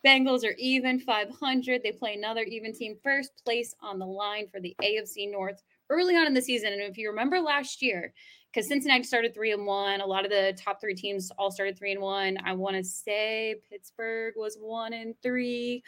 Bengals 0.06 0.44
are 0.44 0.56
even 0.58 1.00
500. 1.00 1.82
They 1.82 1.94
play 1.94 2.16
another 2.16 2.42
even 2.42 2.74
team, 2.74 2.98
first 3.02 3.32
place 3.46 3.74
on 3.82 4.00
the 4.00 4.06
line 4.06 4.48
for 4.52 4.60
the 4.60 4.76
AFC 4.84 5.32
North 5.32 5.64
early 5.90 6.16
on 6.16 6.28
in 6.28 6.34
the 6.34 6.42
season. 6.42 6.74
And 6.74 6.82
if 6.82 6.98
you 6.98 7.10
remember 7.10 7.40
last 7.40 7.82
year, 7.82 8.14
because 8.54 8.68
Cincinnati 8.68 9.04
started 9.04 9.34
three 9.34 9.52
and 9.52 9.66
one. 9.66 10.02
A 10.02 10.06
lot 10.06 10.26
of 10.26 10.32
the 10.32 10.54
top 10.58 10.80
three 10.80 10.94
teams 10.94 11.32
all 11.38 11.50
started 11.50 11.78
three 11.78 11.92
and 11.92 12.02
one. 12.02 12.38
I 12.44 12.54
want 12.54 12.76
to 12.76 12.84
say 12.84 13.56
Pittsburgh 13.70 14.36
was 14.38 14.58
one 14.60 14.94
and 14.94 15.16
three. 15.24 15.84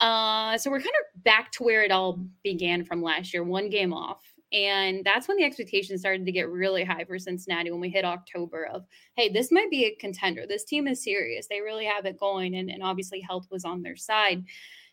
Uh, 0.00 0.56
so 0.58 0.70
we're 0.70 0.78
kind 0.78 0.88
of 0.88 1.24
back 1.24 1.50
to 1.52 1.64
where 1.64 1.82
it 1.82 1.90
all 1.90 2.24
began 2.42 2.84
from 2.84 3.02
last 3.02 3.34
year, 3.34 3.42
one 3.42 3.68
game 3.68 3.92
off. 3.92 4.22
And 4.52 5.04
that's 5.04 5.26
when 5.26 5.36
the 5.36 5.44
expectations 5.44 6.00
started 6.00 6.24
to 6.24 6.32
get 6.32 6.48
really 6.48 6.84
high 6.84 7.04
for 7.04 7.18
Cincinnati 7.18 7.72
when 7.72 7.80
we 7.80 7.88
hit 7.88 8.04
October 8.04 8.66
of, 8.66 8.84
hey, 9.16 9.28
this 9.28 9.50
might 9.50 9.70
be 9.70 9.86
a 9.86 9.96
contender. 9.96 10.46
This 10.46 10.64
team 10.64 10.86
is 10.86 11.02
serious. 11.02 11.48
They 11.48 11.60
really 11.60 11.86
have 11.86 12.06
it 12.06 12.20
going. 12.20 12.54
And, 12.54 12.70
and 12.70 12.82
obviously 12.82 13.20
health 13.20 13.48
was 13.50 13.64
on 13.64 13.82
their 13.82 13.96
side. 13.96 14.44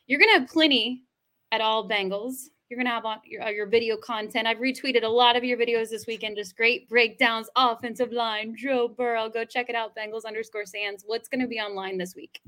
You're 0.07 0.19
going 0.19 0.33
to 0.33 0.39
have 0.39 0.49
plenty 0.49 1.03
at 1.51 1.61
all 1.61 1.87
Bengals 1.87 2.47
you're 2.71 2.77
going 2.77 2.87
to 2.87 2.91
have 2.91 3.05
on 3.05 3.19
your, 3.25 3.43
uh, 3.43 3.49
your 3.49 3.67
video 3.67 3.97
content. 3.97 4.47
I've 4.47 4.59
retweeted 4.59 5.03
a 5.03 5.07
lot 5.07 5.35
of 5.35 5.43
your 5.43 5.57
videos 5.57 5.89
this 5.89 6.07
weekend, 6.07 6.37
just 6.37 6.55
great 6.55 6.87
breakdowns, 6.87 7.49
offensive 7.57 8.13
line, 8.13 8.55
Joe 8.57 8.87
Burrow. 8.87 9.29
Go 9.29 9.43
check 9.43 9.69
it 9.69 9.75
out, 9.75 9.93
Bengals 9.93 10.23
underscore 10.25 10.65
Sans. 10.65 11.03
What's 11.05 11.27
going 11.27 11.41
to 11.41 11.47
be 11.47 11.59
online 11.59 11.97
this 11.97 12.15
week? 12.15 12.39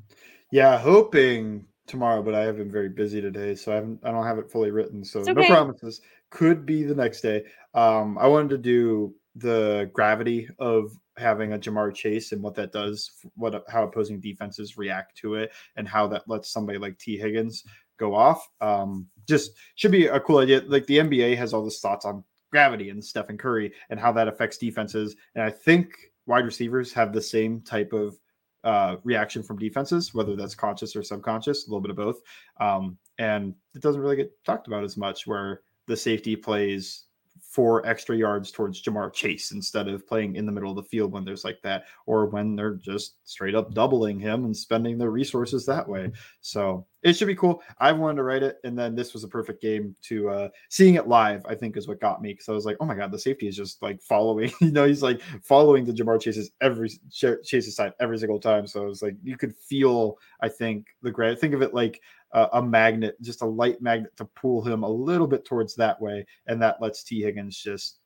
Yeah, 0.49 0.77
hoping 0.77 1.65
tomorrow, 1.87 2.23
but 2.23 2.35
I 2.35 2.43
have 2.43 2.55
been 2.55 2.71
very 2.71 2.87
busy 2.87 3.19
today, 3.19 3.53
so 3.53 3.73
I 3.73 3.75
haven't. 3.75 3.99
I 4.03 4.11
don't 4.11 4.25
have 4.25 4.37
it 4.37 4.49
fully 4.49 4.71
written, 4.71 5.03
so 5.03 5.19
okay. 5.19 5.33
no 5.33 5.45
promises. 5.45 5.99
Could 6.29 6.65
be 6.65 6.83
the 6.83 6.95
next 6.95 7.19
day. 7.19 7.43
Um, 7.73 8.17
I 8.17 8.27
wanted 8.27 8.49
to 8.51 8.57
do 8.57 9.13
the 9.35 9.89
gravity 9.93 10.47
of 10.57 10.91
having 11.17 11.53
a 11.53 11.59
Ja'Marr 11.59 11.93
Chase 11.93 12.31
and 12.31 12.41
what 12.41 12.55
that 12.55 12.71
does, 12.71 13.11
what 13.35 13.63
how 13.67 13.83
opposing 13.83 14.19
defenses 14.19 14.77
react 14.77 15.17
to 15.17 15.35
it, 15.35 15.51
and 15.75 15.87
how 15.87 16.07
that 16.07 16.23
lets 16.27 16.49
somebody 16.49 16.77
like 16.77 16.97
Tee 16.97 17.17
Higgins 17.17 17.63
go 17.97 18.15
off. 18.15 18.47
Um, 18.61 19.07
just 19.27 19.51
should 19.75 19.91
be 19.91 20.07
a 20.07 20.19
cool 20.19 20.39
idea. 20.39 20.63
Like 20.65 20.85
the 20.85 20.97
NBA 20.97 21.37
has 21.37 21.53
all 21.53 21.63
this 21.63 21.79
thoughts 21.79 22.05
on 22.05 22.23
gravity 22.51 22.89
and 22.89 23.03
Stephen 23.03 23.37
Curry 23.37 23.73
and 23.89 23.99
how 23.99 24.11
that 24.11 24.27
affects 24.27 24.57
defenses. 24.57 25.15
And 25.35 25.43
I 25.43 25.49
think 25.49 25.95
wide 26.25 26.45
receivers 26.45 26.93
have 26.93 27.13
the 27.13 27.21
same 27.21 27.61
type 27.61 27.93
of 27.93 28.17
uh, 28.63 28.97
reaction 29.03 29.43
from 29.43 29.57
defenses, 29.57 30.13
whether 30.13 30.35
that's 30.35 30.55
conscious 30.55 30.95
or 30.95 31.03
subconscious, 31.03 31.67
a 31.67 31.69
little 31.69 31.81
bit 31.81 31.91
of 31.91 31.97
both. 31.97 32.21
Um, 32.59 32.97
and 33.17 33.53
it 33.75 33.81
doesn't 33.81 34.01
really 34.01 34.15
get 34.15 34.31
talked 34.45 34.67
about 34.67 34.83
as 34.83 34.97
much 34.97 35.27
where 35.27 35.61
the 35.87 35.97
safety 35.97 36.35
plays 36.35 37.05
four 37.41 37.85
extra 37.85 38.15
yards 38.15 38.51
towards 38.51 38.81
Ja'Marr 38.81 39.13
Chase 39.13 39.51
instead 39.51 39.87
of 39.87 40.07
playing 40.07 40.35
in 40.35 40.45
the 40.45 40.51
middle 40.51 40.69
of 40.69 40.75
the 40.75 40.83
field 40.83 41.11
when 41.11 41.25
there's 41.25 41.43
like 41.43 41.61
that, 41.61 41.85
or 42.05 42.25
when 42.27 42.55
they're 42.55 42.75
just 42.75 43.17
straight 43.25 43.53
up 43.53 43.73
doubling 43.73 44.19
him 44.19 44.45
and 44.45 44.55
spending 44.55 44.97
their 44.97 45.11
resources 45.11 45.65
that 45.65 45.87
way. 45.87 46.11
So 46.41 46.87
it 47.03 47.13
should 47.13 47.27
be 47.27 47.35
cool. 47.35 47.61
I've 47.79 47.97
wanted 47.97 48.17
to 48.17 48.23
write 48.23 48.43
it, 48.43 48.57
and 48.63 48.77
then 48.77 48.95
this 48.95 49.13
was 49.13 49.23
a 49.23 49.27
perfect 49.27 49.61
game 49.61 49.95
to 50.03 50.29
uh 50.29 50.49
seeing 50.69 50.95
it 50.95 51.07
live. 51.07 51.45
I 51.45 51.55
think 51.55 51.77
is 51.77 51.87
what 51.87 51.99
got 51.99 52.21
me 52.21 52.33
because 52.33 52.49
I 52.49 52.53
was 52.53 52.65
like, 52.65 52.77
oh 52.79 52.85
my 52.85 52.95
god, 52.95 53.11
the 53.11 53.19
safety 53.19 53.47
is 53.47 53.55
just 53.55 53.81
like 53.81 54.01
following. 54.01 54.51
you 54.61 54.71
know, 54.71 54.85
he's 54.85 55.03
like 55.03 55.21
following 55.41 55.85
the 55.85 55.93
Ja'Marr 55.93 56.21
Chase's 56.21 56.51
every 56.61 56.89
Chase's 57.11 57.75
side 57.75 57.93
every 57.99 58.17
single 58.17 58.39
time. 58.39 58.67
So 58.67 58.83
it 58.83 58.89
was 58.89 59.01
like 59.01 59.15
you 59.23 59.37
could 59.37 59.55
feel. 59.55 60.17
I 60.41 60.49
think 60.49 60.87
the 61.01 61.11
great. 61.11 61.39
Think 61.39 61.53
of 61.53 61.61
it 61.61 61.73
like 61.73 62.01
a, 62.31 62.49
a 62.53 62.61
magnet, 62.61 63.21
just 63.21 63.41
a 63.41 63.45
light 63.45 63.81
magnet 63.81 64.15
to 64.17 64.25
pull 64.25 64.61
him 64.61 64.83
a 64.83 64.89
little 64.89 65.27
bit 65.27 65.45
towards 65.45 65.75
that 65.75 65.99
way, 66.01 66.25
and 66.47 66.61
that 66.61 66.81
lets 66.81 67.03
Tee 67.03 67.21
Higgins 67.21 67.57
just 67.57 67.99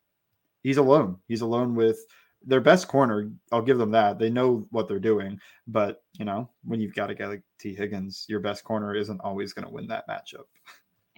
he's 0.63 0.77
alone. 0.77 1.17
He's 1.27 1.41
alone 1.41 1.75
with 1.75 1.99
their 2.47 2.61
best 2.61 2.87
corner. 2.87 3.29
I'll 3.51 3.61
give 3.61 3.77
them 3.77 3.91
that. 3.91 4.17
They 4.17 4.29
know 4.29 4.65
what 4.71 4.87
they're 4.87 4.99
doing, 4.99 5.39
but 5.67 6.01
you 6.13 6.25
know 6.25 6.49
when 6.63 6.79
you've 6.79 6.95
got 6.95 7.11
a 7.11 7.15
guy 7.15 7.27
like 7.27 7.41
Tee 7.59 7.75
Higgins, 7.75 8.25
your 8.27 8.39
best 8.39 8.63
corner 8.63 8.95
isn't 8.95 9.21
always 9.21 9.53
going 9.53 9.67
to 9.67 9.73
win 9.73 9.87
that 9.87 10.07
matchup. 10.07 10.45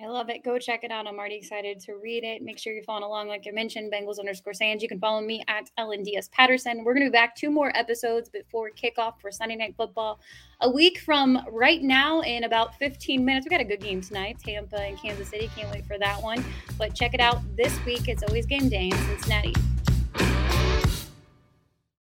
I 0.01 0.07
love 0.07 0.29
it. 0.29 0.45
Go 0.45 0.57
check 0.57 0.85
it 0.85 0.91
out. 0.91 1.07
I'm 1.07 1.19
already 1.19 1.35
excited 1.35 1.81
to 1.81 1.95
read 1.95 2.23
it. 2.23 2.41
Make 2.41 2.57
sure 2.57 2.71
you're 2.71 2.83
following 2.83 3.03
along, 3.03 3.27
like 3.27 3.45
I 3.45 3.51
mentioned, 3.51 3.91
Bengals 3.91 4.17
underscore 4.17 4.53
Sans. 4.53 4.81
You 4.81 4.87
can 4.87 4.99
follow 4.99 5.19
me 5.19 5.43
at 5.49 5.69
Diaz 5.77 6.29
Patterson. 6.29 6.85
We're 6.85 6.93
going 6.93 7.05
to 7.05 7.11
be 7.11 7.13
back 7.17 7.35
two 7.35 7.51
more 7.51 7.75
episodes 7.75 8.29
before 8.29 8.71
kickoff 8.71 9.19
for 9.19 9.29
Sunday 9.29 9.57
Night 9.57 9.75
Football. 9.75 10.21
A 10.61 10.69
week 10.69 10.99
from 10.99 11.45
right 11.51 11.81
now, 11.81 12.21
in 12.21 12.45
about 12.45 12.75
15 12.75 13.25
minutes. 13.25 13.45
We 13.45 13.49
got 13.49 13.59
a 13.59 13.65
good 13.65 13.81
game 13.81 13.99
tonight, 13.99 14.37
Tampa 14.41 14.79
and 14.79 14.97
Kansas 14.97 15.27
City. 15.27 15.49
Can't 15.53 15.69
wait 15.69 15.85
for 15.85 15.97
that 15.97 16.23
one. 16.23 16.45
But 16.77 16.95
check 16.95 17.13
it 17.13 17.19
out 17.19 17.41
this 17.57 17.77
week. 17.83 18.07
It's 18.07 18.23
always 18.23 18.45
game 18.45 18.69
day 18.69 18.85
in 18.85 18.97
Cincinnati. 18.97 19.53